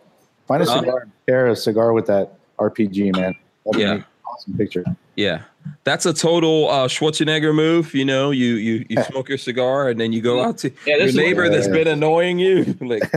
[0.47, 0.79] Find a Huh?
[0.79, 1.07] cigar.
[1.27, 3.35] Pair a cigar with that RPG, man.
[3.65, 4.01] That'd Yeah.
[4.27, 4.83] Awesome picture.
[5.17, 5.41] Yeah,
[5.83, 7.93] that's a total uh, Schwarzenegger move.
[7.93, 10.95] You know, you you you smoke your cigar and then you go out to Yeah,
[10.95, 12.63] your this is neighbor that's been annoying you.
[12.81, 13.03] Like,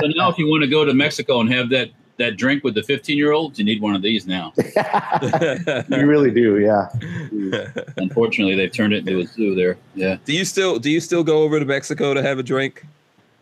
[0.00, 2.74] So now, if you want to go to Mexico and have that that drink with
[2.74, 4.52] the 15 year olds, you need one of these now.
[4.56, 6.88] you really do, yeah.
[7.96, 9.76] Unfortunately, they've turned it into a zoo there.
[9.94, 10.16] Yeah.
[10.24, 12.86] do you still do you still go over to Mexico to have a drink?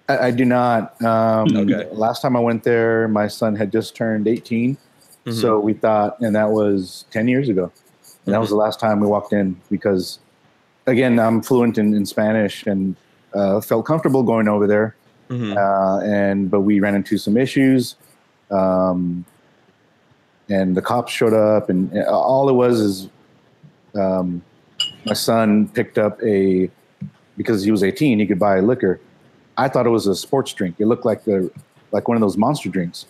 [0.09, 1.00] I, I do not.
[1.03, 1.88] Um, Okay.
[1.92, 4.76] Last time I went there, my son had just turned 18.
[5.26, 5.32] Mhm.
[5.40, 7.70] So we thought, and that was 10 years ago.
[8.26, 10.18] And that was the last time we walked in because,
[10.86, 12.96] again, I'm fluent in, in Spanish and
[13.34, 14.94] uh, felt comfortable going over there.
[15.30, 15.57] Mhm.
[15.57, 17.96] Uh, and but we ran into some issues.
[18.50, 19.24] Um,
[20.48, 23.09] and the cops showed up, and uh, all it was is
[23.94, 24.42] um,
[25.07, 26.68] my son picked up a
[27.38, 29.00] because he was 18, he could buy liquor.
[29.58, 30.76] I thought it was a sports drink.
[30.78, 31.50] It looked like the
[31.92, 33.06] like one of those monster drinks.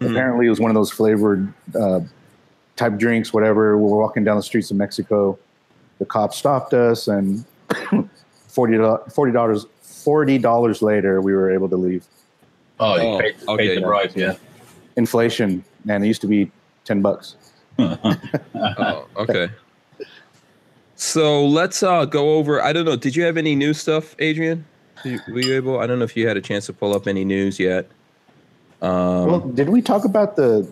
[0.00, 0.10] Mhm.
[0.10, 2.00] Apparently, it was one of those flavored uh,
[2.76, 3.32] type drinks.
[3.32, 3.76] Whatever.
[3.78, 5.38] We were walking down the streets of Mexico.
[5.98, 7.44] The cops stopped us, and
[8.48, 12.04] forty dollars forty dollars later, we were able to leave.
[12.80, 13.68] Oh, you Oh, paid, okay.
[13.68, 14.12] paid the price.
[14.14, 14.34] Yeah.
[14.96, 16.50] Inflation, man, it used to be
[16.84, 17.36] ten bucks.
[17.80, 19.48] Oh, okay.
[20.96, 22.62] So let's uh go over.
[22.62, 22.96] I don't know.
[22.96, 24.64] Did you have any new stuff, Adrian?
[25.02, 25.78] Did you- Were you able?
[25.80, 27.88] I don't know if you had a chance to pull up any news yet.
[28.80, 30.66] Um, well, did we talk about the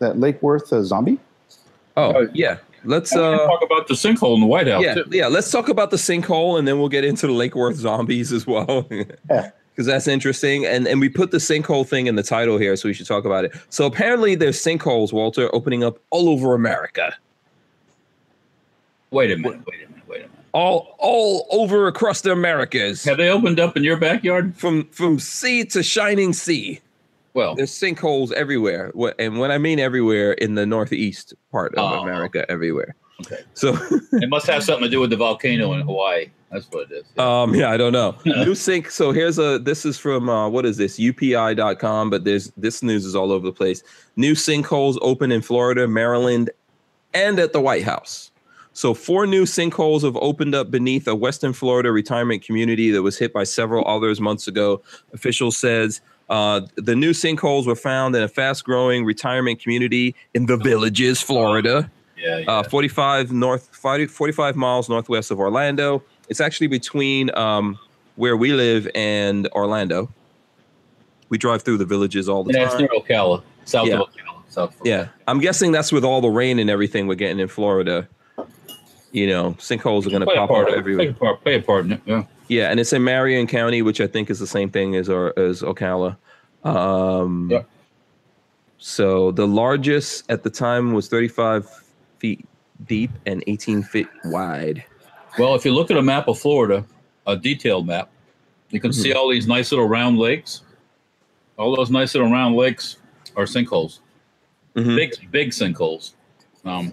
[0.00, 1.18] that Lake Worth uh, zombie?
[1.96, 2.58] oh yeah.
[2.86, 4.82] Let's uh talk about the sinkhole in the White House.
[4.82, 5.04] yeah too.
[5.10, 5.26] yeah.
[5.28, 8.46] Let's talk about the sinkhole and then we'll get into the Lake Worth zombies as
[8.46, 8.86] well.
[9.30, 9.50] Yeah.
[9.70, 12.88] Because that's interesting, and and we put the sinkhole thing in the title here, so
[12.88, 13.52] we should talk about it.
[13.70, 17.12] So apparently, there's sinkholes, Walter, opening up all over America,
[19.10, 19.60] Wait a minute.
[19.66, 20.02] Wait a minute.
[20.08, 20.43] Wait a minute.
[20.54, 23.04] All all over across the Americas.
[23.04, 24.56] Have they opened up in your backyard?
[24.56, 26.80] from from sea to shining sea.
[27.34, 31.98] Well, There's sinkholes everywhere, and when I mean everywhere, in the northeast part of Oh.
[32.02, 32.94] America, everywhere.
[33.26, 33.40] Okay.
[33.54, 33.76] So,
[34.12, 36.26] It must have something to do with the volcano in Hawaii.
[36.52, 37.18] That's what it is.
[37.18, 38.14] um, yeah, I don't know.
[38.24, 38.88] New sink.
[38.88, 39.58] So here's a.
[39.58, 40.96] This is from uh, what is this?
[41.00, 42.10] UPI.com.
[42.10, 43.82] But there's this news is all over the place.
[44.14, 46.50] New sinkholes open in Florida, Maryland,
[47.14, 48.30] and at the White House.
[48.74, 53.16] So four new sinkholes have opened up beneath a Western Florida retirement community that was
[53.16, 54.82] hit by several others months ago.
[55.12, 60.56] Officials says uh, the new sinkholes were found in a fast-growing retirement community in the
[60.56, 61.88] Villages, Florida.
[62.16, 62.38] yeah.
[62.38, 62.50] yeah.
[62.50, 67.78] uh, 45 north 40 45 miles northwest of orlando it's actually between um,
[68.16, 70.08] where we live and orlando
[71.28, 74.00] we drive through the villages all the yeah, it's time near Ocala, south Yeah.
[74.00, 74.42] of Ocala.
[74.48, 78.08] South yeah i'm guessing that's with all the rain and everything we're getting in florida
[79.14, 81.42] you know sinkholes are going to pop up Play a everywhere part.
[81.42, 81.86] Play a part.
[82.04, 82.24] Yeah.
[82.48, 85.32] yeah and it's in marion county which i think is the same thing as our
[85.38, 86.16] as ocala
[86.64, 87.62] um Yeah.
[88.78, 91.68] so the largest at the time was 35
[92.18, 92.44] feet
[92.86, 94.84] deep and 18 feet wide
[95.38, 96.84] Well, if you look at a map of Florida,
[97.26, 98.08] a detailed map,
[98.70, 100.62] you can see all these nice little round lakes.
[101.58, 102.98] All those nice little round lakes
[103.36, 103.98] are sinkholes,
[104.76, 104.94] mm-hmm.
[104.96, 106.12] big big sinkholes.
[106.64, 106.92] Um,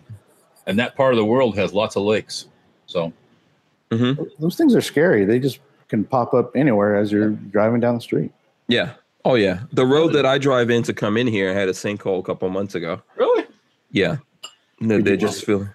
[0.68, 2.46] and that part of the world has lots of lakes.
[2.88, 3.12] So
[3.92, 4.24] mm-hmm.
[4.40, 5.26] Those things are scary.
[5.26, 8.32] They just can pop up anywhere as you're driving down the street.
[8.68, 8.94] Yeah.
[9.26, 9.62] Oh yeah.
[9.74, 12.50] The road that I drive in to come in here had a sinkhole a couple
[12.50, 13.02] months ago.
[13.18, 13.46] really,
[13.92, 14.18] Yeah.
[14.80, 15.68] No, Did they you- just feel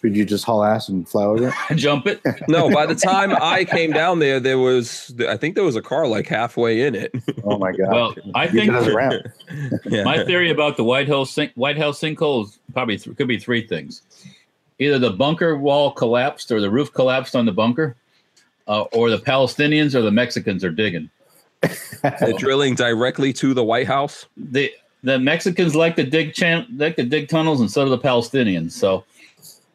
[0.00, 1.54] Could you just haul ass and fly over it?
[1.76, 2.20] jump it.
[2.48, 2.70] no.
[2.70, 6.06] By the time I came down there, there was I think there was a car
[6.06, 7.12] like halfway in it.
[7.46, 7.92] Oh my god!
[7.92, 9.30] Well, I You think get us around.
[9.84, 10.02] yeah.
[10.02, 13.66] my theory about the White House sink, White House sinkholes probably th- could be three
[13.66, 14.00] things:
[14.78, 17.96] either the bunker wall collapsed, or the roof collapsed on the bunker,
[18.68, 21.10] uh, or the Palestinians or the Mexicans are digging.
[22.02, 24.26] They're drilling directly to the White House.
[24.36, 24.70] the
[25.02, 28.72] the Mexicans like to dig chan- like to dig tunnels, and so do the Palestinians.
[28.72, 29.04] So,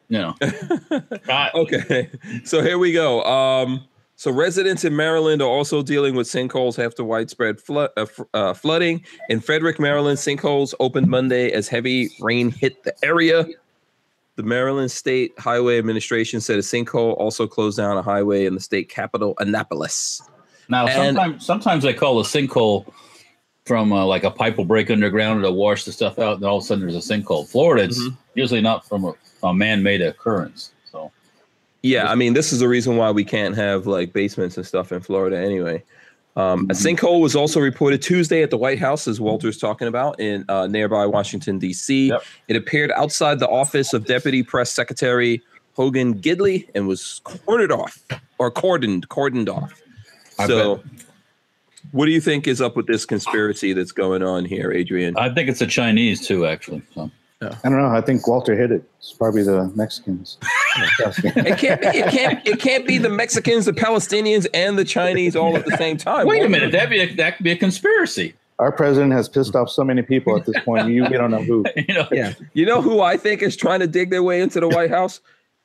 [0.08, 0.34] you know,
[1.28, 2.10] I- Okay.
[2.44, 3.22] So here we go.
[3.24, 3.84] Um,
[4.16, 9.04] so residents in Maryland are also dealing with sinkholes after widespread flood, uh, uh, flooding.
[9.30, 13.46] In Frederick, Maryland, sinkholes opened Monday as heavy rain hit the area.
[14.36, 18.60] The Maryland State Highway Administration said a sinkhole also closed down a highway in the
[18.60, 20.22] state capital, Annapolis.
[20.68, 22.86] now And- sometimes sometimes they call a sinkhole
[23.66, 26.58] from uh, like a pipe will break underground to wash the stuff out, and all
[26.58, 27.46] of a sudden there's a sinkhole.
[27.48, 28.16] Florida, it's Mhm.
[28.34, 30.72] usually not from a, a man-made occurrence.
[30.90, 31.10] So,
[31.82, 34.92] Yeah, I mean, this is the reason why we can't have like basements and stuff
[34.92, 35.82] in Florida anyway.
[36.36, 40.20] Um, a sinkhole was also reported Tuesday at the White House, as Walter's talking about,
[40.20, 42.08] in uh, nearby Washington, D.C.
[42.08, 42.22] Yep.
[42.48, 45.42] It appeared outside the office of Deputy Press Secretary
[45.74, 47.98] Hogan Gidley and was cornered off
[48.38, 49.80] or cordoned, cordoned off.
[50.38, 50.82] I so,
[51.92, 55.16] what do you think is up with this conspiracy that's going on here, Adrian?
[55.16, 56.82] I think it's the Chinese too, actually.
[56.94, 57.10] So.
[57.42, 57.88] I don't know.
[57.88, 58.82] I think Walter hit it.
[58.98, 60.38] It's probably the Mexicans.
[60.76, 61.88] It can't be.
[61.88, 62.46] It can't.
[62.46, 66.28] It can't be the Mexicans, the Palestinians, and the Chinese all at the same time.
[66.28, 68.34] Wait a minute, that be a, that could be a conspiracy.
[68.60, 70.88] Our president has pissed off so many people at this point.
[70.88, 71.64] You we don't know who.
[71.88, 72.34] you know, Yeah.
[72.52, 75.20] You know who I think is trying to dig their way into the White House?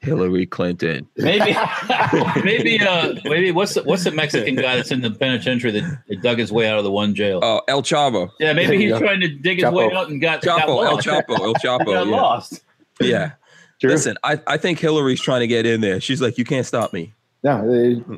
[0.05, 1.07] Hillary Clinton.
[1.17, 1.55] maybe
[2.43, 6.21] maybe uh maybe what's the, what's the Mexican guy that's in the penitentiary that, that
[6.21, 7.39] dug his way out of the one jail?
[7.43, 8.29] Uh, El Chavo.
[8.39, 8.99] yeah, maybe he's Yeah.
[8.99, 10.67] trying to dig his way out and got, got Chapo.
[10.85, 11.07] El lost.
[11.07, 11.39] Chapo.
[11.39, 11.93] El got Chapo.
[11.93, 11.99] Yeah.
[12.01, 12.61] lost.
[13.01, 13.31] yeah.
[13.81, 13.89] True.
[13.89, 15.99] Listen, I, I think Hillary's trying to get in there.
[15.99, 17.13] She's like, you can't stop me.
[17.43, 17.61] No,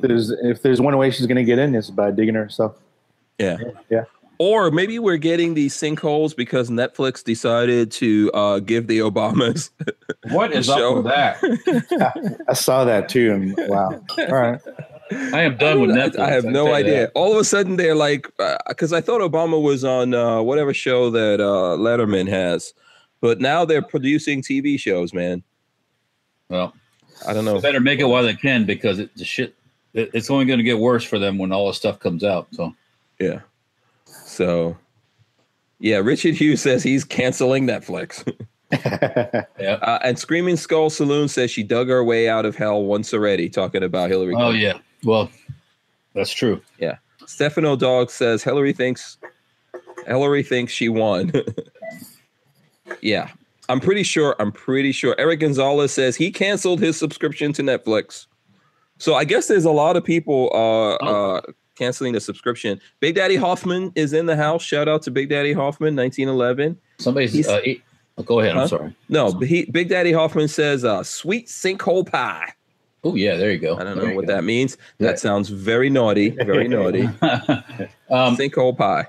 [0.00, 2.76] there's if there's one way she's going to get in, it's by digging herself.
[3.38, 3.56] Yeah.
[3.90, 4.04] Yeah.
[4.38, 9.70] Or maybe we're getting these sinkholes because Netflix decided to uh, give the Obamas.
[10.30, 10.98] What is Show.
[10.98, 12.44] up with that?
[12.48, 14.00] I saw that too, and wow.
[14.18, 14.60] All right.
[15.10, 16.18] I am done with Netflix.
[16.18, 17.00] I have I no tell idea.
[17.00, 17.12] that.
[17.14, 18.26] All of a sudden, they're like,
[18.68, 22.74] because I thought Obama was on uh, whatever show that uh, Letterman has,
[23.20, 25.42] but now they're producing TV shows, man.
[26.50, 26.74] Well,
[27.26, 27.60] I don't they know.
[27.60, 29.54] better make it while they can because it, the shit.
[29.94, 32.48] It, it's only going to get worse for them when all this stuff comes out.
[32.52, 32.74] So
[33.18, 33.40] Yeah.
[34.38, 34.76] So,
[35.80, 38.22] yeah, Richard Hughes says he's canceling Netflix.
[39.58, 39.72] yeah.
[39.82, 43.48] Uh, and Screaming Skull Saloon says she dug her way out of hell once already,
[43.48, 44.34] talking about Hillary.
[44.36, 44.60] Oh Clinton.
[44.60, 44.78] yeah.
[45.02, 45.28] Well,
[46.14, 46.62] that's true.
[46.78, 46.98] Yeah.
[47.26, 49.18] Stefano Dog says Hillary thinks
[50.06, 51.32] Hillary thinks she won.
[53.00, 53.30] yeah.
[53.68, 54.36] I'm pretty sure.
[54.38, 55.16] I'm pretty sure.
[55.18, 58.26] Eric Gonzalez says he canceled his subscription to Netflix.
[58.98, 61.34] So I guess there's a lot of people uh, Oh.
[61.36, 61.40] uh,
[61.78, 62.80] canceling the subscription.
[63.00, 64.62] Big Daddy Hoffman is in the house.
[64.62, 66.76] Shout out to Big Daddy Hoffman, 1911.
[66.98, 67.46] Somebody's.
[67.48, 67.82] Uh, eat-
[68.18, 68.54] oh, go ahead.
[68.54, 68.62] Huh?
[68.62, 68.96] I'm sorry.
[69.08, 72.52] No, but he, Big Daddy Hoffman says uh, sweet sinkhole pie.
[73.04, 73.76] Oh yeah, there you go.
[73.78, 74.34] I don't There know what go.
[74.34, 74.76] that means.
[74.98, 75.14] That Yeah.
[75.16, 76.30] sounds very naughty.
[76.30, 77.02] Very naughty.
[77.04, 79.06] um, sinkhole pie.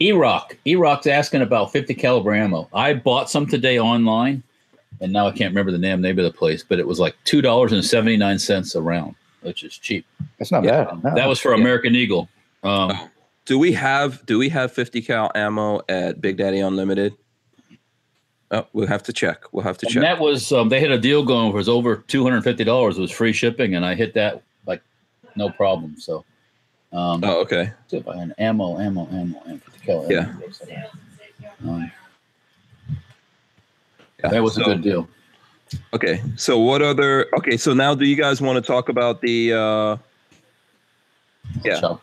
[0.00, 0.56] E-Rock.
[0.66, 2.68] E-Rock's asking about 50 caliber ammo.
[2.74, 4.42] I bought some today online.
[5.00, 7.14] and now I can't remember the name name of the place, but it was like
[7.24, 9.14] two dollars and seventy nine cents a round,
[9.44, 10.04] which is cheap.
[10.38, 10.84] That's not Yeah.
[10.84, 11.04] bad.
[11.04, 11.14] No.
[11.14, 11.60] That was for Yeah.
[11.60, 12.28] American Eagle.
[12.62, 13.10] Um, Oh.
[13.46, 17.12] Do we have do we have 50 cal ammo at Big Daddy Unlimited?
[18.50, 19.44] Oh, we'll have to check.
[19.52, 20.02] We'll have to and check.
[20.02, 22.64] that was um, they had a deal going for it was over two hundred fifty
[22.64, 22.96] dollars.
[22.96, 24.80] It was free shipping, and I hit that like
[25.36, 25.96] no problem.
[25.98, 26.24] So,
[26.92, 27.72] um, oh, okay.
[27.88, 29.60] see if I had ammo, ammo, ammo, ammo.
[29.84, 30.32] Kill Yeah.
[31.66, 31.90] Um,
[34.22, 35.08] Yeah, that was so- a good deal.
[35.92, 36.22] Okay.
[36.36, 39.96] So what other Okay, so now do you guys want to talk about the uh
[41.64, 41.96] Yeah.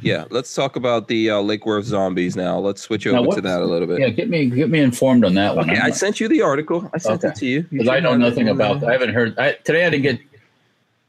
[0.00, 2.58] Yeah, let's talk about the uh, Lake Worth zombies now.
[2.58, 4.00] Let's switch Now, over to that a little bit.
[4.00, 5.68] yeah, get me get me informed on that one.
[5.68, 6.90] Okay, I sent you the article.
[6.94, 7.28] I sent Okay.
[7.28, 7.62] it to you.
[7.70, 8.80] Because I know nothing about.
[8.80, 8.88] there.
[8.88, 9.38] I haven't heard.
[9.38, 10.20] I, today I didn't get.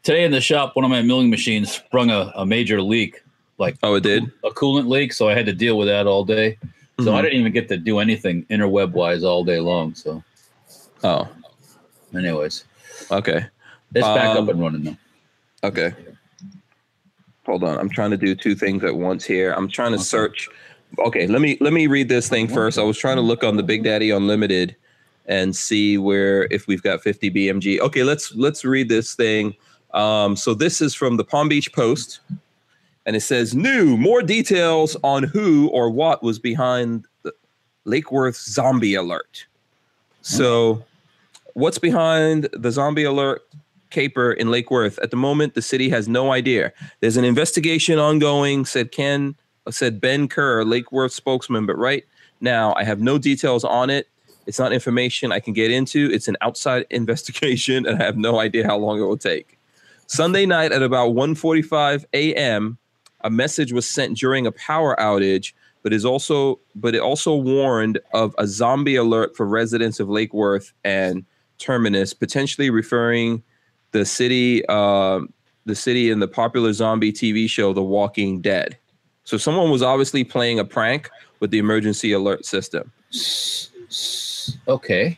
[0.03, 3.23] Today in the shop, one of my milling machines sprung a, a major leak,
[3.57, 4.30] like Oh, it did.
[4.43, 5.13] a coolant leak.
[5.13, 6.57] So I had to deal with that all day.
[6.99, 7.23] So I Mhm.
[7.23, 9.95] didn't even get to do anything interweb wise all day long.
[9.95, 10.21] So,
[11.05, 11.25] Oh,
[12.15, 12.64] anyways,
[13.11, 13.45] okay.
[13.95, 14.98] it's back Um, up and running now.
[15.64, 15.94] Okay.
[17.45, 17.77] Hold on.
[17.77, 19.52] I'm trying to do two things at once here.
[19.53, 20.03] I'm trying to Okay.
[20.03, 20.49] search.
[20.99, 22.77] Okay, let me let me read this thing first.
[22.77, 24.76] I was trying to look on the Big Daddy Unlimited
[25.26, 27.80] and see where if we've got 50 BMG.
[27.80, 29.56] Okay, let's let's read this thing.
[29.94, 32.19] Um, so this is from the Palm Beach Post,
[33.06, 37.34] and it says new more details on who or what was behind the
[37.85, 39.45] Lake Worth zombie alert.
[40.22, 40.84] So,
[41.53, 43.41] what's behind the zombie alert
[43.93, 44.99] caper in Lake Worth.
[44.99, 46.73] At the moment, the city has no idea.
[46.99, 49.35] There's an investigation ongoing, said Ken,
[49.69, 51.65] said Ben Kerr, Lake Worth spokesman.
[51.65, 52.03] But right
[52.41, 54.07] now, I have no details on it.
[54.45, 56.09] It's not information I can get into.
[56.11, 59.57] It's an outside investigation, and I have no idea how long it will take.
[60.07, 62.77] Sunday night at about 1:45 a.m.,
[63.21, 67.99] a message was sent during a power outage, but is also but it also warned
[68.13, 71.25] of a zombie alert for residents of Lake Worth and
[71.64, 73.41] Terminus, potentially referring
[73.91, 75.31] the city, um,
[75.65, 78.77] the city in the popular zombie TV show The Walking Dead.
[79.23, 81.10] So someone was obviously playing a prank
[81.40, 82.91] with the emergency alert system.
[84.68, 85.18] Okay.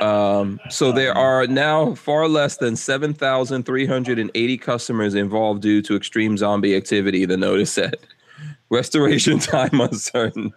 [0.00, 6.74] Um, so there are now far less than 7,380 customers involved due to extreme zombie
[6.74, 7.96] activity, the notice said.
[8.70, 10.52] Restoration time uncertain.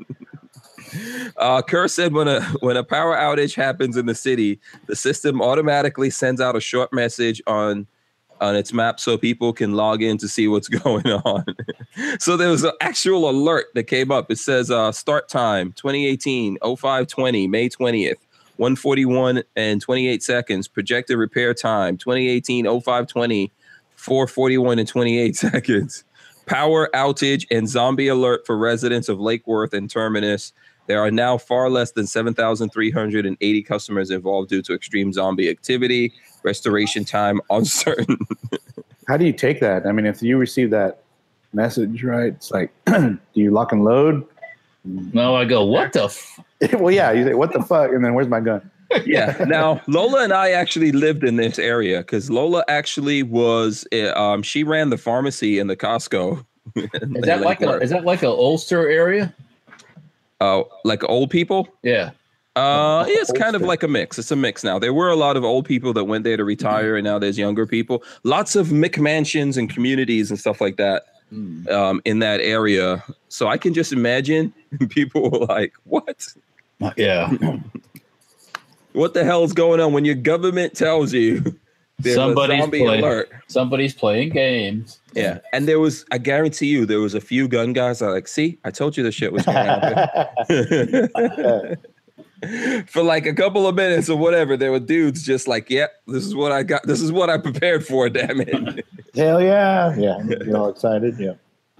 [1.38, 5.41] Uh, Kerr said when a when a power outage happens in the city, the system
[5.41, 7.88] automatically sends out a short message on
[8.41, 11.45] on its map so people can log in to see what's going on.
[12.19, 14.30] so there was an actual alert that came up.
[14.30, 18.15] It says uh, start time 2018 0520 May 20th.
[18.57, 20.67] 141 and 28 seconds.
[20.67, 23.51] Projected repair time 2018 0520
[23.95, 26.03] 441 and 28 seconds.
[26.45, 30.53] Power outage and zombie alert for residents of Lake Worth and Terminus.
[30.87, 36.13] There are now far less than 7,380 customers involved due to extreme zombie activity.
[36.43, 38.17] Restoration time uncertain.
[39.07, 39.85] How do you take that?
[39.85, 41.03] I mean, if you receive that
[41.53, 42.33] message, right?
[42.33, 44.25] It's like, do you lock and load?
[44.83, 45.65] No, I go.
[45.65, 46.03] What the?
[46.05, 46.39] F-?
[46.73, 47.11] well, yeah.
[47.11, 47.91] You say, what the fuck?
[47.91, 48.69] And then where's my gun?
[49.05, 49.43] yeah.
[49.47, 53.87] Now Lola and I actually lived in this area because Lola actually was.
[53.91, 56.45] uh, Um, she ran the pharmacy in the Costco.
[56.75, 56.89] Is
[57.23, 57.79] that like a?
[57.79, 59.33] Is that like a Ulster area?
[60.41, 61.67] Uh, like old people?
[61.83, 62.11] Yeah.
[62.55, 64.17] Uh, Oh, it's kind of like a mix.
[64.17, 64.79] It's a mix now.
[64.79, 67.37] There were a lot of old people that went there to retire, and now there's
[67.37, 68.01] younger people.
[68.23, 71.67] Lots of McMansions and communities and stuff like that Hmm.
[71.69, 73.03] um, in that area.
[73.29, 74.53] So I can just imagine
[74.89, 76.27] people were like, "What?
[76.95, 77.31] Yeah.
[78.93, 81.43] What the hell is going on?" When your government tells you
[81.99, 83.03] there's Somebody's playing.
[83.03, 83.30] alert.
[83.47, 84.99] Somebody's playing games.
[85.13, 88.27] Yeah, and there was, I guarantee you, there was a few gun guys that like,
[88.27, 91.77] "See, I told you this shit was going to happen."
[92.89, 96.26] For like a couple of minutes or whatever, there were dudes just like, "Yep, this
[96.26, 96.85] is what I got.
[96.85, 98.85] This is what I prepared for." Damn it!
[99.15, 99.95] Hell yeah.
[99.97, 100.19] Yeah.
[100.45, 101.17] You're all excited.
[101.17, 101.34] Yeah.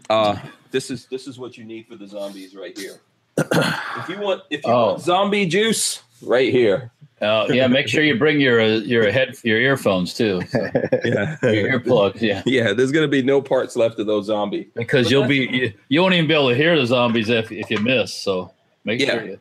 [0.10, 0.38] Uh,
[0.72, 3.00] this is this is what you need for the zombies right here.
[3.38, 4.92] if you want, if you Oh.
[4.94, 6.92] want zombie juice, right here.
[7.22, 7.66] Uh, yeah.
[7.68, 10.42] Make sure you bring your uh, your head your earphones too.
[10.50, 10.60] So,
[11.06, 12.20] Yeah, your earplugs.
[12.22, 12.44] Yeah.
[12.46, 12.74] yeah.
[12.74, 16.14] There's gonna be no parts left of those zombies Because you'll be you, you won't
[16.14, 18.14] even be able to hear the zombies if if you miss.
[18.14, 18.52] So
[18.84, 19.12] make Yeah.
[19.12, 19.40] sure you.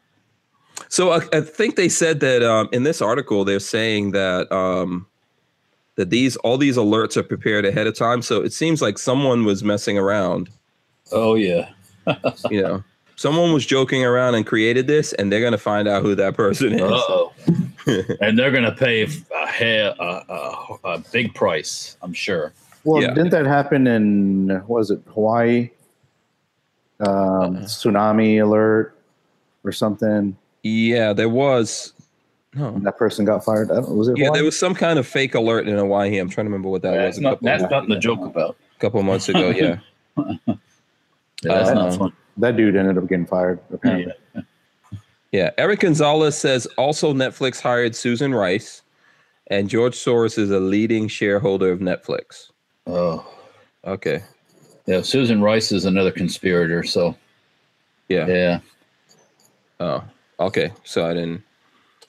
[0.89, 5.07] So I, I think they said that um, in this article they're saying that um,
[5.97, 8.23] that these all these alerts are prepared ahead of time.
[8.23, 10.49] So it seems like someone was messing around.
[11.11, 11.71] Oh yeah.
[12.51, 12.85] You know,
[13.17, 16.75] someone was joking around and created this, and they're gonna find out who that person
[16.75, 16.81] is.
[16.83, 17.33] oh.
[18.21, 19.07] and they're gonna pay a,
[19.53, 22.53] he- a, a, a big price, I'm sure.
[22.85, 23.15] Well, Yeah.
[23.15, 25.71] didn't that happen in, was it, Hawaii?
[27.01, 28.97] Um, tsunami alert
[29.65, 30.37] or something?
[30.63, 31.93] Yeah, there was.
[32.55, 32.79] No.
[32.85, 33.71] that person got fired.
[33.73, 34.17] I don't, was it?
[34.17, 34.39] Yeah, Hawaii?
[34.39, 36.19] there was some kind of fake alert in Hawaii.
[36.19, 37.19] I'm trying to remember what that That's, was.
[37.19, 38.57] A not, couple, that's nothing to joke about.
[38.79, 39.51] couple months ago.
[39.57, 39.79] Yeah.
[40.27, 40.55] Yeah,
[41.43, 42.13] that's Uh, not fun.
[42.39, 43.61] That dude ended up getting fired.
[43.73, 44.13] Apparently.
[44.35, 44.43] Yeah.
[45.33, 45.51] Yeah.
[45.59, 48.83] Eric Gonzalez says also Netflix hired Susan Rice,
[49.49, 52.51] and George Soros is a leading shareholder of Netflix.
[52.87, 53.27] Oh,
[53.85, 54.23] Okay.
[54.87, 55.03] yeah.
[55.03, 56.83] Susan Rice is another conspirator.
[56.85, 57.17] So
[58.09, 58.27] Yeah.
[58.27, 58.61] yeah.
[59.81, 60.05] Oh.
[60.41, 60.73] Okay.
[60.85, 61.43] So I didn't.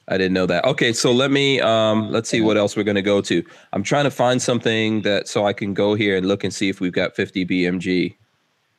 [0.07, 0.63] I didn't know that.
[0.65, 3.43] Okay, so let me um let's see what else we're gonna go to.
[3.73, 6.69] I'm trying to find something that so I can go here and look and see
[6.69, 8.15] if we've got 50 BMG.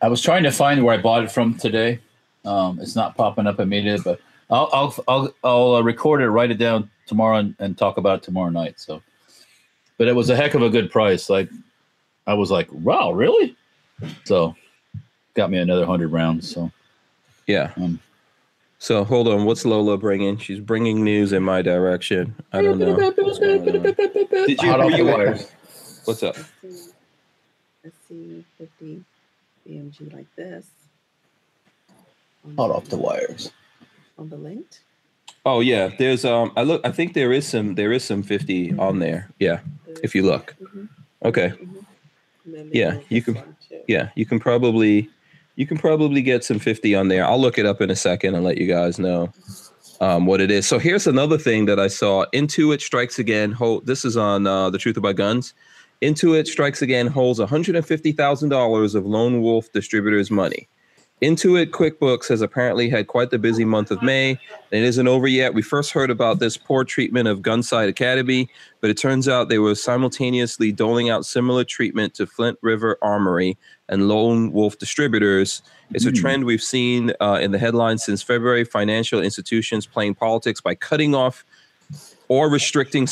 [0.01, 2.01] I was trying to find where I bought it from today.
[2.45, 4.21] Um, it's not popping up immediately, but
[4.51, 8.19] I'll I'll I'll, I'll uh, record it, write it down tomorrow, and, and talk about
[8.19, 8.79] it tomorrow night.
[8.79, 9.03] So,
[9.99, 11.29] but it was a heck of a good price.
[11.31, 11.49] Like,
[12.27, 13.57] I was like, wow, really?
[14.25, 14.55] So,
[15.35, 16.49] got me another hundred rounds.
[16.53, 16.71] So,
[17.47, 17.73] Yeah.
[17.77, 17.99] Um,
[18.79, 20.37] so hold on, what's Lola bringing?
[20.37, 22.35] She's bringing news in my direction.
[22.53, 22.93] I don't know.
[22.95, 23.83] What's going on?
[23.83, 25.51] Did you, hot off were the you- wires.
[26.05, 26.37] What's up?
[26.63, 28.71] Let's see, let's
[29.67, 30.67] see 50 BMG like this.
[32.45, 33.51] On Hot off the wires.
[34.19, 34.81] On the linked.
[35.45, 38.75] Oh yeah, there's um I look I think there is some there is some 50
[38.79, 39.31] on there.
[39.39, 39.61] Yeah,
[40.03, 40.55] if you look.
[40.61, 40.89] Mhm,
[41.25, 41.49] Okay.
[41.51, 42.69] mhm.
[42.73, 43.43] Yeah, you can-
[43.89, 45.09] Yeah, you can probably
[45.57, 47.25] you can probably get some 50 on there.
[47.25, 49.33] I'll look it up in a second and let you guys know
[50.01, 50.67] um, what it is.
[50.69, 52.27] So here's another thing that I saw.
[52.35, 53.53] Intuit strikes again.
[53.53, 55.55] Hold this is on uh, the Truth About Guns.
[56.03, 60.69] Intuit strikes again holds $150,000 of Lone Wolf distributors' money.
[61.23, 64.39] Intuit QuickBooks has apparently had quite the busy month of May, and
[64.71, 65.55] it isn't over yet.
[65.55, 68.51] We first heard about this poor treatment of Gunsite Academy,
[68.83, 73.57] but it turns out they were simultaneously doling out similar treatment to Flint River Armory
[73.89, 75.63] and Lone Wolf Distributors.
[75.95, 76.17] It's a Hmm.
[76.17, 78.65] trend we've seen uh, in the headlines since February.
[78.65, 81.47] Financial institutions playing politics by cutting off
[82.29, 83.07] or restricting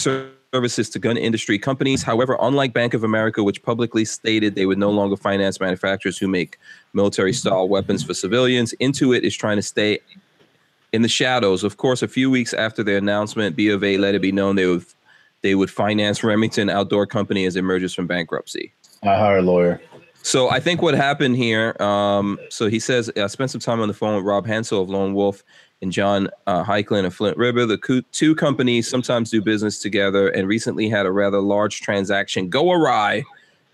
[0.55, 2.05] services to gun industry companies.
[2.05, 6.28] However, unlike Bank of America, which publicly stated they would no longer finance manufacturers who
[6.28, 6.59] make
[6.93, 9.98] military style weapons for civilians, Intuit is trying to stay
[10.93, 11.64] in the shadows.
[11.64, 14.55] Of course, a few weeks after their announcement, B of A let it be known
[14.55, 14.85] they would
[15.43, 18.72] they would finance Remington Outdoor Company as it emerges from bankruptcy.
[19.02, 19.82] I hire a lawyer.
[20.22, 21.76] So I think what happened here.
[21.82, 24.89] Um, so he says I spent some time on the phone with Rob Hansel of
[24.89, 25.43] Lone Wolf
[25.85, 27.66] and John uh, Heiklin of Flint River.
[27.66, 32.73] The two companies sometimes do business together, and recently had a rather large transaction go
[32.73, 33.23] awry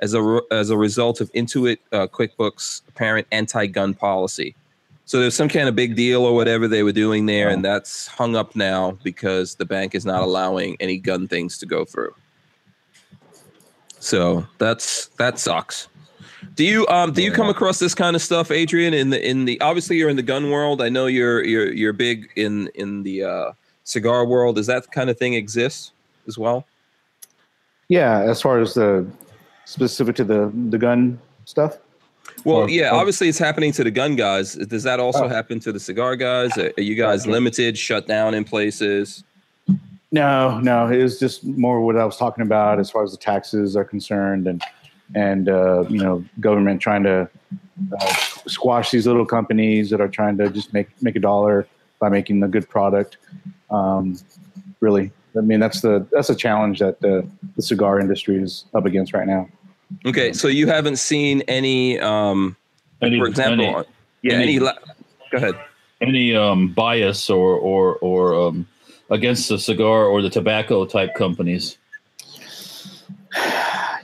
[0.01, 4.55] as a re- as a result of Intuit uh, QuickBooks apparent anti-gun policy.
[5.07, 8.09] So there's some kind of big deal or whatever they were doing there, and that's
[8.09, 12.15] hung up now because the bank is not allowing any gun things to go through.
[14.01, 15.87] So that's that sucks.
[16.55, 18.95] Do you um do you come across this kind of stuff, Adrian?
[18.95, 20.81] In the in the obviously you're in the gun world.
[20.83, 23.53] I know you're you're you're big in in the uh,
[23.85, 24.57] cigar world.
[24.57, 25.93] Does that kind of thing exist
[26.27, 26.67] as well?
[27.89, 29.07] Yeah, as far as the
[29.65, 31.79] specific to the the gun stuff.
[32.45, 32.91] Well, Or- yeah.
[32.91, 34.55] or- Obviously, it's happening to the gun guys.
[34.55, 35.29] Does that also Oh.
[35.29, 36.57] happen to the cigar guys?
[36.57, 39.25] Are are you guys limited, shut down in places?
[40.13, 43.17] No, no, it was just more what I was talking about as far as the
[43.17, 44.63] taxes are concerned, and
[45.15, 47.29] and uh, you know, government trying to
[48.01, 48.15] uh,
[48.47, 51.67] squash these little companies that are trying to just make make a dollar
[51.99, 53.17] by making a good product.
[53.71, 54.19] Um,
[54.81, 57.27] really, I mean, that's the that's a challenge that the,
[57.57, 59.49] the cigar industry is up against right now.
[60.07, 62.57] Okay, so you haven't seen any, um,
[63.03, 63.85] Any, for example, any,
[64.23, 64.59] yeah, any- any.
[64.61, 64.79] La-
[65.33, 65.55] go ahead.
[66.01, 68.67] any um, bias or or or um,
[69.11, 71.77] against the cigar or the tobacco type companies.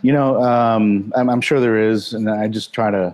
[0.06, 3.12] You know, um, I'm, I'm sure there is, and I just try to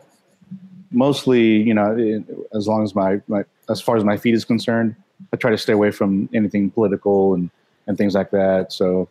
[0.91, 2.23] mostly, you know, it-
[2.55, 4.95] as long as my, my as far as my feet is concerned,
[5.33, 7.49] I try to stay away from anything political and
[7.87, 8.75] and things like that.
[8.75, 9.09] So,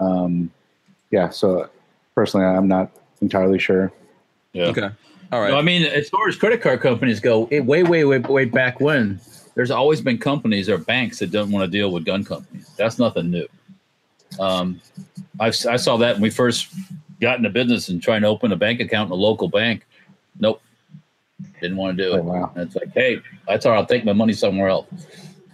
[0.00, 0.50] um,
[1.12, 1.30] yeah.
[1.30, 1.70] So
[2.16, 2.90] personally, I'm not
[3.22, 3.92] entirely sure.
[4.52, 4.64] Yeah.
[4.70, 4.90] Okay,
[5.30, 5.52] all right.
[5.52, 8.44] No, I mean, as far as credit card companies go, it, way, way, way, way
[8.44, 9.20] back when,
[9.54, 12.68] there's always been companies or banks that don't want to deal with gun companies.
[12.76, 13.46] That's nothing new.
[14.40, 14.80] Um,
[15.38, 16.66] I've, I saw that when we first
[17.20, 19.86] got into business and trying to open a bank account in a local bank.
[20.38, 20.62] Nope,
[21.60, 22.24] didn't want to do Oh, it.
[22.24, 22.52] wow.
[22.54, 23.72] And it's like, hey, that's all.
[23.72, 24.86] right, I'll take my money somewhere else.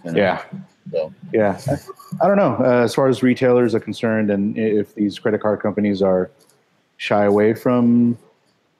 [0.05, 0.17] You know?
[0.17, 0.43] Yeah.
[0.91, 1.59] So Yeah.
[1.67, 2.55] I, I don't know.
[2.59, 6.31] Uh, as far as retailers are concerned, and if these credit card companies are
[6.97, 8.17] shy away from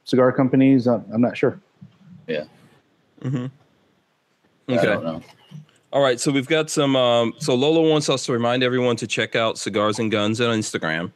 [0.05, 1.59] cigar companies, I'm, I'm not sure.
[2.27, 2.45] Yeah.
[3.21, 3.45] Mm-hmm.
[4.69, 4.85] I Okay.
[4.85, 5.21] don't know.
[5.93, 6.95] All right, so we've got some.
[6.95, 10.57] Um, so Lola wants us to remind everyone to check out Cigars and Guns on
[10.57, 11.11] Instagram.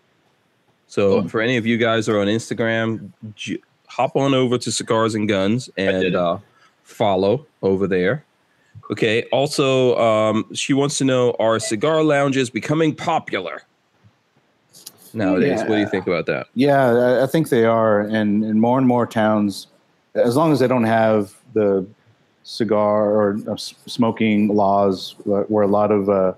[0.92, 1.30] So Cool.
[1.30, 5.16] for any of you guys who are on Instagram, j- hop on over to Cigars
[5.16, 6.38] and Guns and uh,
[6.84, 8.26] follow over there.
[8.92, 9.24] Okay.
[9.32, 13.62] Also, um, she wants to know: Are cigar lounges becoming popular
[15.14, 15.60] nowadays?
[15.60, 16.48] What do you think about that?
[16.56, 19.68] Yeah, I- think they are, and in more and more towns,
[20.14, 21.86] as long as they don't have the
[22.44, 26.34] cigar or uh, smoking laws, where where a lot of uh,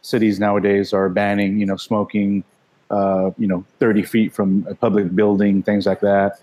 [0.00, 2.42] cities nowadays are banning, you know, smoking,
[2.90, 6.40] uh, you know, thirty feet from a public building, things like that.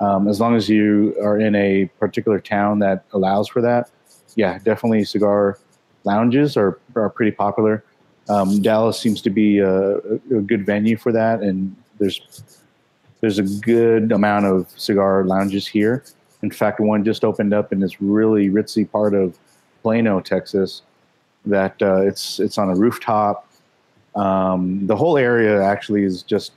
[0.00, 3.90] Um, as long as you are in a particular town that allows for that,
[4.36, 5.58] yeah, definitely cigar
[6.04, 7.84] lounges are are pretty popular.
[8.28, 12.42] Um, Dallas seems to be a, a good venue for that, and there's
[13.20, 16.04] there's a good amount of cigar lounges here.
[16.42, 19.36] In fact, one just opened up in this really ritzy part of
[19.82, 20.82] Plano, Texas.
[21.46, 23.47] That uh, it's it's on a rooftop.
[24.14, 26.52] Um, the whole area actually is just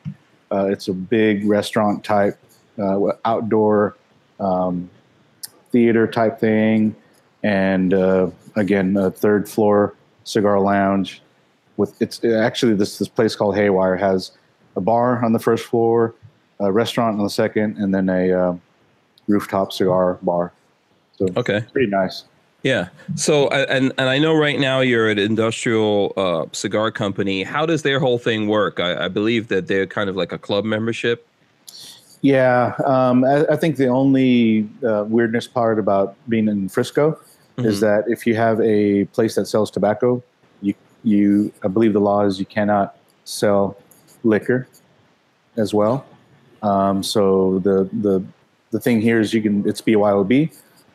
[0.51, 2.37] uh, it's a big restaurant type,
[2.77, 3.95] uh, outdoor
[4.39, 4.89] um,
[5.71, 6.95] theater type thing,
[7.43, 11.21] and uh, again a third floor cigar lounge.
[11.77, 14.31] With it's actually this this place called Haywire has
[14.75, 16.13] a bar on the first floor,
[16.59, 18.55] a restaurant on the second, and then a uh,
[19.27, 20.51] rooftop cigar bar.
[21.17, 21.63] So Okay.
[21.71, 22.25] pretty nice.
[22.63, 22.89] Yeah.
[23.15, 27.43] So, and and I know right now you're an industrial uh, cigar company.
[27.43, 28.79] How does their whole thing work?
[28.79, 31.27] I, I believe that they're kind of like a club membership.
[32.21, 37.19] Yeah, um, I, I think the only uh, weirdness part about being in Frisco
[37.57, 37.81] is Mhm.
[37.81, 40.21] that if you have a place that sells tobacco,
[40.61, 43.75] you you I believe the law is you cannot sell
[44.23, 44.67] liquor
[45.57, 46.05] as well.
[46.61, 48.23] Um, so the the
[48.69, 50.51] the thing here is you can it's BYOB.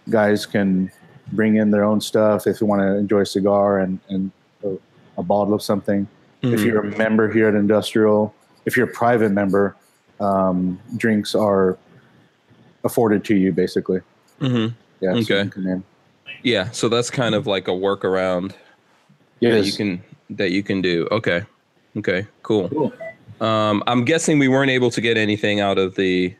[0.08, 0.92] Guys can
[1.32, 4.30] bring in their own stuff if you want to enjoy a cigar and and
[4.64, 4.76] a,
[5.18, 6.06] a bottle of something.
[6.42, 6.64] If Mhm.
[6.64, 8.32] you're a member here at Industrial,
[8.66, 9.74] if you're a private member,
[10.20, 11.76] um, drinks are
[12.84, 14.00] afforded to you basically.
[14.40, 14.74] Mhm.
[15.00, 15.20] Yeah.
[15.20, 15.50] so Okay.
[15.56, 15.82] in.
[16.42, 16.70] Yeah.
[16.70, 18.56] So that's kind of like a workaround that
[19.40, 19.66] Yes.
[19.66, 21.06] you can that you can do.
[21.10, 21.42] Okay.
[21.96, 22.26] Okay.
[22.42, 22.68] Cool.
[22.68, 22.92] Cool.
[23.40, 26.34] Um, I'm guessing we weren't able to get anything out of the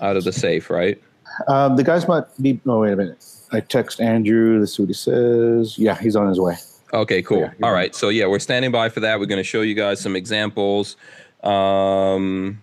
[0.00, 1.00] out of the safe, right?
[1.48, 2.58] Um, the guys might be.
[2.64, 3.24] No, wait a minute.
[3.52, 4.58] I text Andrew.
[4.58, 5.78] Let's see what he says.
[5.78, 6.56] Yeah, he's on his way.
[6.92, 7.40] Okay, cool.
[7.40, 7.78] Yeah, All right.
[7.78, 7.94] right.
[7.94, 9.18] So yeah, we're standing by for that.
[9.18, 10.96] We're going to show you guys some examples.
[11.42, 12.62] Um,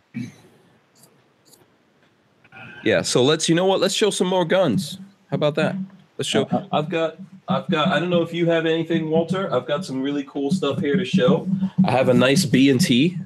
[2.83, 3.01] yeah.
[3.01, 3.47] So let's.
[3.49, 3.79] You know what?
[3.79, 4.99] Let's show some more guns.
[5.29, 5.75] How about that?
[6.17, 6.43] Let's show.
[6.43, 7.17] Uh, I've got.
[7.47, 7.89] I've got.
[7.89, 9.53] I don't know if you have anything, Walter.
[9.53, 11.47] I've got some really cool stuff here to show.
[11.85, 13.17] I have a nice B and T.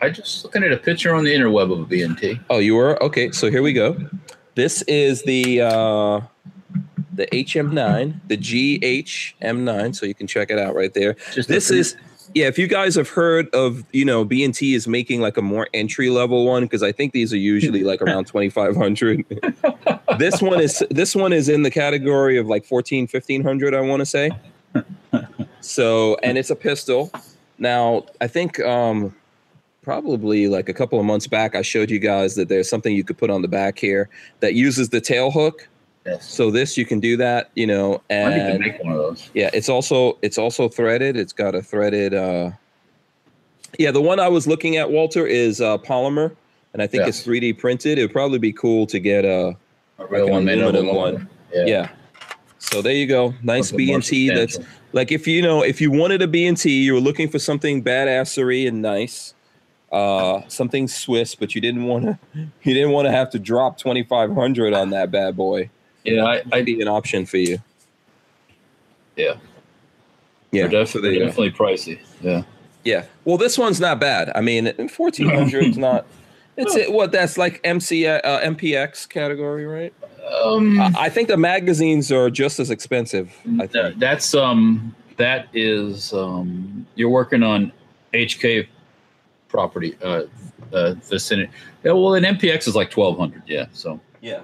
[0.00, 2.38] I just looking at a picture on the interweb of a B and T.
[2.50, 3.32] Oh, you were okay.
[3.32, 3.96] So here we go.
[4.54, 6.20] This is the uh,
[7.18, 9.96] the HM9, the GHM9.
[9.96, 11.14] So you can check it out right there.
[11.34, 11.96] Just this is
[12.34, 15.66] yeah if you guys have heard of you know b&t is making like a more
[15.72, 19.24] entry level one because i think these are usually like around 2500
[20.18, 24.00] this one is this one is in the category of like 14 1500 i want
[24.00, 24.30] to say
[25.60, 27.10] so and it's a pistol
[27.56, 29.14] now i think um
[29.82, 33.04] probably like a couple of months back i showed you guys that there's something you
[33.04, 35.66] could put on the back here that uses the tail hook
[36.10, 36.28] yes.
[36.28, 38.98] so this you can do that you know I need to and make one of
[38.98, 39.30] those.
[39.34, 41.16] yeah, it's also it's also threaded.
[41.16, 42.14] It's got a threaded.
[42.14, 42.50] uh
[43.78, 46.34] Yeah, the one I was looking at, Walter, is uh polymer,
[46.72, 47.08] and I think Yeah.
[47.08, 47.98] it's 3D printed.
[47.98, 49.56] It'd probably be cool to get a
[49.98, 51.26] A real an one made of aluminum aluminum.
[51.26, 51.28] one.
[51.54, 51.66] Yeah.
[51.66, 51.88] yeah.
[52.58, 54.30] So there you go, nice B and T.
[54.30, 54.58] That's
[54.92, 57.38] like if you know if you wanted a B and T, you were looking for
[57.38, 59.32] something badassery and nice,
[59.92, 62.18] uh, something Swiss, but you didn't want to
[62.62, 65.70] you didn't want to have to drop 2500 on that bad boy.
[66.04, 66.24] Yeah.
[66.24, 67.58] I, I Might be an option for you.
[69.16, 69.34] Yeah.
[70.52, 71.26] Yeah, they're, def- so there they're you go.
[71.26, 72.00] definitely pricey.
[72.22, 72.42] Yeah.
[72.84, 73.04] Yeah.
[73.24, 74.30] Well, this one's not bad.
[74.34, 76.06] I mean, 1400 is not.
[76.56, 79.92] It's it, what that's like MC uh, MPX category, right?
[80.42, 83.32] Um, I, I think the magazines are just as expensive.
[83.60, 83.98] I th- think.
[83.98, 87.72] that's um that is um you're working on
[88.12, 88.66] HK
[89.48, 90.24] property uh
[90.72, 91.50] uh vicinity.
[91.84, 93.42] Yeah, well, an MPX is like twelve hundred.
[93.46, 93.66] Yeah.
[93.72, 94.40] So Yeah.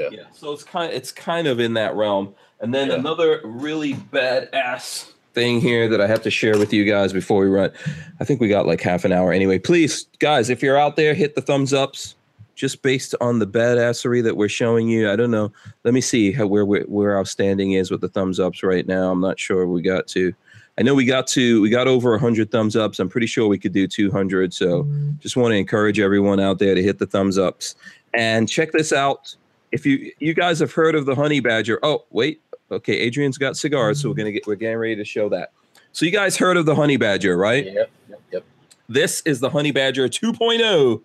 [0.00, 0.08] Yeah.
[0.10, 0.22] Yeah.
[0.32, 2.34] So it's kind of, it's kind of in that realm.
[2.60, 2.94] And then Yeah.
[2.96, 7.48] another really badass thing here that I have to share with you guys before we
[7.48, 7.70] run.
[8.18, 9.58] I think we got like half an hour anyway.
[9.58, 12.16] Please, guys, if you're out there, hit the thumbs ups.
[12.56, 15.10] Just based on the badassery that we're showing you.
[15.10, 15.50] I don't know.
[15.84, 18.86] Let me see how where where, where our standing is with the thumbs ups right
[18.86, 19.10] now.
[19.10, 20.34] I'm not sure we got to.
[20.76, 22.98] I know we got to we got over 100 thumbs ups.
[22.98, 24.52] I'm pretty sure we could do 200.
[24.52, 24.86] So
[25.20, 27.76] just want to encourage everyone out there to hit the thumbs ups
[28.12, 29.34] and check this out.
[29.72, 33.56] If you you guys have heard of the honey badger, oh wait, okay, Adrian's got
[33.56, 35.52] cigars, so we're gonna get we're getting ready to show that.
[35.92, 37.64] So you guys heard of the honey badger, right?
[37.66, 38.44] yep, yep, yep.
[38.88, 41.02] This is the honey badger 2.0,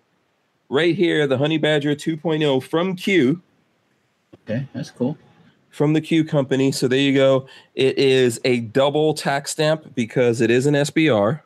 [0.68, 1.26] right here.
[1.26, 3.40] The honey badger 2.0 from Q.
[4.48, 5.16] Okay, that's cool.
[5.70, 6.70] from the Q company.
[6.72, 7.46] So there you go.
[7.74, 11.40] It is a double tax stamp because it is an SBR,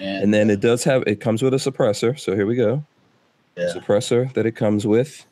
[0.00, 2.18] And, and then it does have it comes with a suppressor.
[2.18, 2.84] So here we go,
[3.56, 5.26] yeah, suppressor that it comes with,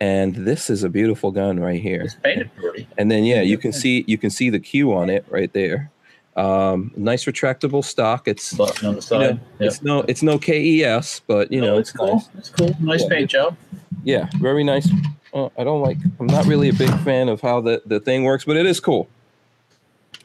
[0.00, 2.02] and this is a beautiful gun right here.
[2.02, 2.86] it's painted pretty.
[2.98, 5.90] And then yeah, you can see you can see the Q on it right there.
[6.36, 8.28] Um, nice retractable stock.
[8.28, 9.20] It's Button on the you side.
[9.20, 9.40] know, Yep.
[9.60, 12.14] it's no it's no KES, but you No, know it's cool.
[12.16, 12.28] nice.
[12.38, 12.76] It's cool.
[12.80, 13.08] Nice Yeah.
[13.08, 13.56] paint job.
[14.04, 14.88] Yeah, very nice.
[15.32, 15.96] Uh, I don't like.
[16.20, 18.80] I'm not really a big fan of how the the thing works, but it is
[18.80, 19.08] cool.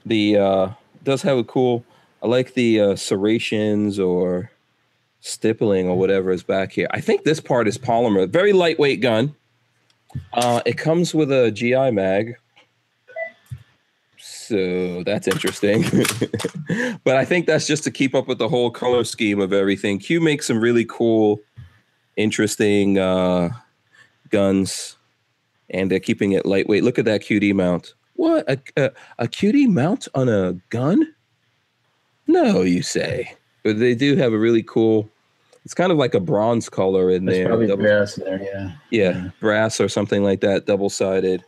[0.06, 0.69] The uh
[1.03, 1.85] does have a cool.
[2.22, 4.52] I like the uh, serrations or
[5.22, 6.88] stippling or whatever is back here.
[6.91, 8.27] I think this part is polymer.
[8.30, 9.34] Very lightweight gun.
[10.34, 12.36] Uh, it comes with a GI mag.
[14.18, 15.84] So that's interesting.
[17.04, 19.98] but I think that's just to keep up with the whole color scheme of everything.
[19.98, 21.40] Q makes some really cool,
[22.18, 23.50] interesting uh,
[24.30, 24.98] guns,
[25.70, 26.84] and they're keeping it lightweight.
[26.84, 27.94] Look at that QD mount.
[28.16, 28.44] What?
[28.50, 31.08] A, a, a QD mount on a gun?
[32.28, 33.36] No, you say.
[33.64, 35.10] But they do have a really cool,
[35.64, 37.48] it's kind of like a bronze color in There's there.
[37.48, 38.42] probably double- brass in there.
[38.42, 38.72] Yeah.
[38.90, 41.44] yeah, brass or something like that, double sided.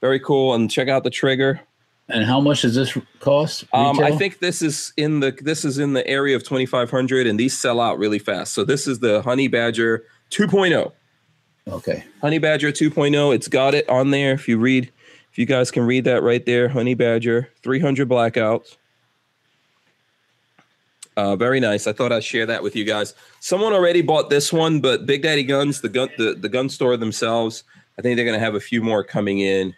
[0.00, 0.54] Very cool.
[0.54, 1.60] And check out the trigger.
[2.10, 3.64] And how much does this cost?
[3.74, 7.38] Um, I think this is in the this is in the area of 2500 and
[7.38, 8.54] these sell out really fast.
[8.54, 10.92] So this is the Honey Badger 2.0.
[11.68, 12.04] Okay.
[12.22, 13.34] Honey Badger 2.0.
[13.34, 14.32] It's got it on there.
[14.32, 14.90] If you read,
[15.30, 18.76] if you guys can read that right there, Honey Badger 300 blackouts.
[21.18, 21.88] Uh, very nice.
[21.88, 23.12] I thought I'd share that with you guys.
[23.40, 26.96] Someone already bought this one, but Big Daddy Guns, the gun, the, the gun store
[26.96, 27.64] themselves,
[27.98, 29.74] I think they're going to have a few more coming in.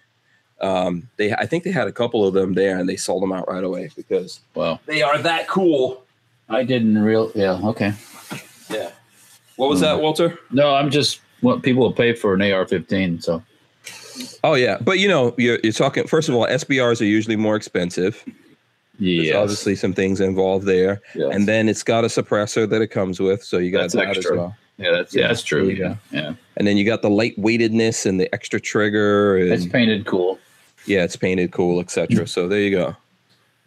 [0.60, 3.32] Um, they, I think they had a couple of them there, and they sold them
[3.32, 6.04] out right away because Well, they are that cool.
[6.50, 7.32] I didn't real.
[7.34, 7.58] Yeah.
[7.64, 7.94] Okay.
[8.68, 8.90] Yeah.
[9.56, 10.38] What was that, Walter?
[10.50, 13.22] No, I'm just what people will pay for an AR-15.
[13.22, 13.42] So
[14.44, 16.06] Oh yeah, but you know, you're, you're talking.
[16.06, 18.22] First of all, SBRs are usually more expensive.
[19.00, 21.34] There's yeah, obviously some things involved there, Yes.
[21.34, 24.16] and then it's got a suppressor that it comes with, so you got That's that
[24.18, 24.54] as well.
[24.78, 25.68] yeah, that's Yeah, yeah, that's true.
[25.70, 26.34] Yeah, yeah.
[26.58, 30.38] And then you got the light weightedness and the extra trigger, It's painted cool.
[30.86, 32.26] yeah, it's painted cool, etc.
[32.26, 32.94] So there you go.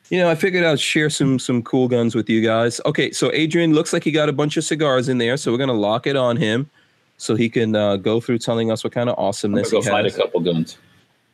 [0.10, 2.80] You know, I figured I'd share some some cool guns with you guys.
[2.86, 5.58] Okay, so Adrian looks like he got a bunch of cigars in there, so we're
[5.58, 6.70] gonna lock it on him,
[7.18, 9.90] so he can uh, go through telling us what kind of I'm gonna go he
[9.90, 10.78] find a couple guns.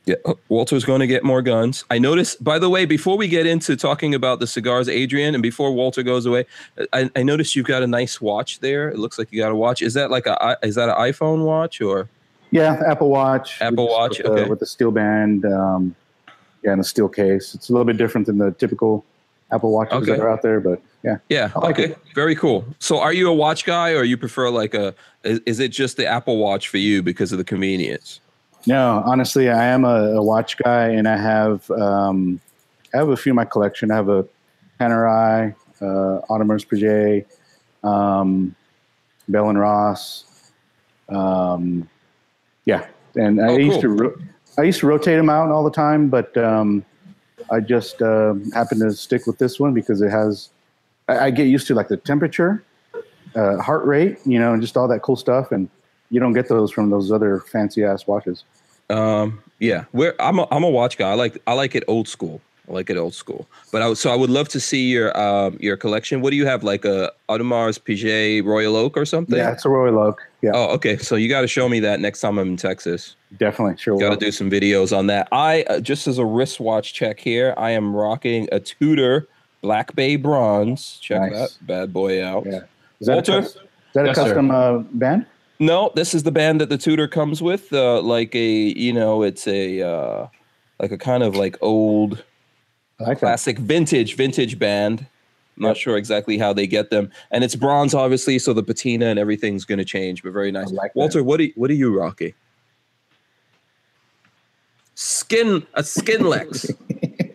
[0.10, 1.86] Yeah, uh, Walter's going to get more guns.
[1.92, 5.44] I noticed, by the way, before we get into talking about the cigars, Adrian, and
[5.44, 6.48] before Walter goes away,
[6.94, 8.90] I, I noticed you've got a nice watch there.
[8.90, 9.84] It looks like you got a watch.
[9.84, 12.10] Is that like a is that an iPhone watch or?
[12.50, 13.62] Yeah, Apple Watch.
[13.62, 14.50] Apple with- Watch, with the, okay.
[14.50, 15.46] with the steel band.
[15.46, 15.96] Um,
[16.64, 17.54] yeah, and a steel case.
[17.54, 19.06] It's a little bit different than the typical
[19.52, 20.14] Apple Watches Okay.
[20.14, 21.18] that are out there, but yeah.
[21.30, 21.52] Yeah.
[21.56, 21.96] I like okay.
[22.16, 22.66] Very cool.
[22.80, 24.96] So, are you a watch guy, or you prefer like a?
[25.24, 28.22] Is, is it just the Apple Watch for you because of the convenience?
[28.68, 32.40] No, honestly, I am a, a watch guy, and I have um,
[32.94, 33.92] I have a few in my collection.
[33.92, 34.26] I have a
[34.80, 37.26] Panerai, uh, Audemars Piguet,
[37.88, 38.56] um,
[39.28, 40.26] Bell and Ross.
[41.10, 41.90] Um,
[42.66, 43.82] yeah, and I Oh, used cool.
[43.82, 44.16] to ro-
[44.58, 46.84] I used to rotate them out all the time, but um,
[47.50, 50.50] I just uh, happened to stick with this one because it has.
[51.08, 52.64] I, I get used to like the temperature,
[53.36, 55.70] uh, heart rate, you know, and just all that cool stuff, and
[56.10, 58.44] you don't get those from those other fancy ass watches.
[58.90, 61.12] Um, yeah, we're I'm a, I'm a watch guy.
[61.12, 62.42] I like I like it old school.
[62.68, 63.48] I like it old school.
[63.72, 66.22] But I so I would love to see your um your collection.
[66.22, 66.64] What do you have?
[66.64, 69.38] Like a Audemars Piguet Royal Oak or something?
[69.38, 70.22] Yeah, it's a Royal Oak.
[70.42, 70.98] Yeah, Oh, okay.
[70.98, 73.16] So you got to show me that next time I'm in Texas.
[73.38, 73.78] definitely.
[73.78, 73.98] Sure.
[74.00, 75.28] Got to do some videos on that.
[75.32, 79.28] I uh, just as a wristwatch check here, I am rocking a Tudor
[79.62, 80.98] Black Bay Bronze.
[81.02, 81.32] Check Nice.
[81.58, 82.46] that bad boy out.
[82.46, 82.62] Yeah.
[83.02, 83.38] Is that Walter?
[83.40, 83.62] a, cus- is
[83.94, 85.26] that a Yes, custom uh, band?
[85.60, 87.74] No, this is the band that the Tudor comes with.
[87.74, 90.28] Uh, like a, you know, it's a uh,
[90.80, 92.24] like a kind of like old
[93.00, 93.20] I like that.
[93.20, 95.06] classic vintage vintage band.
[95.58, 99.08] I'm not sure exactly how they get them, and it's bronze, obviously, so the patina
[99.08, 100.24] and everything's going to change.
[100.24, 100.68] But very nice.
[100.68, 101.00] I like that.
[101.00, 102.34] Walter, what are what are you rocking?
[104.96, 106.74] Skin a Skinlex.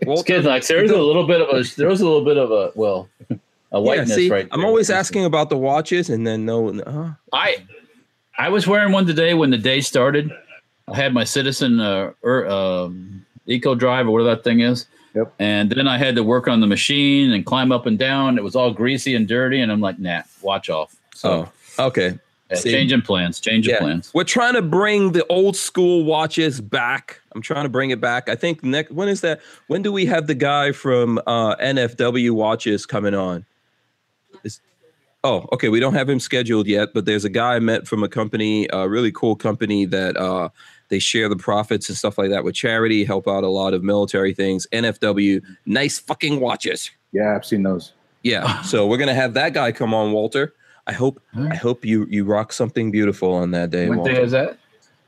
[0.07, 0.69] Walter, Skidlex.
[0.69, 1.63] There's a little bit of a.
[1.77, 3.35] There was a little bit of a well, a
[3.73, 4.49] yeah, whiteness see, right.
[4.51, 4.69] I'm there.
[4.69, 7.59] always asking about the watches, and then no, uh, I
[8.39, 10.31] I was wearing one today when the day started.
[10.89, 14.87] I had my Citizen uh, er, um, Eco Drive or whatever that thing is.
[15.15, 15.33] Yep.
[15.39, 18.37] And then I had to work on the machine and climb up and down.
[18.37, 20.97] It was all greasy and dirty, and I'm like, nah, watch off.
[21.15, 21.49] So
[21.79, 22.19] oh, okay.
[22.51, 23.79] yeah, changing plans, changing Yeah.
[23.79, 24.11] plans.
[24.13, 27.21] We're trying to bring the old school watches back.
[27.33, 28.29] I'm trying to bring it back.
[28.29, 29.41] I think next when is that?
[29.69, 33.47] When do we have the guy from uh, NFW watches coming on?
[35.25, 35.69] Is, oh, okay.
[35.69, 38.69] We don't have him scheduled yet, but there's a guy I met from a company,
[38.73, 40.51] a really cool company that uh,
[40.89, 43.83] They share the profits and stuff like that with charity, help out a lot of
[43.83, 44.67] military things.
[44.73, 46.91] NFW, nice fucking watches.
[47.13, 47.93] Yeah, I've seen those.
[48.23, 48.63] Yeah.
[48.65, 50.55] So we're gonna have that guy come on, Walter.
[50.87, 53.89] I hope I hope you you rock something beautiful on that day.
[53.89, 54.15] What Walter.
[54.15, 54.59] day is that?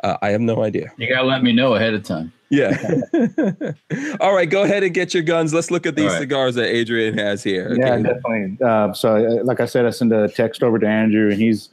[0.07, 0.93] Uh, I have no idea.
[0.99, 2.33] You gotta let me know ahead of time.
[2.49, 2.77] Yeah.
[4.21, 5.53] All right, go ahead and get your guns.
[5.53, 6.21] Let's look at these All right.
[6.21, 7.75] cigars that Adrian has here.
[7.77, 8.03] Yeah, Okay.
[8.05, 8.59] definitely.
[8.65, 11.71] Uh, so, uh, like I said, I sent a text over to Andrew, and he's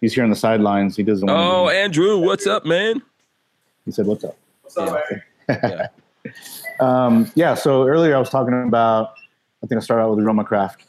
[0.00, 0.96] he's here on the sidelines.
[0.96, 1.28] He doesn't.
[1.28, 3.00] want Oh, to, Andrew, what's up, man?
[3.84, 5.00] he said, "What's up?" What's up,
[5.48, 5.88] yeah.
[6.26, 6.32] yeah.
[6.80, 7.54] Um, yeah.
[7.54, 9.12] So earlier I was talking about.
[9.62, 10.82] I think I started out with Roma Craft.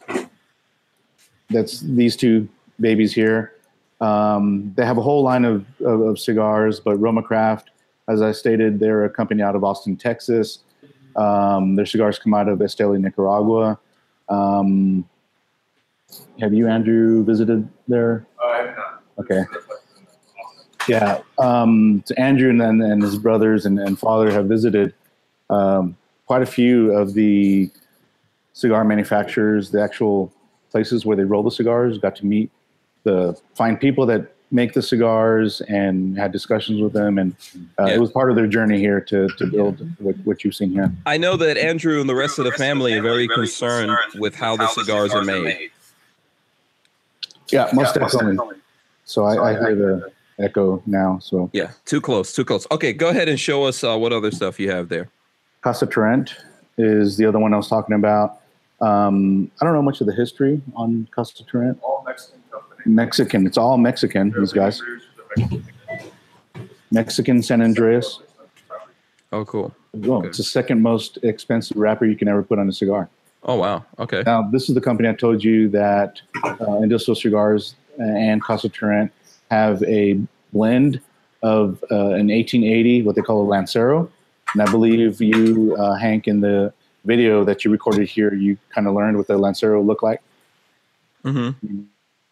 [1.52, 2.50] That's these two
[2.80, 3.54] babies here.
[4.00, 7.72] Um, they have a whole line of, of, of cigars, but Roma Craft,
[8.08, 10.60] as I stated, they're a company out of Austin, Texas.
[11.16, 13.80] Um, their cigars come out of Esteli, Nicaragua.
[14.30, 15.08] Um,
[16.40, 18.26] have you, Andrew, visited there?
[18.42, 19.04] I have not.
[19.20, 19.44] Okay.
[20.88, 21.20] Yeah.
[21.38, 24.94] Um, so Andrew and, and his brothers and, and father have visited
[25.50, 25.98] um,
[26.28, 27.70] quite a few of the
[28.54, 30.32] cigar manufacturers, the actual
[30.72, 32.52] places where they roll the cigars, got to meet
[33.08, 37.18] the fine people that make the cigars and had discussions with them.
[37.18, 37.36] And
[37.80, 37.96] uh, Yeah.
[37.96, 40.92] it was part of their journey here to, to build what, what you've seen here.
[41.06, 44.56] I know that Andrew and the rest of the family are very concerned with how
[44.56, 45.72] the cigars are made.
[47.50, 48.58] Yeah, most definitely.
[49.06, 51.20] So I, I hear the echo now.
[51.20, 52.68] So Yeah, too close, too close.
[52.72, 55.10] Okay, go ahead and show us uh, what other stuff you have there.
[55.62, 56.36] Casa Turrent
[56.78, 58.40] is the other one I was talking about.
[58.80, 61.80] Um, I don't know much of the history on Casa Turrent.
[61.82, 62.47] All Mexican company.
[62.88, 63.46] Mexican.
[63.46, 64.34] It's all Mexican.
[64.38, 64.82] These guys.
[66.92, 68.20] Mexican San Andreas.
[69.32, 69.74] Oh, cool.
[69.94, 70.28] Well, Okay.
[70.30, 73.10] it's the second most expensive wrapper you can ever put on a cigar.
[73.44, 73.86] Oh, wow.
[74.00, 74.24] Okay.
[74.26, 79.12] Now, this is the company I told you that uh, Industrial Cigars and Casa Turrent
[79.52, 80.20] have a
[80.54, 81.02] blend
[81.44, 84.10] of uh, an 1880, what they call a Lancero.
[84.54, 86.74] And I believe you, uh, Hank, in the
[87.06, 90.22] video that you recorded here, you kind of learned what the Lancero looked like,
[91.24, 91.50] hmm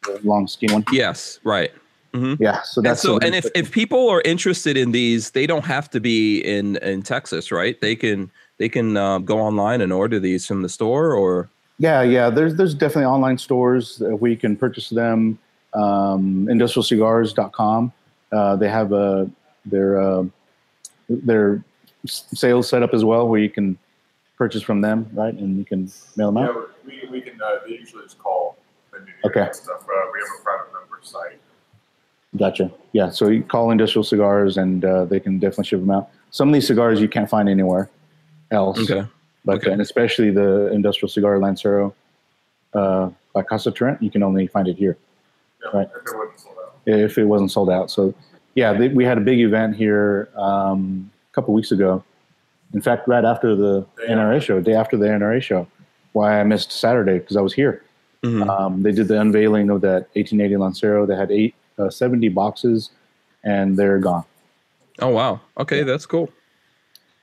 [0.05, 0.83] the long skinny one.
[0.91, 1.71] Yes, right.
[2.13, 2.41] Mm-hmm.
[2.41, 5.65] Yeah, so And that's so, and if, if people are interested in these, they don't
[5.65, 7.79] have to be in in Texas, right?
[7.81, 12.03] They can they can uh, go online and order these from the store, or Yeah,
[12.03, 12.29] yeah.
[12.29, 15.37] There's there's definitely online stores where you can purchase them.
[15.73, 17.91] Um, industrialcigars.com.
[18.31, 19.29] Uh, they have a
[19.65, 20.23] their uh,
[21.09, 21.63] their
[22.05, 23.77] sales set up as well, where you can
[24.37, 25.33] purchase from them, right?
[25.33, 26.53] And you can mail them out.
[26.53, 26.71] Yeah, out.
[26.85, 28.57] we, we can, uh, they usually just call
[28.97, 29.39] the new Okay.
[29.41, 29.81] year and stuff.
[29.81, 31.39] Uh, we have a private member site.
[32.37, 32.71] Gotcha.
[32.91, 33.09] Yeah.
[33.09, 36.09] So you call Industrial Cigars, and uh, they can definitely ship them out.
[36.31, 37.89] Some of these cigars you can't find anywhere
[38.51, 38.79] else.
[38.89, 39.07] okay,
[39.45, 39.71] But Okay.
[39.71, 41.93] and especially the Industrial Cigar Lancero
[42.73, 44.97] uh, by Casa Turrent, you can only find it here.
[45.63, 45.87] Yeah, Right.
[45.95, 46.73] If it wasn't sold out.
[46.85, 47.89] if it wasn't sold out.
[47.91, 48.13] So,
[48.55, 52.03] yeah, they, we had a big event here um, a couple weeks ago.
[52.73, 55.67] In fact, right after the Day NRA show, day after the NRA show,
[56.11, 57.81] why I missed Saturday because I was here.
[58.25, 58.49] Mhm.
[58.49, 61.05] Um, they did the unveiling of that 1880 Lancero.
[61.05, 62.89] They had eight, uh, 70 boxes,
[63.43, 64.23] and they're gone.
[65.01, 66.29] oh wow, okay, that's cool.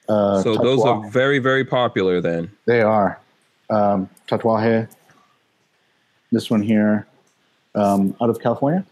[0.08, 2.50] Uh, so those are very very popular then.
[2.66, 3.18] They are.
[3.70, 4.88] Um, Tatuaje.
[6.30, 7.06] This one here,
[7.74, 8.84] um, out of California.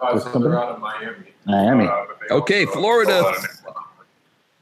[0.00, 1.32] Uh, so they're out of Miami.
[1.46, 1.86] Miami.
[1.86, 3.12] Uh, Okay, Florida.
[3.12, 3.82] sell out of Nicaragua.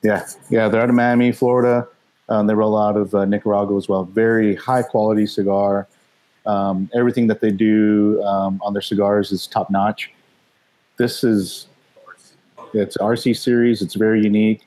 [0.03, 1.89] Yeah, yeah, they're out of Miami, Florida.
[2.29, 4.05] Um, they roll out of uh, Nicaragua as well.
[4.05, 5.89] Very high quality cigar.
[6.47, 10.12] Um, everything that they do um, on their cigars is top notch.
[10.97, 11.66] This is
[12.75, 13.83] it's RC series.
[13.83, 14.66] It's very unique,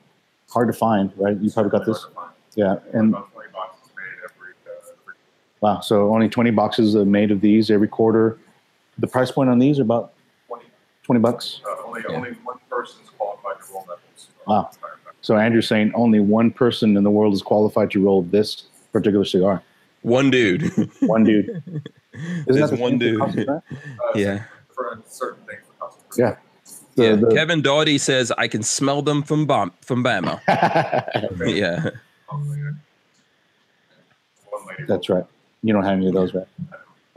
[0.50, 1.12] hard to find.
[1.16, 1.36] Right?
[1.38, 2.06] You probably got this.
[2.54, 5.14] Yeah, and About 20 boxes made every, every
[5.60, 5.80] wow.
[5.80, 8.38] So only twenty boxes are made of these every quarter.
[8.98, 10.12] The price point on these are about
[10.48, 10.64] 20.
[11.04, 11.60] twenty bucks.
[11.64, 12.16] Uh, only, Yeah.
[12.16, 13.98] only one person's qualified to roll that.
[14.46, 14.70] Wow.
[15.20, 19.24] So Andrew's saying only one person in the world is qualified to roll this particular
[19.24, 19.62] cigar.
[20.08, 20.90] One dude.
[21.02, 21.48] One dude.
[22.14, 23.20] Isn't There's that one dude.
[23.20, 23.60] Uh,
[24.14, 24.44] yeah.
[24.74, 25.60] For certain things.
[25.78, 25.90] For.
[26.16, 26.36] Yeah.
[26.96, 27.14] The- yeah.
[27.16, 30.40] the- Kevin Doughty says I can smell them from Bam- from Bama.
[31.46, 31.90] yeah.
[32.30, 32.80] One
[34.88, 35.24] That's right.
[35.62, 36.46] You don't have any of those, right?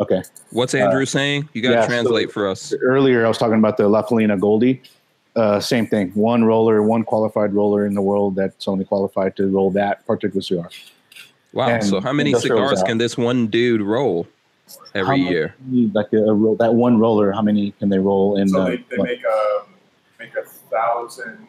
[0.01, 0.21] Okay.
[0.49, 1.47] What's Andrew saying?
[1.53, 2.73] You got to yeah, so- translate for us.
[2.81, 4.81] Earlier, I was talking about the La Palina Goldie.
[5.37, 6.11] Uh, same thing.
[6.11, 10.41] One roller, one qualified roller in the world that's only qualified to roll that particular
[10.41, 10.69] cigar.
[11.53, 11.69] Wow.
[11.69, 14.27] and So how many cigars can this one dude roll
[14.95, 15.55] every How year?
[15.93, 18.47] Like a, a roll, that one roller, how many can they roll in?
[18.49, 19.63] So uh, they, they make um,
[20.19, 21.47] make a thousand.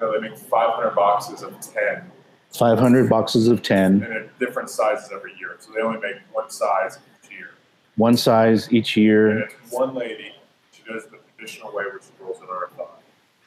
[0.00, 2.10] No, they make 500 boxes of 10,
[2.52, 5.56] 500 boxes of 10, and different sizes every year.
[5.60, 7.50] So they only make one size each year.
[7.96, 9.38] one size each And year.
[9.38, 10.32] it's one lady.
[10.72, 12.88] She does the traditional way, which she rolls it RFI.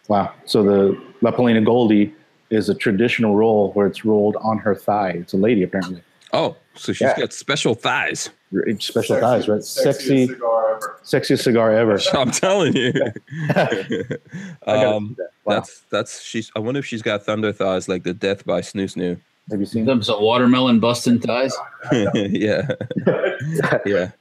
[0.08, 0.34] Wow.
[0.46, 2.14] So the La Palina Goldie
[2.56, 5.12] is a traditional roll where it's rolled on her thigh.
[5.12, 6.02] It's a lady apparently.
[6.34, 7.20] Oh, so she's Yeah.
[7.20, 8.30] got special thighs.
[8.80, 9.60] Special thighs, right?
[9.62, 11.00] Sexiest Sexy, cigar ever.
[11.04, 12.00] sexiest cigar ever.
[12.14, 12.94] I'm telling you.
[14.66, 15.30] I um, that.
[15.46, 15.54] Wow.
[15.56, 16.52] That's that's she's.
[16.56, 19.20] I wonder if she's got thunder thighs like the Death by Snoo Snoo.
[19.52, 19.86] Have you seen?
[19.86, 21.56] Them some watermelon busting thighs.
[21.92, 22.68] yeah,
[23.86, 24.12] yeah,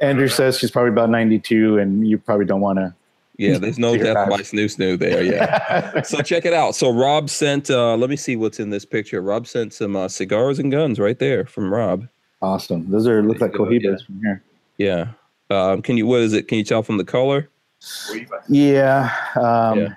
[0.00, 2.94] Andrew says she's probably about 92, and you probably don't want to.
[3.38, 3.56] Yeah.
[3.58, 4.40] There's no Death by.
[4.40, 5.22] Snoo Snoo there.
[5.22, 6.02] Yeah.
[6.02, 6.74] so check it out.
[6.74, 7.70] So Rob sent.
[7.70, 9.22] uh Let me see what's in this picture.
[9.22, 12.06] Rob sent some uh, cigars and guns right there from Rob.
[12.42, 12.90] awesome.
[12.90, 14.42] Those are look like There you go, cohibas from here.
[14.76, 15.06] Yeah.
[15.50, 16.06] Um, can you?
[16.06, 16.46] What is it?
[16.48, 17.48] Can you tell from the color?
[18.48, 19.10] Yeah.
[19.36, 19.94] Um, Yeah.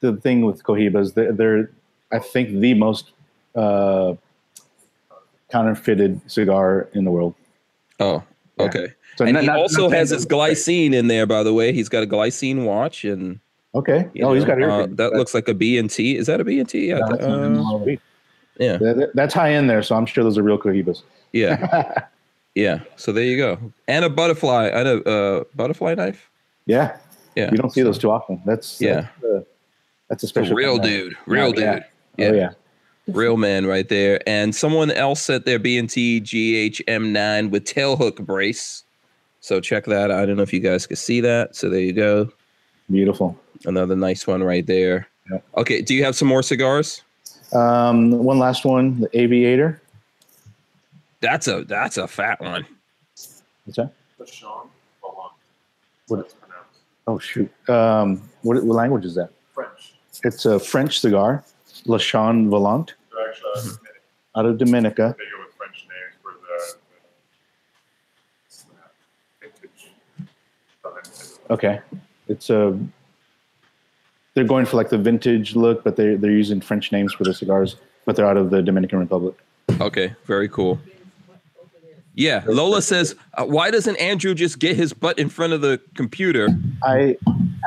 [0.00, 1.70] The thing with cohibas, they're, they're
[2.12, 3.12] I think, the most
[3.54, 4.14] uh,
[5.50, 7.34] counterfeited cigar in the world.
[7.98, 8.22] Oh,
[8.58, 8.64] Yeah.
[8.66, 8.86] okay.
[9.16, 11.72] So and not- he not- also not has his glycine in there, by the way.
[11.72, 13.40] He's got a glycine watch, and
[13.74, 14.08] Okay.
[14.22, 16.16] Oh, he's got uh, that looks like a B and T.
[16.16, 16.88] Is that a B and T?
[16.88, 16.98] Yeah.
[16.98, 17.96] No, that's uh,
[18.58, 18.76] yeah.
[18.78, 21.02] That- that- that's high in there, so I'm sure those are real cohibas.
[21.32, 22.04] Yeah.
[22.54, 22.80] Yeah.
[22.96, 23.58] So there you go.
[23.86, 26.30] And a butterfly and a uh, butterfly knife.
[26.64, 26.96] yeah.
[27.34, 27.50] Yeah.
[27.50, 28.40] You don't see those too often.
[28.46, 29.08] That's Yeah.
[29.20, 29.40] That's, uh,
[30.08, 31.14] that's a special real dude.
[31.26, 31.74] Real Yeah.
[31.74, 31.84] dude.
[32.16, 32.28] Yeah.
[32.28, 32.50] Oh yeah.
[33.08, 34.20] Real man right there.
[34.28, 38.82] And someone else set their B and T GHM9 with tailhook brace.
[39.40, 40.10] So check that.
[40.10, 41.54] I don't know if you guys can see that.
[41.54, 42.30] So there you go.
[42.90, 43.38] Beautiful.
[43.64, 45.06] Another nice one right there.
[45.30, 45.44] Yep.
[45.58, 45.82] Okay.
[45.82, 47.02] Do you have some more cigars?
[47.52, 49.80] Um, one last one, the Aviator.
[51.20, 52.66] That's a that's a fat one.
[53.64, 53.92] What's that?
[54.20, 54.68] Lachon
[55.00, 55.32] Blanc.
[56.08, 56.80] What- That's pronounced.
[57.06, 57.50] Oh shoot.
[57.70, 59.30] Um, what, what language is that?
[59.54, 59.94] French.
[60.24, 61.44] It's a French cigar,
[61.86, 63.84] Lachon Volant, They're actually Mm-hmm.
[64.34, 65.14] uh, out of Dominica.
[65.18, 66.76] they go with French names for the,
[69.40, 69.92] the vintage.
[70.82, 71.44] something.
[71.50, 71.80] Okay,
[72.28, 72.78] it's a.
[74.34, 77.32] They're going for like the vintage look, but they they're using French names for the
[77.32, 79.34] cigars, but they're out of the Dominican Republic.
[79.80, 80.78] Okay, very cool.
[82.14, 85.78] Yeah, Lola says, uh, why doesn't Andrew just get his butt in front of the
[85.94, 86.48] computer?
[86.82, 87.16] I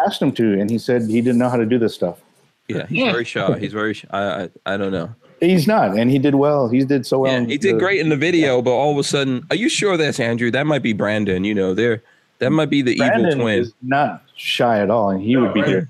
[0.07, 2.19] asked him to, and he said he didn't know how to do this stuff.
[2.67, 3.57] Yeah, he's very shy.
[3.59, 3.93] He's very.
[3.95, 4.07] Shy.
[4.11, 5.13] I, I I don't know.
[5.41, 6.67] He's not, and he did well.
[6.67, 7.31] He did so well.
[7.31, 9.69] Yeah, he did the- great in the video, but all of a sudden, are you
[9.69, 10.51] sure that's Andrew?
[10.51, 11.43] That might be Brandon.
[11.43, 12.03] You know, there,
[12.39, 13.59] that might be the Brandon evil twin.
[13.59, 15.87] is not shy at all, and he would be here.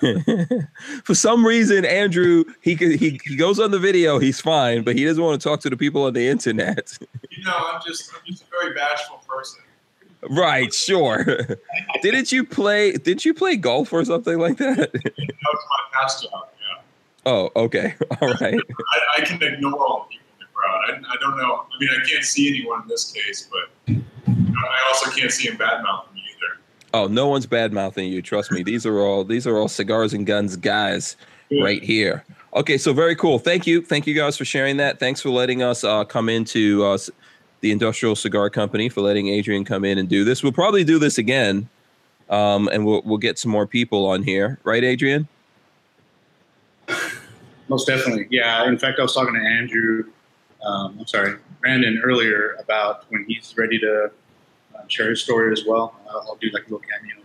[1.04, 5.04] For some reason, Andrew he he he goes on the video, he's fine, but he
[5.04, 6.98] doesn't want to talk to the people on the internet.
[7.30, 9.60] You know, I'm just, I'm just a very bashful person.
[10.30, 10.72] right?
[10.74, 11.24] Sure.
[12.02, 12.92] didn't you play?
[12.92, 14.92] Didn't you play golf or something like that?
[14.92, 16.48] That was my past job.
[17.24, 17.32] Yeah.
[17.32, 18.54] oh, okay, all right.
[18.54, 20.80] I, I can ignore all the people in the crowd.
[20.88, 21.64] I, I don't know.
[21.72, 25.30] I mean, I can't see anyone in this case, but you know, I also can't
[25.30, 26.60] see him badmouthing me either.
[26.92, 28.22] Oh, no one's bad mouthing you.
[28.22, 28.62] Trust me.
[28.62, 31.16] These are all these are all cigars and guns guys
[31.60, 32.24] right here.
[32.54, 33.38] Okay, so very cool.
[33.38, 35.00] Thank you, thank you guys for sharing that.
[35.00, 36.98] Thanks for letting us uh, come into uh,
[37.60, 40.42] the Industrial Cigar Company for letting Adrian come in and do this.
[40.42, 41.68] We'll probably do this again,
[42.30, 45.26] um, and we'll we'll get some more people on here, right, Adrian?
[47.68, 48.26] Most definitely.
[48.30, 48.66] Yeah.
[48.68, 50.04] In fact, I was talking to Andrew,
[50.64, 54.10] um, I'm sorry, Brandon earlier about when he's ready to
[54.74, 55.98] uh, share his story as well.
[56.08, 57.24] I'll, I'll do like a little cameo.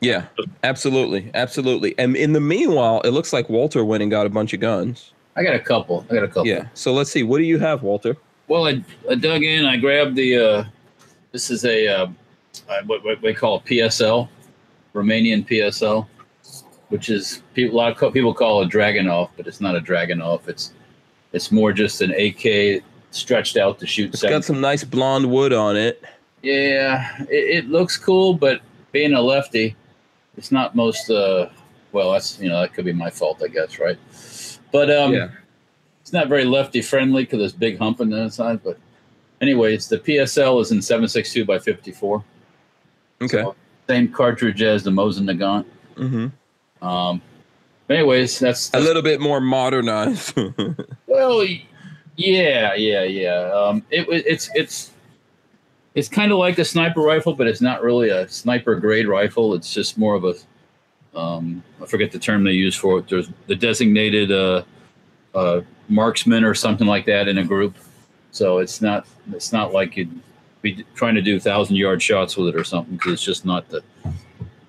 [0.00, 0.26] Yeah,
[0.62, 1.98] absolutely, absolutely.
[1.98, 5.12] And in the meanwhile, it looks like Walter went and got a bunch of guns.
[5.36, 6.06] I got a couple.
[6.10, 6.46] I got a couple.
[6.46, 6.68] Yeah.
[6.74, 7.22] So let's see.
[7.22, 8.16] What do you have, Walter?
[8.48, 9.66] Well, I, I dug in.
[9.66, 10.36] I grabbed the.
[10.36, 10.64] Uh,
[11.32, 12.06] this is a uh,
[12.68, 14.28] uh, what, what they call a PSL,
[14.94, 16.06] Romanian PSL,
[16.88, 20.48] which is people, a lot of people call it Dragunov, but it's not a Dragunov.
[20.48, 20.72] It's
[21.32, 24.10] it's more just an AK stretched out to shoot.
[24.10, 26.02] It's seven- got some nice blonde wood on it.
[26.42, 28.60] Yeah, it, it looks cool, but
[28.92, 29.74] being a lefty,
[30.36, 31.10] it's not most.
[31.10, 31.48] Uh,
[31.92, 33.98] well, that's you know that could be my fault, I guess, right?
[34.72, 35.28] But um, Yeah.
[36.02, 38.62] it's not very lefty friendly because there's big hump on the inside.
[38.62, 38.78] But
[39.40, 42.22] anyways, the PSL is in 762 by 54.
[43.22, 43.42] Okay.
[43.42, 43.56] So,
[43.88, 45.64] same cartridge as the Mosin Nagant.
[45.96, 46.26] mm-hmm.
[46.82, 47.20] Um,
[47.86, 50.36] but anyways, that's, A little bit more modernized.
[51.06, 51.44] well,
[52.16, 53.50] yeah, yeah, yeah.
[53.52, 54.90] Um, it, it- it's it's
[55.94, 59.54] it's kind of like a sniper rifle, but it's not really a sniper grade rifle.
[59.54, 60.34] It's just more of a
[61.18, 63.08] um, I forget the term they use for it.
[63.08, 64.62] There's the designated uh,
[65.34, 67.76] uh, marksman or something like that in a group.
[68.32, 70.20] So it's not it's not like you'd
[70.60, 73.66] be trying to do thousand yard shots with it or something because it's just not
[73.70, 73.82] the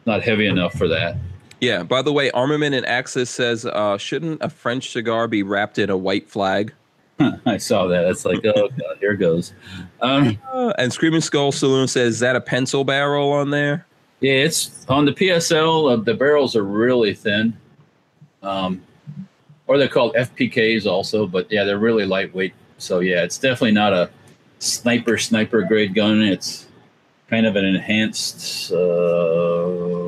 [0.06, 1.18] not heavy enough for that.
[1.60, 1.84] Yeah.
[1.84, 5.90] By the way, Armament and Axis says, uh, shouldn't a French cigar be wrapped in
[5.90, 6.74] a white flag?
[7.46, 8.06] I saw that.
[8.06, 9.54] It's like, oh god, here goes.
[10.02, 13.86] Um, Uh, and Screaming Skull Saloon says, is that a pencil barrel on there?
[14.20, 15.94] Yeah, it's on the PSL.
[15.94, 17.56] Uh, the barrels are really thin,
[18.42, 18.84] um,
[19.68, 21.28] or they're called FPKs also.
[21.28, 22.54] But yeah, they're really lightweight.
[22.80, 24.10] So yeah, it's definitely not a
[24.60, 26.22] sniper sniper grade gun.
[26.22, 26.68] It's
[27.30, 28.72] kind of an enhanced.
[28.72, 30.07] Uh,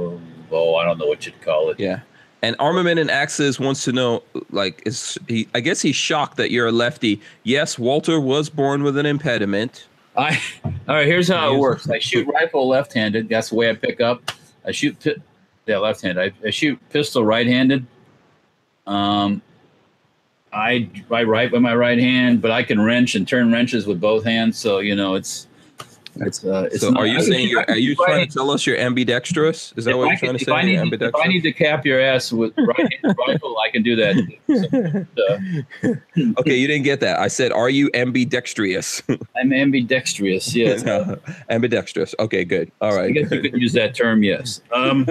[0.52, 1.80] oh, I don't know what you'd call it.
[1.80, 2.02] Yeah.
[2.42, 5.48] And Armament and Axis wants to know, like, is he?
[5.54, 7.20] I guess he's shocked that you're a lefty.
[7.44, 9.88] Yes, Walter was born with an impediment.
[10.16, 11.06] I all right.
[11.06, 11.90] Here's how it works.
[11.90, 13.28] I shoot rifle left-handed.
[13.28, 14.32] That's the way I pick up.
[14.66, 15.16] I shoot pi-
[15.66, 16.34] yeah left-handed.
[16.34, 17.86] I, I shoot pistol right-handed.
[18.88, 19.42] Um,
[20.54, 24.00] I I write with my right hand, but I can wrench and turn wrenches with
[24.00, 24.58] both hands.
[24.58, 25.48] So you know it's
[26.22, 26.70] it's uh.
[26.72, 27.62] It's so, not- are you I saying you're?
[27.70, 29.74] Are you trying to tell us you're ambidextrous?
[29.78, 30.72] Is that what I you're can- trying to I say?
[30.74, 33.96] You're need, if I need to cap your ass with right-handed rifle, I can do
[33.96, 34.16] that.
[35.84, 35.94] So,
[36.40, 37.20] Okay, you didn't get that.
[37.20, 39.02] I said, are you ambidextrous?
[39.36, 40.56] I'm ambidextrous.
[40.56, 40.84] Yes.
[41.50, 42.16] ambidextrous.
[42.20, 42.72] Okay, good.
[42.82, 44.62] All I guess you could use that term, yes.
[44.74, 45.08] Um,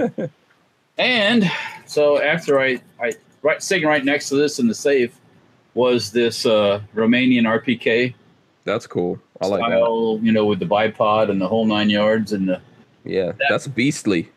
[0.99, 1.51] and
[1.87, 3.13] so after I, I
[3.43, 5.19] right sitting right next to this in the safe
[5.75, 8.15] was this uh, Romanian RPK
[8.69, 9.19] That's cool.
[9.41, 9.79] I like that.
[9.79, 12.61] style, you know, with the bipod and the whole nine yards, and the,
[13.05, 14.29] Yeah, that's beastly.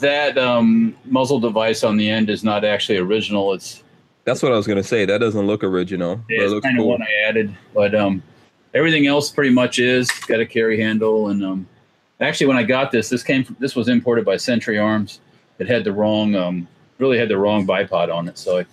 [0.00, 3.52] that um, muzzle device on the end is not actually original.
[3.52, 3.84] It's
[4.24, 5.04] That's what I was gonna say.
[5.04, 6.20] That doesn't look original.
[6.28, 6.90] it it's looks kind of cool.
[6.90, 8.20] one I added, but um,
[8.74, 11.28] everything else pretty much is got a carry handle.
[11.28, 11.68] And um,
[12.20, 15.20] actually, when I got this, this came from, this was imported by Century Arms.
[15.60, 16.66] It had the wrong, um,
[16.98, 18.66] really had the wrong bipod on it, so I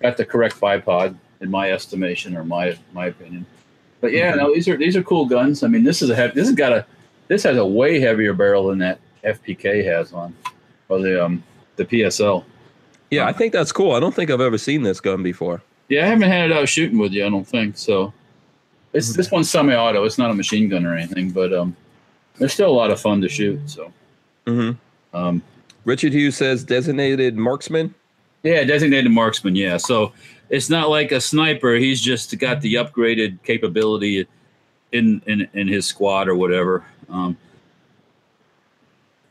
[0.00, 3.44] got the correct bipod in my estimation or my my opinion.
[4.02, 5.62] But yeah, no, these are these are cool guns.
[5.62, 6.84] I mean, this is a heavy, this has got a
[7.28, 10.34] this has a way heavier barrel than that FPK has on,
[10.88, 11.42] or the um
[11.76, 12.44] the PSL.
[13.10, 13.92] Yeah, I think that's cool.
[13.92, 15.62] I don't think I've ever seen this gun before.
[15.88, 17.24] Yeah, I haven't had it out shooting with you.
[17.24, 18.12] I don't think so.
[18.92, 20.04] It's this one's semi-auto.
[20.04, 21.76] It's not a machine gun or anything, but um,
[22.38, 23.60] they're still a lot of fun to shoot.
[23.70, 23.92] So,
[24.46, 25.16] mm-hmm.
[25.16, 25.42] um,
[25.84, 27.94] Richard Hughes says designated marksman.
[28.42, 29.54] yeah, designated marksman.
[29.54, 30.12] Yeah, so
[30.52, 31.74] it's not like a sniper.
[31.74, 34.28] He's just got the upgraded capability
[34.92, 36.84] in in, in his squad or whatever.
[37.08, 37.36] Um,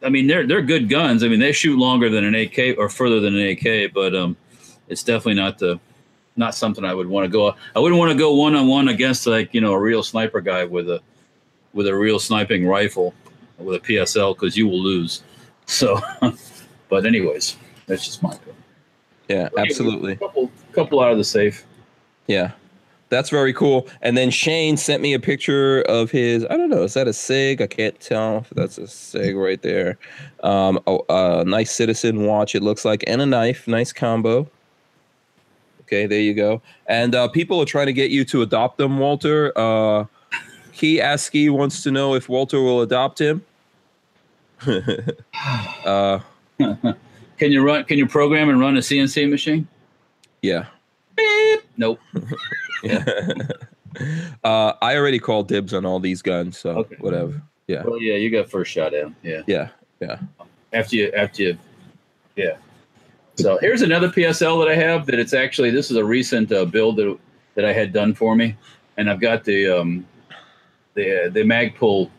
[0.03, 1.23] I mean, they're they're good guns.
[1.23, 4.35] I mean, they shoot longer than an AK or further than an AK, but um,
[4.87, 5.79] it's definitely not the
[6.35, 7.55] not something I would want to go.
[7.75, 10.41] I wouldn't want to go one on one against like you know a real sniper
[10.41, 11.01] guy with a
[11.73, 13.13] with a real sniping rifle
[13.59, 15.21] with a PSL because you will lose.
[15.67, 16.01] So,
[16.89, 18.55] but anyways, that's just my opinion.
[19.27, 20.15] Yeah, absolutely.
[20.15, 21.65] Couple couple out of the safe.
[22.27, 22.51] Yeah.
[23.09, 23.89] That's very cool.
[24.01, 27.13] And then Shane sent me a picture of his, I don't know, is that a
[27.13, 27.61] SIG?
[27.61, 29.97] I can't tell if that's a SIG right there.
[30.43, 33.67] Um, a, a nice citizen watch, it looks like, and a knife.
[33.67, 34.49] Nice combo.
[35.81, 36.61] Okay, there you go.
[36.87, 39.51] And uh, people are trying to get you to adopt them, Walter.
[39.57, 40.05] Uh,
[40.71, 43.43] Key Askey wants to know if Walter will adopt him.
[45.85, 46.19] uh,
[47.41, 47.83] Can you run?
[47.85, 49.67] Can you program and run a CNC machine?
[50.41, 50.65] Yeah.
[51.15, 51.61] Beep.
[51.77, 51.99] Nope.
[52.83, 53.05] Yeah.
[54.43, 56.95] uh, I already called dibs on all these guns, so Okay.
[56.99, 57.39] whatever.
[57.67, 57.83] Yeah.
[57.83, 59.15] Well, yeah, you got first shot in.
[59.21, 59.41] Yeah.
[59.45, 59.67] Yeah.
[59.99, 60.17] Yeah.
[60.73, 61.57] After you, after you,
[62.35, 62.57] yeah.
[63.35, 65.05] So here's another PSL that I have.
[65.05, 67.15] That it's actually this is a recent uh, build that
[67.53, 68.55] that I had done for me,
[68.97, 70.07] and I've got the um
[70.95, 72.09] the the Magpul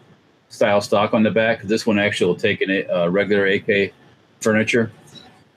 [0.48, 1.62] style stock on the back.
[1.62, 3.92] This one actually will take a uh, regular AK
[4.40, 4.92] furniture.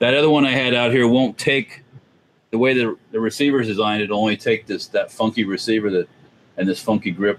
[0.00, 1.84] That other one I had out here won't take
[2.50, 4.02] the way the the receiver's designed.
[4.02, 6.08] It'll only take this that funky receiver that
[6.56, 7.38] and this funky grip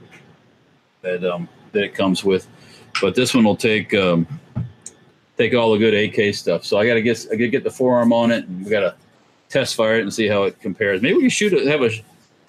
[1.01, 2.47] that um that it comes with.
[3.01, 4.27] But this one will take um
[5.37, 6.65] take all the good AK stuff.
[6.65, 8.71] So I got to get I got to get the forearm on it, and we
[8.71, 8.95] got to
[9.49, 11.01] test fire it and see how it compares.
[11.01, 11.91] Maybe we can shoot it, have a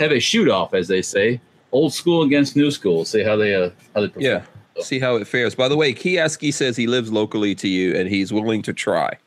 [0.01, 1.40] have a shoot off, as they say,
[1.72, 3.05] old school against new school.
[3.05, 4.24] See how they uh how they perform.
[4.24, 4.43] Yeah.
[4.80, 5.56] See how it fares.
[5.56, 9.18] By the way, Kieski says he lives locally to you and he's willing to try.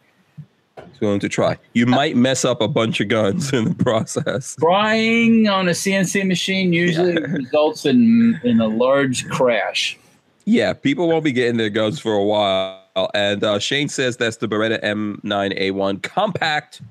[1.01, 1.57] Willing to try.
[1.73, 4.55] You might mess up a bunch of guns in the process.
[4.59, 9.97] Trying on a CNC machine usually results in in a large crash.
[10.45, 13.09] Yeah, people won't be getting their guns for a while.
[13.13, 16.81] And uh, Shane says that's the Beretta M9A1 compact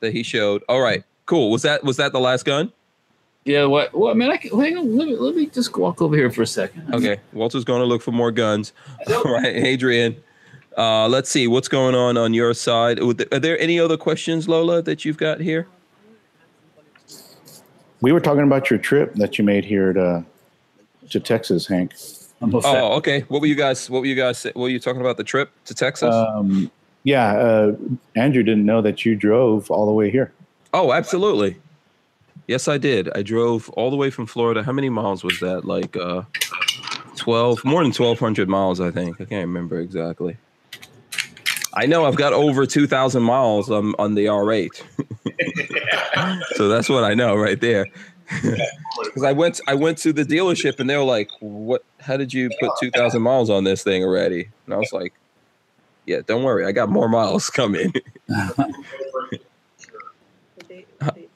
[0.00, 0.62] that he showed.
[0.68, 1.50] All right, cool.
[1.50, 2.72] Was that was that the last gun?
[3.46, 3.96] Yeah, what?
[3.96, 4.96] Well, man, I can, hang on.
[4.96, 6.92] Let me, let me just walk over here for a second.
[6.92, 8.72] Okay, Walter's going to look for more guns.
[9.08, 10.16] All right, Adrian.
[10.76, 13.00] Uh, let's see what's going on on your side.
[13.00, 15.66] Are there any other questions, Lola, that you've got here?
[18.02, 20.24] We were talking about your trip that you made here to
[21.10, 21.94] to Texas, Hank.
[22.42, 23.20] I'm Oh, okay.
[23.28, 23.88] What were you guys?
[23.88, 24.44] What were you guys?
[24.44, 25.16] What were you talking about?
[25.16, 26.14] The trip to Texas?
[26.14, 26.70] Um,
[27.04, 27.76] yeah, uh,
[28.14, 30.32] Andrew didn't know that you drove all the way here.
[30.74, 31.56] oh, absolutely.
[32.48, 33.08] Yes, I did.
[33.16, 34.62] I drove all the way from Florida.
[34.62, 35.64] How many miles was that?
[35.64, 36.22] Like uh,
[37.16, 39.20] twelve, more than twelve hundred miles, I think.
[39.20, 40.36] I can't remember exactly.
[41.76, 44.82] I know I've got over 2,000 miles on, on the R8.
[46.56, 47.86] so that's what I know right there.
[49.04, 51.84] Because I went, I went to the dealership and they were like, "What?
[52.00, 55.12] How did you put 2,000 miles on this thing already?" And I was like,
[56.06, 57.92] "Yeah, don't worry, I got more miles coming."
[58.28, 58.38] Would
[60.68, 61.28] they, would they,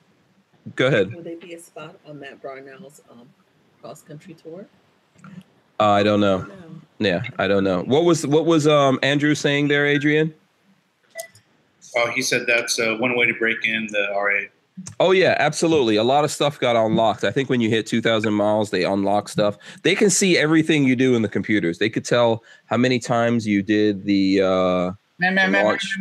[0.75, 1.15] Go ahead.
[1.15, 3.29] would they be a spot on Matt Brownell's um,
[3.83, 4.67] cross country tour?
[5.79, 6.39] Uh, I don't know.
[6.39, 6.80] No.
[7.01, 7.83] Yeah, I don't know.
[7.83, 10.35] What was what was um Andrew saying there, Adrian?
[11.97, 14.49] Oh, he said that's uh, one way to break in the R8.
[15.01, 15.97] Oh yeah, absolutely.
[15.97, 17.25] A lot of stuff got unlocked.
[17.25, 19.59] I think when you hit 2000 miles, they unlock stuff.
[19.83, 21.79] They can see everything you do in the computers.
[21.79, 25.99] They could tell how many times you did the uh launch.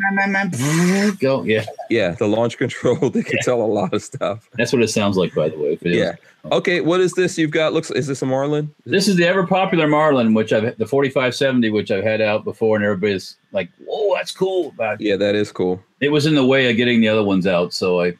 [1.19, 1.43] Go.
[1.43, 1.65] Yeah.
[1.89, 3.09] Yeah, the launch control.
[3.09, 4.49] They could tell a lot of stuff.
[4.53, 5.73] That's what it sounds like, by the way.
[5.73, 5.97] if it is.
[5.97, 6.15] Yeah.
[6.51, 7.73] Okay, what is this you've got?
[7.73, 8.73] Looks is this a Marlin?
[8.85, 12.75] This is the ever popular Marlin, which I've the 4570, which I've had out before,
[12.77, 15.83] and everybody's like, "Whoa, that's cool!" But Yeah, that is cool.
[15.99, 18.13] it was in the way of getting the other ones out, so I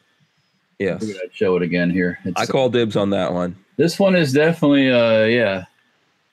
[0.78, 1.04] Yes.
[1.04, 2.18] I'd show it again here.
[2.36, 3.54] I call dibs on that one.
[3.76, 5.64] this one is definitely, uh, yeah.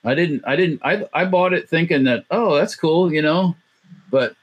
[0.05, 3.57] I didn't, I didn't, I, I bought it thinking that, oh, that's cool, you know,
[4.09, 4.35] but,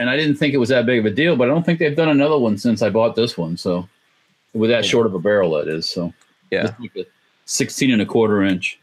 [0.00, 1.78] and I didn't think it was that big of a deal, but I don't think
[1.78, 3.56] they've done another one since I bought this one.
[3.56, 3.88] So,
[4.54, 5.88] with that short of a barrel, that is.
[5.88, 6.12] So,
[6.50, 6.68] Yeah.
[6.68, 7.06] it's like a
[7.46, 8.78] 16 and a quarter inch.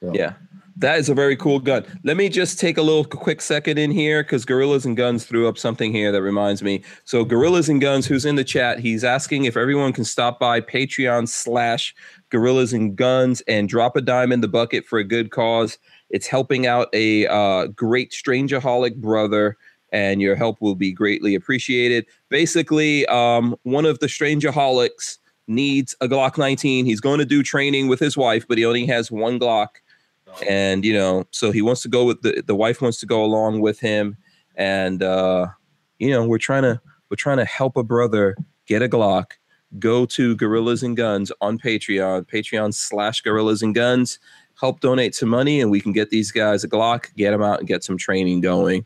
[0.00, 0.34] So, Yeah.
[0.76, 1.84] That is a very cool gun.
[2.02, 5.46] Let me just take a little quick second in here because Gorillas and Guns threw
[5.46, 6.82] up something here that reminds me.
[7.04, 10.60] So, Gorillas and Guns, who's in the chat, he's asking if everyone can stop by
[10.60, 11.94] Patreon slash
[12.30, 15.78] Gorillas and Guns and drop a dime in the bucket for a good cause.
[16.10, 19.56] It's helping out a uh, great strangerholic brother,
[19.92, 22.04] and your help will be greatly appreciated.
[22.30, 26.86] Basically, um, one of the strangerholics needs a Glock 19.
[26.86, 29.68] He's going to do training with his wife, but he only has one Glock.
[30.48, 33.24] And you know so he wants to go with the the wife wants to go
[33.24, 34.16] along with him.
[34.56, 35.46] And uh
[35.98, 39.32] you know we're trying to we're trying to help a brother get a glock
[39.78, 44.18] go to gorillas and guns on patreon patreon slash gorillas and guns.
[44.60, 47.58] Help donate some money and we can get these guys a glock get them out
[47.58, 48.84] and get some training going.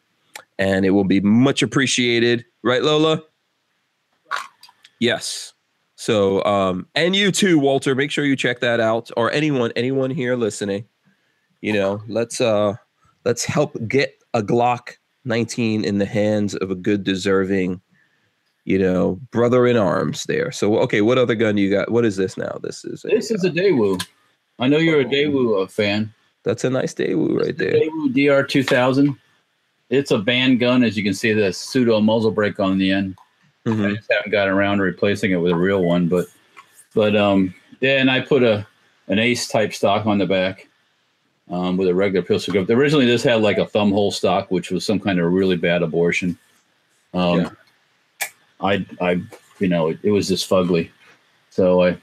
[0.59, 2.45] And it will be much appreciated.
[2.63, 3.23] Right lola?
[4.99, 5.55] Yes
[5.99, 10.11] so um and you too walter make sure you check that out or anyone anyone
[10.11, 10.85] here listening
[11.61, 12.73] you know let's uh
[13.25, 14.93] let's help get a glock
[15.25, 17.81] 19 in the hands of a good deserving
[18.65, 22.17] you know brother in arms there so okay what other gun you got what is
[22.17, 24.01] this now this is a, This is a Daewoo.
[24.61, 26.15] I know you're a Daewoo uh, fan.
[26.45, 29.19] that's a nice Daewoo right there Daewoo DR2000.
[29.91, 33.17] It's a band gun, as you can see, the pseudo muzzle brake on the end.
[33.69, 33.97] I Mhm.
[33.97, 36.27] just haven't gotten around to replacing it with a real one, but
[36.95, 38.67] but um yeah, and I put a
[39.09, 40.69] an ace type stock on the back
[41.51, 42.69] um, with a regular pistol grip.
[42.69, 45.83] Originally, this had like a thumb hole stock, which was some kind of really bad
[45.83, 46.37] abortion.
[47.15, 47.51] Um, Yeah.
[48.61, 49.21] I I
[49.61, 50.91] you know it, it was just fugly,
[51.51, 51.97] so I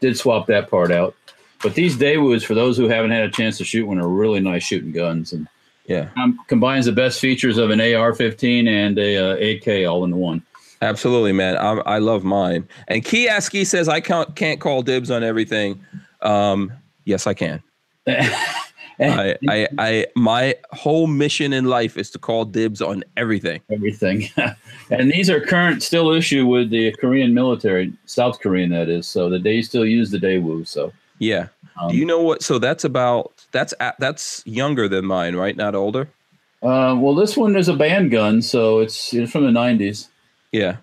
[0.00, 1.14] did swap that part out.
[1.62, 4.40] But these Daewoos, for those who haven't had a chance to shoot one, are really
[4.40, 5.46] nice shooting guns and
[5.86, 10.16] yeah um, combines the best features of an AR-15 and a uh, AK all in
[10.16, 10.42] one.
[10.82, 15.22] Absolutely man I, I love mine and Kiaski says i can't can't call dibs on
[15.22, 15.84] everything
[16.20, 16.72] um
[17.04, 17.62] yes i can
[19.00, 24.28] I, I i my whole mission in life is to call dibs on everything everything.
[24.90, 29.06] and these are current still issue with the Korean military, South Korean that is.
[29.06, 30.66] So that they still use the Daewoo.
[30.66, 31.48] So yeah
[31.80, 32.42] um, Do you know what?
[32.42, 35.56] So that's about that's that's younger than mine, right?
[35.56, 36.08] Not older.
[36.62, 40.08] uh, well, this one is a band gun, so it's, it's from the '90s.
[40.52, 40.76] Yeah.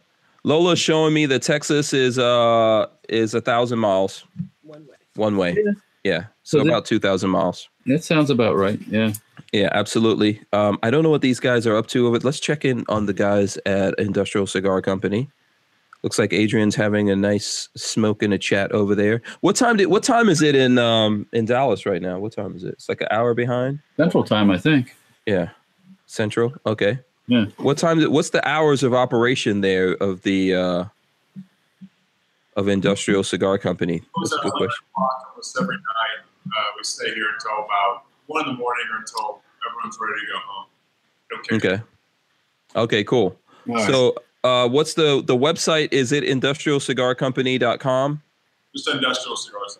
[0.44, 4.26] Lola's showing me that Texas is uh is a thousand miles
[4.64, 4.96] One way.
[5.16, 5.56] one way.
[5.58, 5.72] Yeah.
[6.04, 6.20] Yeah.
[6.44, 7.70] So So the- about two thousand miles.
[7.86, 8.80] That sounds about right.
[8.88, 9.14] Yeah.
[9.52, 10.42] Yeah, absolutely.
[10.54, 13.08] Um, I don't know what these guys are up to, but let's check in on
[13.08, 15.28] the guys at Industrial Cigar Company.
[16.04, 19.22] Looks like Adrian's having a nice smoke and a chat over there.
[19.42, 22.20] What time did what time is it in um in Dallas right now?
[22.20, 22.74] What time is it?
[22.74, 23.80] It's like an hour behind.
[23.98, 24.96] Central Time, I think.
[25.26, 25.50] Yeah.
[26.06, 26.54] Central.
[26.66, 27.00] Okay.
[27.30, 27.46] Yeah.
[27.58, 28.02] What time?
[28.12, 30.86] What's the hours of operation there of the uh,
[32.56, 34.02] of Industrial Cigar Company?
[34.18, 34.84] That's a good question.
[34.96, 36.24] almost every night.
[36.48, 40.26] Uh, we stay here until about one in the morning or until everyone's ready to
[40.26, 40.66] go home.
[41.30, 41.52] Don't.
[41.64, 41.80] Okay.
[42.76, 43.04] Okay.
[43.04, 43.38] Cool.
[43.68, 43.88] All right.
[43.88, 45.94] So, uh, what's the the website?
[45.94, 48.24] Is it industrialcigarcompany.com?
[48.76, 49.78] Just industrial cigars.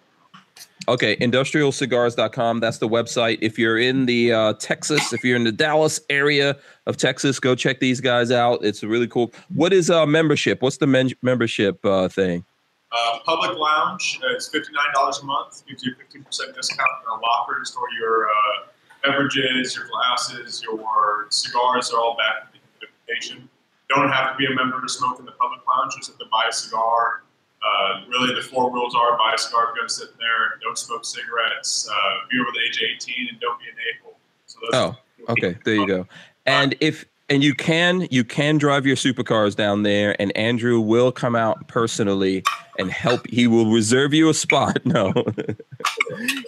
[0.90, 2.62] Okay, industrialcigars.com.
[2.62, 3.38] That's the website.
[3.42, 6.58] If you're in the uh, Texas, if you're in the Dallas area
[6.88, 8.66] of Texas, go check these guys out.
[8.66, 9.32] It's really cool.
[9.54, 10.64] What is uh, membership?
[10.64, 12.44] What's the men- membership uh, thing?
[12.92, 15.64] Uh, public lounge uh, is fifty nine dollars a month.
[15.68, 18.68] Gives you a fifteen percent discount in our locker to store your uh,
[19.06, 21.94] beverages, your glasses, your cigars.
[21.94, 22.52] Are all back
[22.82, 23.48] identification.
[23.90, 25.94] Don't have to be a member to smoke in the public lounge.
[25.98, 27.22] Just have to buy a cigar.
[27.64, 30.60] Uh, really, the four rules are: buy a cigar if you're sit there.
[30.62, 31.90] Don't smoke cigarettes.
[31.92, 31.96] Uh,
[32.32, 34.18] be over the age of 18, and don't be an a-hole.
[34.46, 34.98] So Oh,
[35.30, 36.08] Okay, there you go.
[36.46, 41.12] And if and you can you can drive your supercars down there, and Andrew will
[41.12, 42.44] come out personally
[42.80, 43.28] and help.
[43.28, 44.80] He will reserve you a spot.
[44.86, 45.14] No,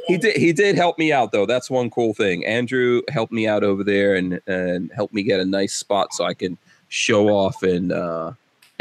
[0.08, 0.38] he did.
[0.38, 1.46] He did help me out though.
[1.46, 2.44] That's one cool thing.
[2.46, 6.24] Andrew helped me out over there and and helped me get a nice spot so
[6.24, 6.58] I can
[6.88, 8.32] show off and uh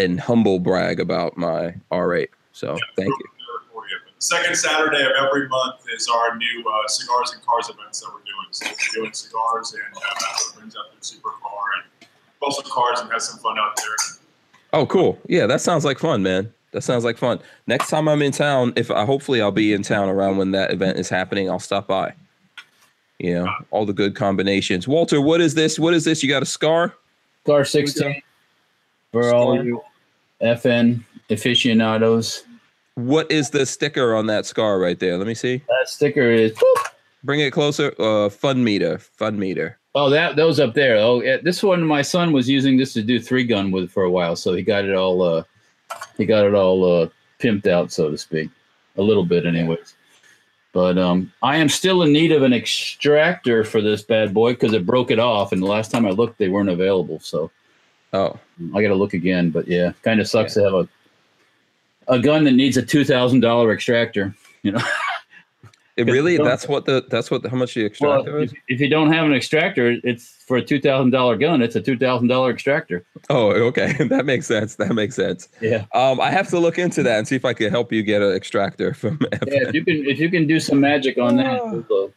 [0.00, 2.28] and humble brag about my R8.
[2.52, 3.28] So thank you.
[3.72, 3.98] for you.
[4.18, 8.20] Second Saturday of every month is our new uh, cigars and cars events that we're
[8.20, 8.48] doing.
[8.50, 12.08] So we're doing cigars and uh, brings out their supercar and
[12.40, 14.18] also cars and has some fun out there.
[14.72, 15.18] Oh, cool.
[15.28, 16.52] Yeah, that sounds like fun, man.
[16.72, 17.40] That sounds like fun.
[17.66, 20.72] Next time I'm in town, if I hopefully I'll be in town around when that
[20.72, 22.14] event is happening, I'll stop by.
[23.18, 24.88] You know, all the good combinations.
[24.88, 25.78] Walter, what is this?
[25.78, 26.22] What is this?
[26.22, 26.94] You got a scar?
[27.44, 28.22] Scar 16
[29.12, 29.82] for all you
[30.42, 32.44] FN aficionados.
[32.94, 35.16] What is the sticker on that scar right there?
[35.16, 35.62] Let me see.
[35.68, 36.52] That sticker is
[37.22, 37.94] Bring it closer.
[37.98, 38.98] Uh, fun meter.
[38.98, 39.78] Fun meter.
[39.94, 40.96] oh that those up there.
[40.96, 44.04] Oh, yeah, this one my son was using this to do three gun with for
[44.04, 45.42] a while, so he got it all uh
[46.16, 47.08] he got it all uh
[47.38, 48.50] pimped out, so to speak,
[48.96, 49.94] a little bit, anyways.
[50.72, 54.72] But um, I am still in need of an extractor for this bad boy because
[54.72, 57.18] it broke it off, and the last time I looked, they weren't available.
[57.20, 57.50] So
[58.12, 58.38] Oh,
[58.74, 59.50] I got to look again.
[59.50, 60.88] But yeah, kind of sucks to have a
[62.08, 64.34] a gun that needs a two thousand dollar extractor.
[64.62, 64.82] You know,
[65.96, 66.36] it really?
[66.36, 68.52] That's what the that's what the, how much the well, extractor is?
[68.52, 71.62] if, if you don't have an extractor, it's for a two thousand dollar gun.
[71.62, 73.04] It's a two thousand dollar extractor.
[73.30, 73.92] Oh, okay.
[74.08, 74.74] that makes sense.
[74.74, 75.48] That makes sense.
[75.60, 78.02] Yeah, Um, I have to look into that and see if I can help you
[78.02, 79.20] get an extractor from.
[79.32, 79.68] yeah.
[79.68, 82.12] If you can, if you can do some magic on that, we'll, uh, we'll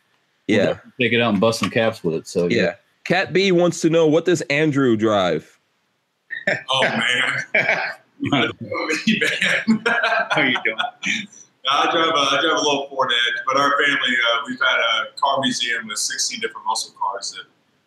[0.47, 0.79] yeah.
[0.99, 2.27] take it out and bust some caps with it.
[2.27, 2.75] So Yeah.
[3.05, 5.52] Cat B wants to know what does Andrew drive?
[6.69, 7.43] Oh man,
[8.19, 9.83] you know me, man.
[10.31, 10.77] How you doing?
[11.69, 14.79] I drive a, I drive a little Ford Edge, but our family uh, we've had
[14.79, 17.43] a car museum with 16 different muscle cars that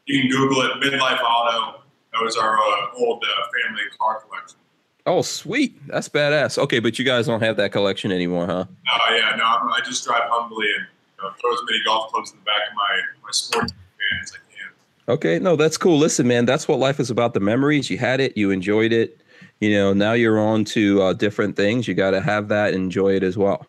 [0.06, 0.72] you can Google it.
[0.82, 1.80] Midlife Auto.
[2.12, 4.58] That was our uh, old uh, family car collection.
[5.04, 5.86] Oh, sweet.
[5.86, 6.58] That's badass.
[6.58, 8.64] Okay, but you guys don't have that collection anymore, huh?
[8.68, 10.86] Oh yeah, no, I'm, I just drive humbly and
[11.18, 14.22] you know, throw as many golf clubs in the back of my my sports van
[14.22, 14.45] as I can.
[15.08, 15.98] Okay, no, that's cool.
[15.98, 17.34] Listen, man, that's what life is about.
[17.34, 17.90] The memories.
[17.90, 19.20] You had it, you enjoyed it.
[19.60, 21.86] You know, now you're on to uh, different things.
[21.86, 23.66] You got to have that, enjoy it as well.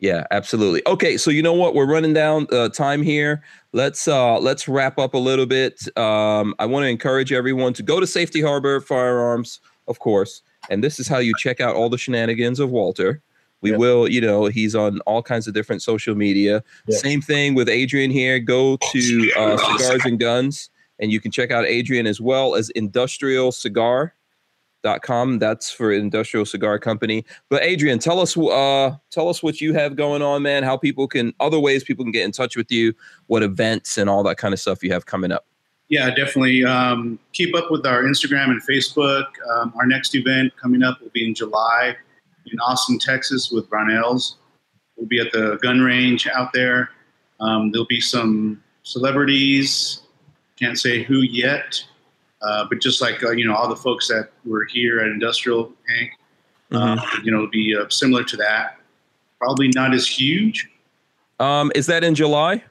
[0.00, 0.82] Yeah, absolutely.
[0.86, 1.74] Okay, so you know what?
[1.74, 3.42] We're running down uh, time here.
[3.72, 5.86] Let's uh, let's wrap up a little bit.
[5.98, 10.82] Um, I want to encourage everyone to go to Safety Harbor Firearms, of course, and
[10.82, 13.20] this is how you check out all the shenanigans of Walter.
[13.62, 13.78] We Yep.
[13.78, 16.62] will, you know, he's on all kinds of different social media.
[16.86, 16.98] Yep.
[16.98, 18.38] Same thing with Adrian here.
[18.38, 22.70] Go to uh, Cigars and Guns, and you can check out Adrian as well as
[22.74, 25.38] industrialcigar.com.
[25.38, 27.24] That's for Industrial Cigar Company.
[27.50, 31.06] But Adrian, tell us uh tell us what you have going on, man, how people
[31.06, 32.94] can other ways people can get in touch with you,
[33.26, 35.44] what events and all that kind of stuff you have coming up.
[35.90, 36.64] Yeah, definitely.
[36.64, 39.24] Um, keep up with our Instagram and Facebook.
[39.52, 41.96] Um, our next event coming up will be in July
[42.46, 44.34] in Austin, Texas, with Brownells.
[44.96, 46.90] We'll be at the gun range out there.
[47.40, 50.02] Um, there'll be some celebrities.
[50.58, 51.82] Can't say who yet,
[52.42, 55.72] uh, but just like uh, you know, all the folks that were here at Industrial
[55.88, 56.10] Hank,
[56.72, 58.76] um, you know, it'll be uh, similar to that.
[59.38, 60.68] Probably not as huge.
[61.38, 62.62] Um, is that in July?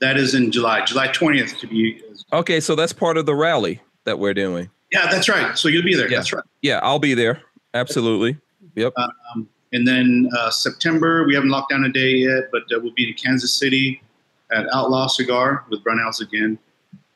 [0.00, 2.02] That is in July, July twentieth to be.
[2.32, 4.70] Okay, so that's part of the rally that we're doing.
[4.90, 5.58] Yeah, that's right.
[5.58, 6.10] So you'll be there.
[6.10, 6.16] Yeah.
[6.16, 6.44] That's right.
[6.62, 7.42] Yeah, I'll be there.
[7.74, 8.38] Absolutely.
[8.74, 8.94] Yep.
[8.96, 12.92] Um, and then uh, September, we haven't locked down a day yet, but uh, we'll
[12.92, 14.02] be in Kansas City
[14.50, 16.58] at Outlaw Cigar with Brownells again,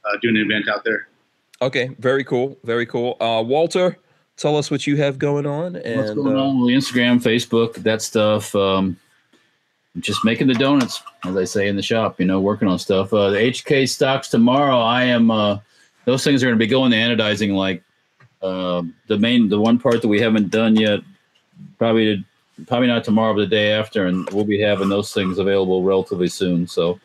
[0.04, 1.08] uh, doing an event out there.
[1.62, 2.56] Okay, very cool.
[2.64, 3.16] Very cool.
[3.20, 3.96] Uh, Walter,
[4.36, 5.76] tell us what you have going on.
[5.76, 8.54] And what's going uh, on with Instagram, Facebook, that stuff.
[8.54, 8.98] Um,
[10.00, 12.20] just making the donuts, as I say in the shop.
[12.20, 13.12] You know, working on stuff.
[13.12, 14.78] Uh, the HK stocks tomorrow.
[14.78, 15.30] I am.
[15.30, 15.58] Uh,
[16.04, 17.54] those things are going to be going to anodizing.
[17.54, 17.82] Like
[18.42, 21.00] uh, the main, the one part that we haven't done yet.
[21.78, 22.24] Probably,
[22.66, 26.28] probably not tomorrow, but the day after, and we'll be having those things available relatively
[26.28, 26.66] soon.
[26.66, 27.00] So,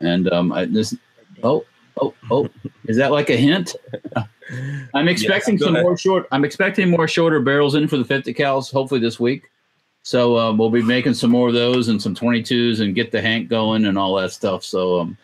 [0.00, 0.94] and um, I this.
[1.42, 1.64] Oh,
[2.00, 2.48] oh, oh!
[2.86, 3.74] Is that like a hint?
[4.94, 5.84] I'm expecting go some ahead.
[5.84, 6.28] more short.
[6.32, 9.50] I'm expecting more shorter barrels in for the 50 cals, hopefully this week.
[10.02, 13.22] So um, we'll be making some more of those and some 22s and get the
[13.22, 14.62] Hank going and all that stuff.
[14.62, 15.16] So um,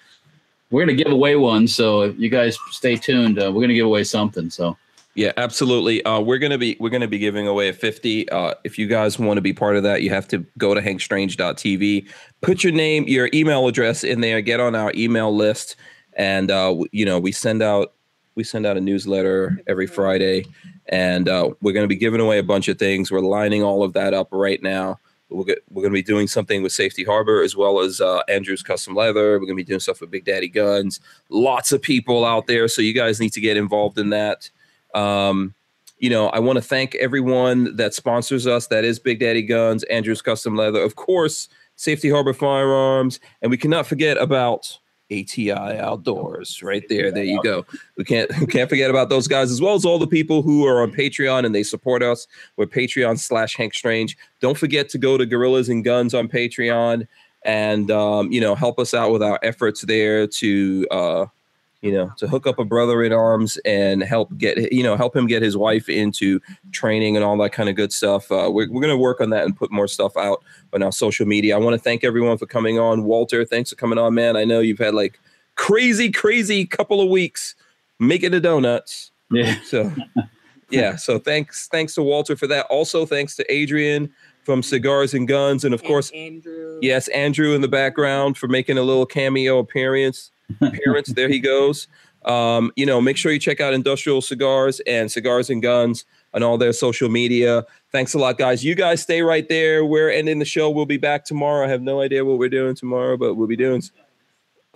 [0.70, 1.68] we're gonna give away one.
[1.68, 4.48] So if you guys stay tuned, uh, we're gonna give away something.
[4.48, 4.78] So
[5.16, 6.04] Yeah, absolutely.
[6.04, 8.28] Uh, we're gonna be we're gonna be giving away a fifty.
[8.28, 10.80] Uh, if you guys want to be part of that, you have to go to
[10.80, 12.08] hankstrange.tv,
[12.42, 15.74] put your name, your email address in there, get on our email list,
[16.14, 17.94] and uh, you know we send out
[18.36, 20.46] we send out a newsletter every Friday,
[20.86, 23.10] and uh, we're to be giving away a bunch of things.
[23.10, 24.98] We're lining all of that up right now.
[25.28, 28.22] We'll get, we're going to be doing something with Safety Harbor as well as uh,
[28.28, 29.32] Andrew's Custom Leather.
[29.32, 30.98] We're going to be doing stuff with Big Daddy Guns.
[31.28, 34.50] Lots of people out there, so you guys need to get involved in that.
[34.94, 35.54] Um,
[35.98, 38.68] you know, I want to thank everyone that sponsors us.
[38.68, 43.56] That is Big Daddy Guns, Andrew's Custom Leather, of course, Safety Harbor Firearms, and we
[43.56, 44.78] cannot forget about
[45.12, 46.62] ATI Outdoors.
[46.62, 47.66] Right there, there you go.
[47.96, 50.66] We can't we can't forget about those guys as well as all the people who
[50.66, 52.26] are on Patreon and they support us.
[52.56, 54.16] with Patreon slash Hank Strange.
[54.40, 57.06] Don't forget to go to Gorillas and Guns on Patreon
[57.44, 61.26] and um, you know help us out with our efforts there to uh,
[61.82, 65.16] you know, to hook up a brother in arms and help get, you know, help
[65.16, 66.40] him get his wife into
[66.73, 68.31] training and all that kind of good stuff.
[68.31, 70.43] Uh, we're we're going to work on that and put more stuff out
[70.73, 71.55] on our social media.
[71.55, 73.05] I want to thank everyone for coming on.
[73.05, 74.36] Walter, thanks for coming on, man.
[74.36, 75.19] I know you've had like
[75.55, 77.55] crazy, crazy couple of weeks
[77.98, 79.11] making the donuts.
[79.31, 79.57] Yeah.
[79.65, 79.90] So,
[80.70, 80.97] yeah.
[80.97, 82.66] So thanks, thanks to Walter for that.
[82.66, 84.12] Also, thanks to Adrian
[84.44, 86.78] from Cigars and Guns, and of And course, Andrew.
[86.82, 90.31] yes, Andrew in the background for making a little cameo appearance.
[90.60, 91.89] Appearance, there he goes.
[92.24, 96.05] Um, you know, make sure you check out Industrial Cigars and Cigars and Guns
[96.35, 97.64] on all their social media.
[97.93, 98.64] Thanks a lot, guys.
[98.64, 99.85] You guys stay right there.
[99.85, 100.70] We're ending the show.
[100.70, 101.64] We'll be back tomorrow.
[101.64, 103.82] I have no idea what we're doing tomorrow, but we'll be doing.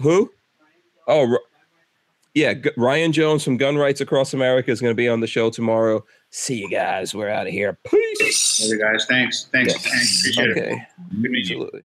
[0.00, 0.32] Who?
[1.06, 1.38] Oh,
[2.34, 5.50] yeah, Ryan Jones from Gun Rights Across America is going to be on the show
[5.50, 6.04] tomorrow.
[6.30, 7.14] See you guys.
[7.14, 7.78] We're out of here.
[7.84, 8.64] Peace.
[8.64, 9.06] Later, guys.
[9.06, 9.44] Thanks.
[9.52, 9.74] Thanks.
[9.74, 9.84] Yes.
[9.84, 10.20] Thanks.
[10.20, 10.72] Appreciate it.
[10.72, 10.86] Okay.
[11.20, 11.56] Good meeting you.
[11.56, 11.82] Absolutely.